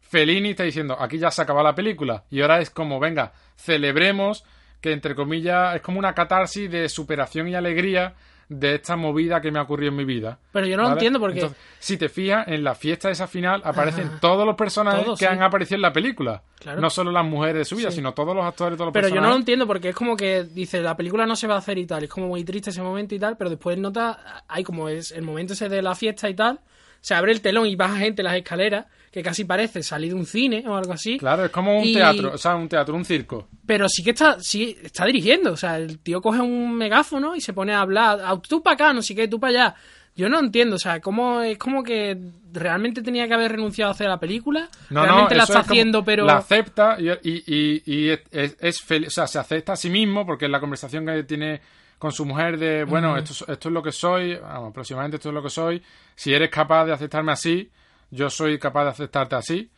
Fellini 0.00 0.50
está 0.50 0.62
diciendo, 0.62 0.96
aquí 0.98 1.18
ya 1.18 1.30
se 1.30 1.42
acaba 1.42 1.62
la 1.62 1.74
película. 1.74 2.24
Y 2.30 2.40
ahora 2.40 2.60
es 2.60 2.70
como, 2.70 3.00
venga, 3.00 3.32
celebremos 3.56 4.44
que, 4.80 4.92
entre 4.92 5.14
comillas, 5.14 5.74
es 5.76 5.82
como 5.82 5.98
una 5.98 6.14
catarsis 6.14 6.70
de 6.70 6.88
superación 6.88 7.48
y 7.48 7.54
alegría 7.54 8.14
de 8.48 8.76
esta 8.76 8.94
movida 8.94 9.40
que 9.40 9.50
me 9.50 9.58
ha 9.58 9.62
ocurrido 9.62 9.90
en 9.90 9.96
mi 9.96 10.04
vida. 10.04 10.38
Pero 10.52 10.66
yo 10.66 10.76
no 10.76 10.84
lo 10.84 10.90
entiendo 10.92 11.18
porque. 11.18 11.40
Entonces, 11.40 11.58
si 11.80 11.96
te 11.96 12.08
fijas, 12.08 12.46
en 12.46 12.62
la 12.62 12.74
fiesta 12.76 13.08
de 13.08 13.12
esa 13.12 13.26
final 13.26 13.60
aparecen 13.64 14.06
Ajá. 14.06 14.20
todos 14.20 14.46
los 14.46 14.54
personajes 14.54 15.04
Todos, 15.04 15.18
que 15.18 15.26
sí. 15.26 15.32
han 15.32 15.42
aparecido 15.42 15.76
en 15.76 15.82
la 15.82 15.92
película. 15.92 16.42
Claro. 16.60 16.80
No 16.80 16.88
solo 16.90 17.10
las 17.10 17.24
mujeres 17.24 17.56
de 17.58 17.64
su 17.64 17.76
vida, 17.76 17.90
Sí. 17.90 17.96
sino 17.96 18.14
todos 18.14 18.34
los 18.36 18.44
actores, 18.44 18.76
todos 18.76 18.86
los 18.86 18.92
Pero 18.92 19.08
yo 19.08 19.14
no 19.16 19.20
lo 19.20 19.22
personajes. 19.22 19.40
entiendo 19.42 19.66
porque 19.66 19.88
es 19.88 19.94
como 19.96 20.16
que 20.16 20.44
dice 20.44 20.80
la 20.80 20.96
película 20.96 21.26
no 21.26 21.34
se 21.36 21.46
va 21.48 21.56
a 21.56 21.58
hacer 21.58 21.76
y 21.78 21.86
tal, 21.86 22.04
es 22.04 22.10
como 22.10 22.28
muy 22.28 22.44
triste 22.44 22.70
ese 22.70 22.82
momento 22.82 23.14
y 23.14 23.18
tal, 23.18 23.36
pero 23.36 23.50
después 23.50 23.76
nota, 23.78 24.44
hay 24.48 24.62
como 24.64 24.88
es 24.88 25.10
el 25.12 25.22
momento 25.22 25.52
ese 25.54 25.68
de 25.68 25.82
la 25.82 25.94
fiesta 25.94 26.28
y 26.28 26.34
tal, 26.34 26.60
se 27.00 27.14
abre 27.14 27.32
el 27.32 27.40
telón 27.40 27.66
y 27.66 27.76
baja 27.76 27.96
gente 27.98 28.22
las 28.22 28.34
escaleras, 28.36 28.86
que 29.16 29.22
casi 29.22 29.46
parece 29.46 29.82
salir 29.82 30.10
de 30.10 30.14
un 30.14 30.26
cine 30.26 30.62
o 30.68 30.76
algo 30.76 30.92
así. 30.92 31.16
Claro, 31.16 31.46
es 31.46 31.50
como 31.50 31.78
un 31.78 31.86
Y- 31.86 31.94
teatro, 31.94 32.32
o 32.34 32.36
sea, 32.36 32.54
un 32.54 32.68
teatro, 32.68 32.94
un 32.94 33.02
circo. 33.06 33.48
Pero 33.64 33.88
sí 33.88 34.04
que 34.04 34.10
está, 34.10 34.36
sí, 34.40 34.76
está 34.82 35.06
dirigiendo, 35.06 35.52
o 35.52 35.56
sea, 35.56 35.78
el 35.78 36.00
tío 36.00 36.20
coge 36.20 36.40
un 36.42 36.74
megáfono 36.74 37.34
y 37.34 37.40
se 37.40 37.54
pone 37.54 37.72
a 37.72 37.80
hablar, 37.80 38.20
"Ah, 38.22 38.38
tú 38.46 38.62
para 38.62 38.74
acá, 38.74 38.92
no 38.92 39.00
sé 39.00 39.14
qué, 39.14 39.26
tú 39.26 39.40
para 39.40 39.50
allá. 39.68 39.74
Yo 40.16 40.28
no 40.28 40.38
entiendo, 40.38 40.76
o 40.76 40.78
sea, 40.78 41.00
cómo 41.00 41.40
es 41.40 41.56
como 41.56 41.82
que 41.82 42.14
realmente 42.52 43.00
tenía 43.00 43.26
que 43.26 43.32
haber 43.32 43.52
renunciado 43.52 43.90
a 43.90 43.94
hacer 43.94 44.06
la 44.08 44.20
película, 44.20 44.68
No, 44.90 45.02
realmente 45.02 45.34
no, 45.34 45.38
la 45.38 45.44
está 45.44 45.60
es 45.60 45.66
haciendo, 45.66 46.04
pero 46.04 46.26
La 46.26 46.36
acepta 46.36 46.98
y, 47.00 47.08
y, 47.08 47.42
y- 47.46 47.82
y 47.86 48.08
es, 48.10 48.20
es- 48.30 48.56
es 48.60 48.86
fel- 48.86 49.06
o 49.06 49.10
sea, 49.10 49.26
se 49.26 49.38
acepta 49.38 49.72
a 49.72 49.76
sí 49.76 49.88
mismo 49.88 50.26
porque 50.26 50.44
es 50.44 50.50
la 50.50 50.60
conversación 50.60 51.06
que 51.06 51.22
tiene 51.22 51.62
con 51.98 52.12
su 52.12 52.26
mujer 52.26 52.58
de, 52.58 52.84
bueno, 52.84 53.16
esto, 53.16 53.32
es- 53.32 53.48
esto 53.48 53.68
es 53.70 53.72
lo 53.72 53.82
que 53.82 53.92
soy, 53.92 54.34
vamos, 54.36 54.72
aproximadamente 54.72 55.16
esto 55.16 55.30
es 55.30 55.34
lo 55.34 55.42
que 55.42 55.48
soy, 55.48 55.82
si 56.14 56.34
eres 56.34 56.50
capaz 56.50 56.84
de 56.84 56.92
aceptarme 56.92 57.32
así, 57.32 57.70
yo 58.10 58.30
soy 58.30 58.58
capaz 58.58 58.84
de 58.84 58.90
aceptarte 58.90 59.36
así, 59.36 59.70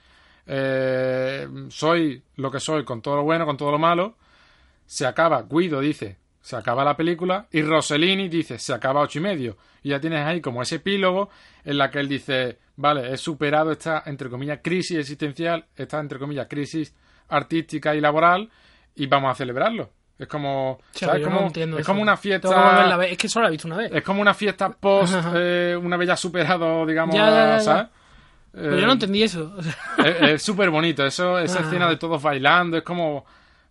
Eh, 0.51 1.47
soy 1.69 2.23
lo 2.37 2.51
que 2.51 2.59
soy 2.59 2.83
con 2.85 3.03
todo 3.03 3.17
lo 3.17 3.23
bueno, 3.23 3.45
con 3.45 3.57
todo 3.59 3.71
lo 3.71 3.79
malo, 3.79 4.17
se 4.87 5.07
acaba, 5.07 5.43
Guido 5.43 5.79
dice, 5.81 6.17
se 6.41 6.57
acaba 6.57 6.83
la 6.85 6.97
película, 6.97 7.47
y 7.53 7.61
Rossellini 7.61 8.29
dice, 8.31 8.59
se 8.59 8.73
acaba 8.73 9.03
ocho 9.03 9.19
y 9.19 9.23
medio. 9.23 9.59
Y 9.83 9.91
ya 9.91 10.01
tienes 10.01 10.25
ahí 10.27 10.41
como 10.41 10.63
ese 10.63 10.77
epílogo 10.77 11.29
en 11.65 11.77
la 11.77 11.91
que 11.91 11.99
él 12.01 12.09
dice, 12.09 12.59
vale, 12.77 13.13
he 13.13 13.19
superado 13.19 13.71
esta, 13.73 14.03
entre 14.07 14.31
comillas, 14.31 14.61
crisis 14.63 14.97
existencial, 14.99 15.67
esta, 15.77 16.01
entre 16.01 16.19
comillas, 16.19 16.47
crisis 16.49 16.95
artística 17.29 17.95
y 17.95 18.01
laboral, 18.01 18.49
y 18.95 19.07
vamos 19.07 19.31
a 19.33 19.35
celebrarlo. 19.35 19.91
Es 20.19 20.27
como, 20.29 20.79
¿sabes? 20.93 21.21
no 21.27 21.29
Como- 21.31 21.47
entiendo 21.49 21.77
es 21.77 21.83
eso. 21.83 21.93
como 21.93 22.01
una 22.03 22.17
que 22.17 22.23
fiesta. 22.23 22.49
Es 23.07 23.19
que 23.19 23.29
solo 23.29 23.43
la 23.45 23.49
he 23.51 23.53
visto 23.53 23.69
una 23.69 23.77
vez. 23.77 23.93
es 23.93 24.03
como 24.03 24.21
una 24.23 24.33
fiesta 24.35 24.71
post, 24.71 25.15
eh, 25.37 25.77
una 25.81 25.97
vez 25.99 26.09
ya 26.09 26.17
superado, 26.17 26.87
digamos, 26.87 27.15
Ya, 27.15 27.27
ya, 27.27 27.31
ya, 27.37 27.57
ya. 27.57 27.61
¿sabes? 27.61 27.89
Pero 28.61 28.77
Eh, 28.77 28.81
yo 28.81 28.87
no 28.87 28.93
entendí 28.95 29.23
eso. 29.23 29.55
o 29.57 29.63
sea, 29.63 29.77
es 30.33 30.43
súper 30.43 30.71
bonito. 30.71 31.05
Eso, 31.07 31.39
esa 31.39 31.61
Ah. 31.61 31.63
escena 31.63 31.89
de 31.89 31.97
todos 31.97 32.21
bailando 32.23 32.77
es 32.77 32.83
como, 32.83 33.25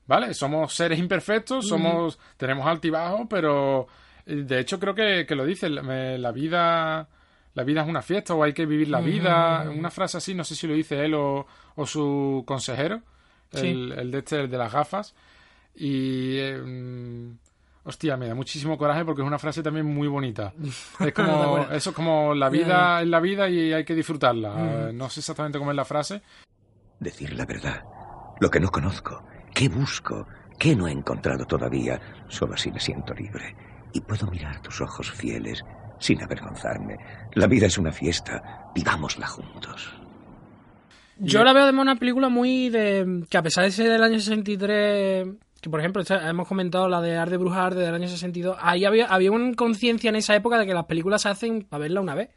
vale, 0.07 0.33
somos 0.33 0.73
seres 0.73 0.97
imperfectos, 0.99 1.65
Mm. 1.65 1.67
somos, 1.69 2.19
tenemos 2.37 2.65
altibajos, 2.65 3.27
pero 3.29 3.87
eh, 4.25 4.35
de 4.35 4.59
hecho 4.59 4.79
creo 4.79 4.93
que, 4.95 5.25
que 5.27 5.35
lo 5.35 5.45
dice, 5.45 5.69
la, 5.69 5.81
me- 5.83 6.17
la 6.17 6.31
vida, 6.31 7.07
la 7.53 7.63
vida 7.63 7.81
es 7.81 7.87
una 7.87 8.01
fiesta 8.01 8.33
o 8.33 8.43
hay 8.43 8.53
que 8.53 8.65
vivir 8.65 8.87
Mm. 8.87 8.91
la 8.91 8.99
vida. 9.01 9.69
Una 9.69 9.89
frase 9.91 10.17
así, 10.17 10.33
no 10.35 10.43
sé 10.43 10.55
si 10.55 10.67
lo 10.67 10.73
dice 10.73 11.03
él 11.03 11.13
o, 11.15 11.45
o 11.75 11.85
su 11.85 12.43
consejero, 12.45 13.01
Sí. 13.51 13.67
el, 13.67 13.91
el 13.93 14.11
de 14.11 14.17
este, 14.19 14.39
el 14.41 14.49
de 14.49 14.57
las 14.57 14.71
gafas. 14.71 15.15
Y 15.75 16.37
eh, 16.37 16.57
mm, 16.57 17.37
hostia, 17.87 18.17
me 18.17 18.27
da 18.27 18.35
muchísimo 18.35 18.77
coraje 18.77 19.05
porque 19.05 19.21
es 19.21 19.27
una 19.27 19.39
frase 19.39 19.63
también 19.63 19.85
muy 19.85 20.07
bonita. 20.07 20.53
Es 20.99 21.05
De 21.05 21.13
como, 21.13 21.59
eso 21.71 21.89
es 21.89 21.95
como 21.95 22.33
la 22.33 22.49
vida 22.49 23.01
es 23.01 23.07
la 23.07 23.19
vida 23.19 23.49
y 23.49 23.71
hay 23.73 23.85
que 23.85 23.95
disfrutarla. 23.95 24.49
Mm. 24.91 24.97
No 24.97 25.09
sé 25.09 25.21
exactamente 25.21 25.57
cómo 25.57 25.71
es 25.71 25.77
la 25.77 25.85
frase. 25.85 26.21
Decir 26.99 27.33
la 27.33 27.45
verdad. 27.45 27.83
Lo 28.39 28.49
que 28.49 28.59
no 28.59 28.69
conozco. 28.69 29.23
¿Qué 29.53 29.69
busco? 29.69 30.27
¿Qué 30.59 30.75
no 30.75 30.87
he 30.87 30.91
encontrado 30.91 31.45
todavía? 31.45 31.99
Solo 32.27 32.55
así 32.55 32.71
me 32.71 32.79
siento 32.79 33.13
libre. 33.13 33.55
Y 33.93 34.01
puedo 34.01 34.27
mirar 34.27 34.61
tus 34.61 34.81
ojos 34.81 35.11
fieles 35.11 35.63
sin 35.99 36.21
avergonzarme. 36.21 36.97
La 37.33 37.47
vida 37.47 37.67
es 37.67 37.77
una 37.77 37.91
fiesta. 37.91 38.69
Vivámosla 38.75 39.27
juntos. 39.27 39.93
Yo 41.19 41.43
la 41.43 41.53
veo 41.53 41.63
además 41.63 41.83
una 41.83 41.95
película 41.95 42.29
muy 42.29 42.69
de. 42.69 43.23
que 43.29 43.37
a 43.37 43.41
pesar 43.41 43.63
de 43.63 43.71
ser 43.71 43.89
del 43.89 44.03
año 44.03 44.19
63. 44.19 45.27
Que 45.61 45.69
por 45.69 45.79
ejemplo, 45.79 46.03
hemos 46.07 46.47
comentado 46.47 46.87
la 46.87 47.01
de 47.01 47.17
Art 47.17 47.31
de 47.31 47.37
Brujar 47.37 47.75
del 47.75 47.93
año 47.93 48.07
62. 48.07 48.57
Ahí 48.59 48.85
había, 48.85 49.07
había 49.07 49.31
una 49.31 49.55
conciencia 49.55 50.09
en 50.09 50.15
esa 50.15 50.35
época 50.35 50.59
de 50.59 50.65
que 50.65 50.73
las 50.73 50.85
películas 50.85 51.23
se 51.23 51.29
hacen 51.29 51.63
para 51.63 51.81
verla 51.81 52.01
una 52.01 52.15
vez. 52.15 52.29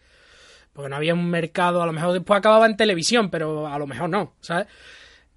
Porque 0.72 0.88
no 0.88 0.96
había 0.96 1.14
un 1.14 1.28
mercado, 1.28 1.82
a 1.82 1.86
lo 1.86 1.92
mejor 1.92 2.12
después 2.12 2.38
acababa 2.38 2.66
en 2.66 2.76
televisión, 2.76 3.28
pero 3.28 3.66
a 3.66 3.78
lo 3.78 3.86
mejor 3.86 4.08
no, 4.08 4.34
¿sabes? 4.40 4.68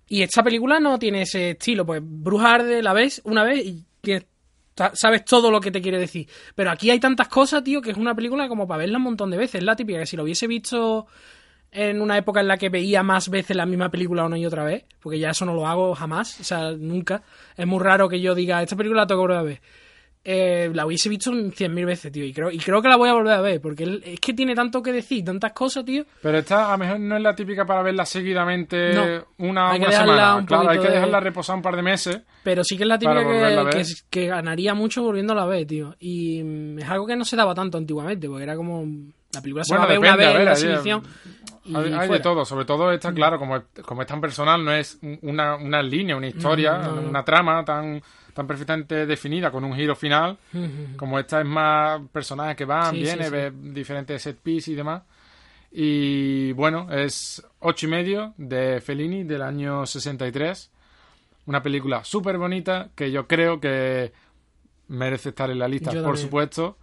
Y 0.07 0.21
esta 0.21 0.43
película 0.43 0.79
no 0.79 0.99
tiene 0.99 1.23
ese 1.23 1.51
estilo, 1.51 1.85
pues 1.85 2.01
Brujar 2.03 2.63
de 2.63 2.83
la 2.83 2.93
ves 2.93 3.21
una 3.25 3.43
vez 3.43 3.65
y 3.65 3.83
sabes 4.93 5.25
todo 5.25 5.51
lo 5.51 5.59
que 5.59 5.71
te 5.71 5.81
quiere 5.81 5.99
decir. 5.99 6.27
Pero 6.55 6.71
aquí 6.71 6.89
hay 6.89 6.99
tantas 6.99 7.27
cosas, 7.27 7.63
tío, 7.63 7.81
que 7.81 7.91
es 7.91 7.97
una 7.97 8.15
película 8.15 8.47
como 8.47 8.67
para 8.67 8.79
verla 8.79 8.97
un 8.97 9.03
montón 9.03 9.31
de 9.31 9.37
veces. 9.37 9.55
Es 9.55 9.63
la 9.63 9.75
típica 9.75 9.99
que 9.99 10.05
si 10.05 10.17
lo 10.17 10.23
hubiese 10.23 10.47
visto 10.47 11.07
en 11.73 12.01
una 12.01 12.17
época 12.17 12.39
en 12.39 12.47
la 12.47 12.57
que 12.57 12.69
veía 12.69 13.03
más 13.03 13.29
veces 13.29 13.55
la 13.57 13.65
misma 13.65 13.89
película 13.89 14.25
una 14.25 14.37
y 14.37 14.45
otra 14.45 14.63
vez, 14.63 14.85
porque 15.01 15.19
ya 15.19 15.31
eso 15.31 15.45
no 15.45 15.53
lo 15.53 15.67
hago 15.67 15.95
jamás, 15.95 16.39
o 16.39 16.43
sea, 16.43 16.71
nunca. 16.71 17.23
Es 17.57 17.65
muy 17.67 17.79
raro 17.83 18.07
que 18.07 18.21
yo 18.21 18.35
diga, 18.35 18.61
esta 18.61 18.75
película 18.75 19.01
la 19.01 19.07
tengo 19.07 19.21
que 19.21 19.27
volver 19.27 19.37
a 19.37 19.43
ver. 19.43 19.61
Eh, 20.25 20.71
la 20.73 20.85
hubiese 20.85 21.09
visto 21.09 21.33
cien 21.51 21.73
mil 21.73 21.85
veces, 21.85 22.09
tío, 22.09 22.23
y 22.23 22.31
creo, 22.31 22.49
y 22.49 22.57
creo 22.57 22.81
que 22.81 22.87
la 22.87 22.95
voy 22.95 23.09
a 23.09 23.13
volver 23.13 23.33
a 23.33 23.41
ver, 23.41 23.59
porque 23.59 23.99
es 24.05 24.19
que 24.21 24.33
tiene 24.33 24.55
tanto 24.55 24.81
que 24.81 24.93
decir, 24.93 25.25
tantas 25.25 25.51
cosas, 25.51 25.83
tío. 25.83 26.05
Pero 26.21 26.37
esta 26.37 26.69
a 26.69 26.71
lo 26.71 26.77
mejor 26.77 26.99
no 27.01 27.17
es 27.17 27.21
la 27.21 27.35
típica 27.35 27.65
para 27.65 27.81
verla 27.81 28.05
seguidamente 28.05 28.93
No. 28.93 29.25
una, 29.49 29.71
Hay 29.71 29.81
una 29.81 29.91
semana. 29.91 30.35
un 30.37 30.45
claro, 30.45 30.69
hay 30.69 30.77
que 30.79 30.87
de- 30.87 30.93
dejarla 30.93 31.19
reposar 31.19 31.57
un 31.57 31.61
par 31.61 31.75
de 31.75 31.81
meses. 31.81 32.21
Pero 32.41 32.63
sí 32.63 32.77
que 32.77 32.83
es 32.83 32.87
la 32.87 32.97
típica 32.97 33.19
que, 33.21 33.69
que, 33.81 33.83
que 34.09 34.27
ganaría 34.27 34.73
mucho 34.73 35.03
volviéndola 35.03 35.43
a 35.43 35.47
ver, 35.47 35.67
tío. 35.67 35.93
Y 35.99 36.41
mm, 36.41 36.79
es 36.79 36.85
algo 36.89 37.05
que 37.05 37.17
no 37.17 37.25
se 37.25 37.35
daba 37.35 37.53
tanto 37.53 37.77
antiguamente, 37.77 38.29
porque 38.29 38.43
era 38.43 38.55
como. 38.55 38.85
La 39.33 39.41
película 39.41 39.63
se 39.63 39.73
Bueno, 39.73 39.81
va 39.81 39.85
a 39.85 39.89
ver 39.89 39.99
una 39.99 40.17
depende, 40.17 40.25
vez 40.25 40.27
a 40.27 40.31
en 40.31 40.37
ver, 40.37 40.45
la 40.45 40.51
hay- 40.51 40.63
exhibición. 40.63 41.03
y 41.65 41.75
Hay, 41.75 41.93
hay 41.93 42.09
de 42.09 42.19
todo, 42.19 42.45
sobre 42.45 42.65
todo 42.65 42.91
esta, 42.91 43.13
claro, 43.13 43.39
como, 43.39 43.57
es- 43.57 43.63
como 43.85 44.01
es 44.01 44.07
tan 44.07 44.19
personal, 44.21 44.63
no 44.63 44.71
es 44.71 44.99
una, 45.21 45.55
una 45.55 45.81
línea, 45.81 46.15
una 46.15 46.27
historia, 46.27 46.77
Mm, 46.77 46.81
no, 46.83 46.95
no. 47.01 47.09
una 47.09 47.23
trama 47.25 47.63
tan, 47.65 48.01
tan 48.33 48.45
perfectamente 48.47 49.05
definida 49.05 49.49
con 49.51 49.63
un 49.63 49.73
giro 49.75 49.95
final. 49.95 50.37
Como 50.97 51.17
esta 51.19 51.39
es 51.41 51.45
más 51.47 52.01
personajes 52.11 52.55
que 52.55 52.65
van, 52.65 52.91
Sí, 52.95 53.01
vienen, 53.01 53.29
sí, 53.31 53.69
diferentes 53.73 54.21
set 54.21 54.37
pieces 54.39 54.69
y 54.69 54.75
demás. 54.75 55.03
Y 55.71 56.51
bueno, 56.53 56.87
es 56.91 57.43
ocho 57.59 57.87
y 57.87 57.89
medio 57.89 58.33
de 58.37 58.79
Fellini 58.81 59.23
del 59.23 59.41
año 59.41 59.85
63. 59.85 60.69
Una 61.45 61.61
película 61.63 62.03
súper 62.03 62.37
bonita 62.37 62.89
que 62.95 63.11
yo 63.11 63.27
creo 63.27 63.59
que 63.59 64.13
merece 64.89 65.29
estar 65.29 65.49
en 65.49 65.59
la 65.59 65.67
lista, 65.67 65.91
Yo 65.91 66.01
por 66.03 66.11
también. 66.11 66.25
supuesto. 66.27 66.77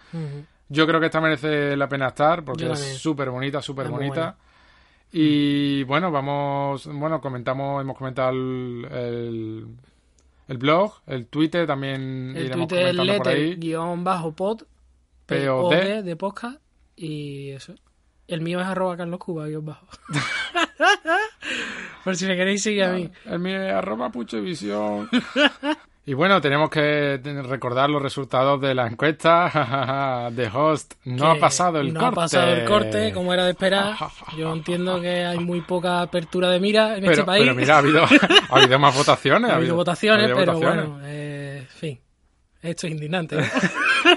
Yo 0.69 0.87
creo 0.87 1.01
que 1.01 1.07
esta 1.07 1.21
merece 1.21 1.77
la 1.77 1.89
pena 1.89 2.09
estar 2.09 2.45
porque 2.45 2.71
es 2.71 2.99
súper 2.99 3.31
bonita, 3.31 3.63
súper 3.63 3.89
bonita. 3.89 4.37
Y 5.17 5.85
bueno, 5.85 6.11
vamos, 6.11 6.87
bueno, 6.93 7.21
comentamos, 7.21 7.81
hemos 7.81 7.97
comentado 7.97 8.31
el, 8.31 8.85
el, 8.91 9.67
el 10.49 10.59
blog, 10.59 11.03
el 11.07 11.29
Twitter 11.29 11.69
también 11.69 12.33
El 12.35 12.47
iremos 12.47 12.67
Twitter 12.67 12.97
comentando 12.97 13.17
por 13.17 13.29
ahí. 13.29 13.51
letter 13.51 13.61
guion 13.61 14.03
bajo 14.03 14.33
pod 14.33 14.63
POD. 15.27 15.47
POD 15.47 16.03
de 16.03 16.17
podcast 16.17 16.61
y 16.97 17.51
eso. 17.51 17.75
El 18.27 18.41
mío 18.41 18.61
es 18.61 18.67
arroba 18.67 18.97
Carlos 18.97 19.21
Cuba 19.21 19.47
guion 19.47 19.65
bajo. 19.65 19.87
Por 22.05 22.17
si 22.17 22.27
me 22.27 22.37
queréis 22.37 22.63
seguir 22.63 22.83
a 22.85 22.93
mí. 22.93 23.09
El 23.25 23.39
mío 23.39 23.63
es 23.63 23.73
arroba 23.73 24.11
puchevisión. 24.11 25.09
Y 26.07 26.13
bueno, 26.13 26.39
tenemos 26.41 26.69
que 26.69 27.19
recordar 27.49 27.89
los 27.89 28.03
resultados 28.03 28.61
de 28.61 28.75
la 28.75 28.87
encuesta 28.87 30.29
de 30.33 30.49
Host. 30.53 30.95
No 31.07 31.33
que 31.33 31.39
ha 31.39 31.41
pasado 31.41 31.81
el 31.81 31.95
no 31.95 32.01
corte. 32.01 32.13
ha 32.13 32.15
pasado 32.15 32.49
el 32.53 32.65
corte, 32.67 33.13
como 33.15 33.33
era 33.33 33.45
de 33.47 33.53
esperar. 33.53 33.95
Yo 34.37 34.53
entiendo 34.53 35.01
que 35.01 35.25
hay 35.25 35.39
muy 35.39 35.63
poca 35.63 36.03
apertura 36.03 36.51
de 36.51 36.61
mira 36.61 36.95
en 36.97 37.01
pero, 37.01 37.13
este 37.13 37.25
país. 37.25 37.43
pero 37.43 37.55
mira, 37.55 37.77
ha 37.77 37.79
habido, 37.79 38.05
ha 38.51 38.57
habido 38.59 38.79
más 38.79 38.95
votaciones. 38.95 39.51
ha 39.51 39.57
habido 39.57 39.77
votaciones, 39.77 40.21
ha 40.21 40.25
habido 40.25 40.39
pero 40.39 40.53
votaciones. 40.55 40.89
bueno, 40.91 41.07
eh, 41.07 41.59
en 41.63 41.69
fin. 41.69 42.01
Esto 42.61 42.87
es 42.87 42.93
indignante. 42.95 43.39
¿eh? 43.39 43.45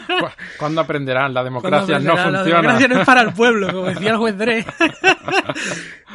¿Cu- 0.08 0.28
¿Cuándo 0.58 0.80
aprenderán? 0.82 1.34
La 1.34 1.44
democracia 1.44 2.00
no 2.00 2.14
aprenderá, 2.14 2.32
La 2.32 2.38
funciona. 2.40 2.62
democracia 2.62 2.88
no 2.90 3.00
es 3.02 3.06
para 3.06 3.22
el 3.22 3.34
pueblo, 3.34 3.68
como 3.74 3.86
decía 3.88 4.12
el 4.12 4.18
juez 4.18 4.38
Drey. 4.38 4.66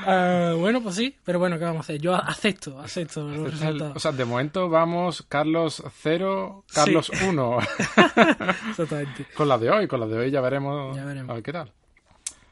Ah, 0.06 0.54
bueno, 0.58 0.82
pues 0.82 0.94
sí, 0.96 1.16
pero 1.24 1.38
bueno, 1.38 1.58
¿qué 1.58 1.64
vamos 1.64 1.78
a 1.78 1.82
hacer? 1.82 2.00
Yo 2.00 2.14
acepto, 2.14 2.78
acepto 2.80 3.22
los 3.28 3.36
el- 3.36 3.50
resultados. 3.52 3.96
o 3.96 4.00
sea, 4.00 4.12
de 4.12 4.24
momento 4.24 4.68
vamos 4.68 5.24
Carlos 5.28 5.82
0, 6.02 6.64
Carlos 6.72 7.10
1. 7.28 7.58
Exactamente. 8.70 9.26
con 9.34 9.48
la 9.48 9.58
de 9.58 9.70
hoy, 9.70 9.86
con 9.86 10.00
la 10.00 10.06
de 10.06 10.18
hoy 10.18 10.30
ya 10.30 10.40
veremos, 10.40 10.96
Ya 10.96 11.04
veremos. 11.04 11.30
a 11.30 11.34
ver 11.34 11.42
qué 11.42 11.52
tal. 11.52 11.72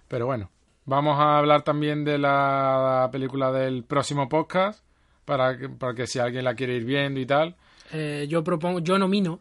Pero 0.08 0.26
bueno, 0.26 0.50
vamos 0.86 1.18
a 1.18 1.38
hablar 1.38 1.62
también 1.62 2.04
de 2.04 2.18
la 2.18 3.08
película 3.12 3.52
del 3.52 3.84
próximo 3.84 4.28
podcast 4.28 4.82
para 5.24 5.56
que, 5.56 5.68
para 5.68 5.94
que 5.94 6.06
si 6.06 6.18
alguien 6.18 6.44
la 6.44 6.54
quiere 6.54 6.74
ir 6.76 6.84
viendo 6.84 7.20
y 7.20 7.26
tal. 7.26 7.56
Eh, 7.92 8.26
yo 8.28 8.42
propongo, 8.44 8.80
yo 8.80 8.98
nomino 8.98 9.40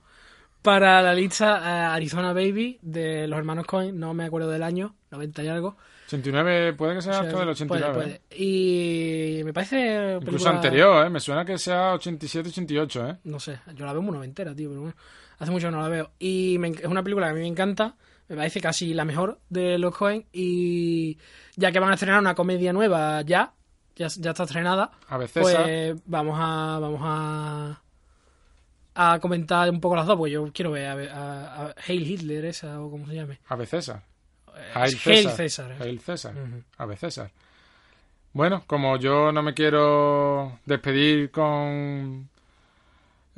para 0.62 1.02
la 1.02 1.14
lista 1.14 1.58
eh, 1.60 1.86
Arizona 1.96 2.34
Baby 2.34 2.80
de 2.82 3.28
los 3.28 3.40
hermanos 3.40 3.66
Cohen, 3.66 4.00
no 4.00 4.14
me 4.14 4.26
acuerdo 4.26 4.50
del 4.50 4.64
año, 4.64 4.94
90 5.12 5.44
y 5.44 5.48
algo. 5.48 5.78
89, 6.10 6.74
puede 6.74 6.96
que 6.96 7.02
sea 7.02 7.12
O 7.12 7.16
sea, 7.16 7.24
hasta 7.28 7.40
del 7.40 7.50
89. 7.50 7.94
puede, 7.94 8.20
puede. 8.30 8.42
Y 8.44 9.44
me 9.44 9.54
parece. 9.54 10.16
Incluso 10.16 10.26
película- 10.26 10.52
anterior, 10.52 11.06
¿eh? 11.06 11.10
Me 11.10 11.20
suena 11.20 11.46
que 11.46 11.58
sea 11.58 11.94
87, 11.94 12.50
88, 12.50 13.08
¿eh? 13.10 13.18
No 13.24 13.40
sé, 13.40 13.60
yo 13.76 13.86
la 13.86 13.94
veo 13.94 14.02
muy 14.02 14.14
noventera, 14.14 14.54
tío, 14.56 14.70
pero 14.70 14.82
bueno. 14.82 14.96
Hace 15.38 15.52
mucho 15.52 15.68
que 15.68 15.72
no 15.72 15.82
la 15.82 15.88
veo. 15.90 16.12
Y 16.20 16.58
me 16.60 16.70
es 16.70 16.84
una 16.86 17.04
película 17.04 17.28
que 17.28 17.32
a 17.32 17.36
mí 17.36 17.42
me 17.42 17.48
encanta. 17.48 17.96
Me 18.28 18.36
parece 18.36 18.60
casi 18.60 18.94
la 18.94 19.06
mejor 19.06 19.40
de 19.50 19.78
los 19.78 19.96
Cohen. 19.96 20.26
Y 20.34 21.18
ya 21.56 21.72
que 21.72 21.80
van 21.80 21.92
a 21.92 21.94
estrenar 21.94 22.20
una 22.20 22.36
comedia 22.36 22.74
nueva 22.74 23.22
ya, 23.22 23.54
ya, 23.96 24.08
ya 24.08 24.32
está 24.32 24.44
estrenada, 24.44 24.92
A 25.08 25.18
veces 25.18 25.42
pues 25.44 25.96
vamos 26.06 26.38
a. 26.40 26.80
Vamos 26.80 27.00
a. 27.04 27.82
A 28.96 29.20
comentar 29.20 29.70
un 29.70 29.80
poco 29.80 29.96
las 29.96 30.06
dos, 30.08 30.18
porque 30.18 30.32
yo 30.34 30.52
quiero 30.52 30.72
ver 30.72 30.88
a, 30.88 30.94
a, 30.94 31.66
a 31.68 31.76
Hail 31.88 32.06
Hitler, 32.06 32.44
esa 32.46 32.82
o 32.82 32.90
como 32.92 33.08
se 33.08 33.16
llame. 33.16 33.40
a 33.48 33.56
veces 33.56 33.92
César. 34.60 34.66
Eh, 34.68 34.72
Hail 34.76 35.00
Hail 35.06 35.24
César. 35.30 35.36
César. 35.36 35.76
Hail 35.80 36.00
César. 36.00 36.34
Ujú. 36.36 36.64
Ave 36.78 36.96
César. 36.98 37.32
Bueno, 38.34 38.64
como 38.68 38.98
yo 38.98 39.32
no 39.32 39.42
me 39.42 39.54
quiero 39.54 40.60
despedir 40.66 41.32
con... 41.32 42.30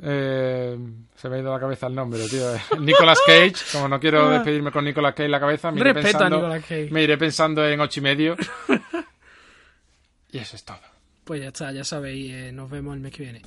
eh, 0.02 0.76
se 1.16 1.28
me 1.28 1.36
ha 1.36 1.38
ido 1.40 1.52
la 1.52 1.60
cabeza 1.60 1.86
el 1.86 1.94
nombre, 1.94 2.20
tío. 2.28 2.46
Nicolas 2.80 3.18
Cage. 3.26 3.54
Como 3.72 3.88
no 3.88 3.98
quiero 3.98 4.28
despedirme 4.30 4.70
con 4.70 4.84
Nicolas 4.84 5.12
Cage 5.14 5.24
en 5.26 5.30
la 5.30 5.40
cabeza, 5.40 5.70
me 5.70 5.80
iré, 5.80 5.90
Ah. 5.90 5.92
A 5.92 6.02
pensando, 6.02 6.36
Nicolas 6.36 6.62
Cage. 6.62 6.88
me 6.90 7.02
iré 7.02 7.16
pensando 7.18 7.66
en 7.66 7.80
ocho 7.80 8.00
y 8.00 8.02
medio. 8.02 8.36
y 10.32 10.38
eso 10.38 10.56
es 10.56 10.64
todo. 10.64 10.78
Pues 11.24 11.40
ya 11.40 11.48
está, 11.48 11.72
ya 11.72 11.84
sabéis, 11.84 12.32
eh, 12.34 12.52
nos 12.52 12.68
vemos 12.70 12.94
el 12.94 13.00
mes 13.00 13.12
que 13.12 13.22
viene. 13.22 13.42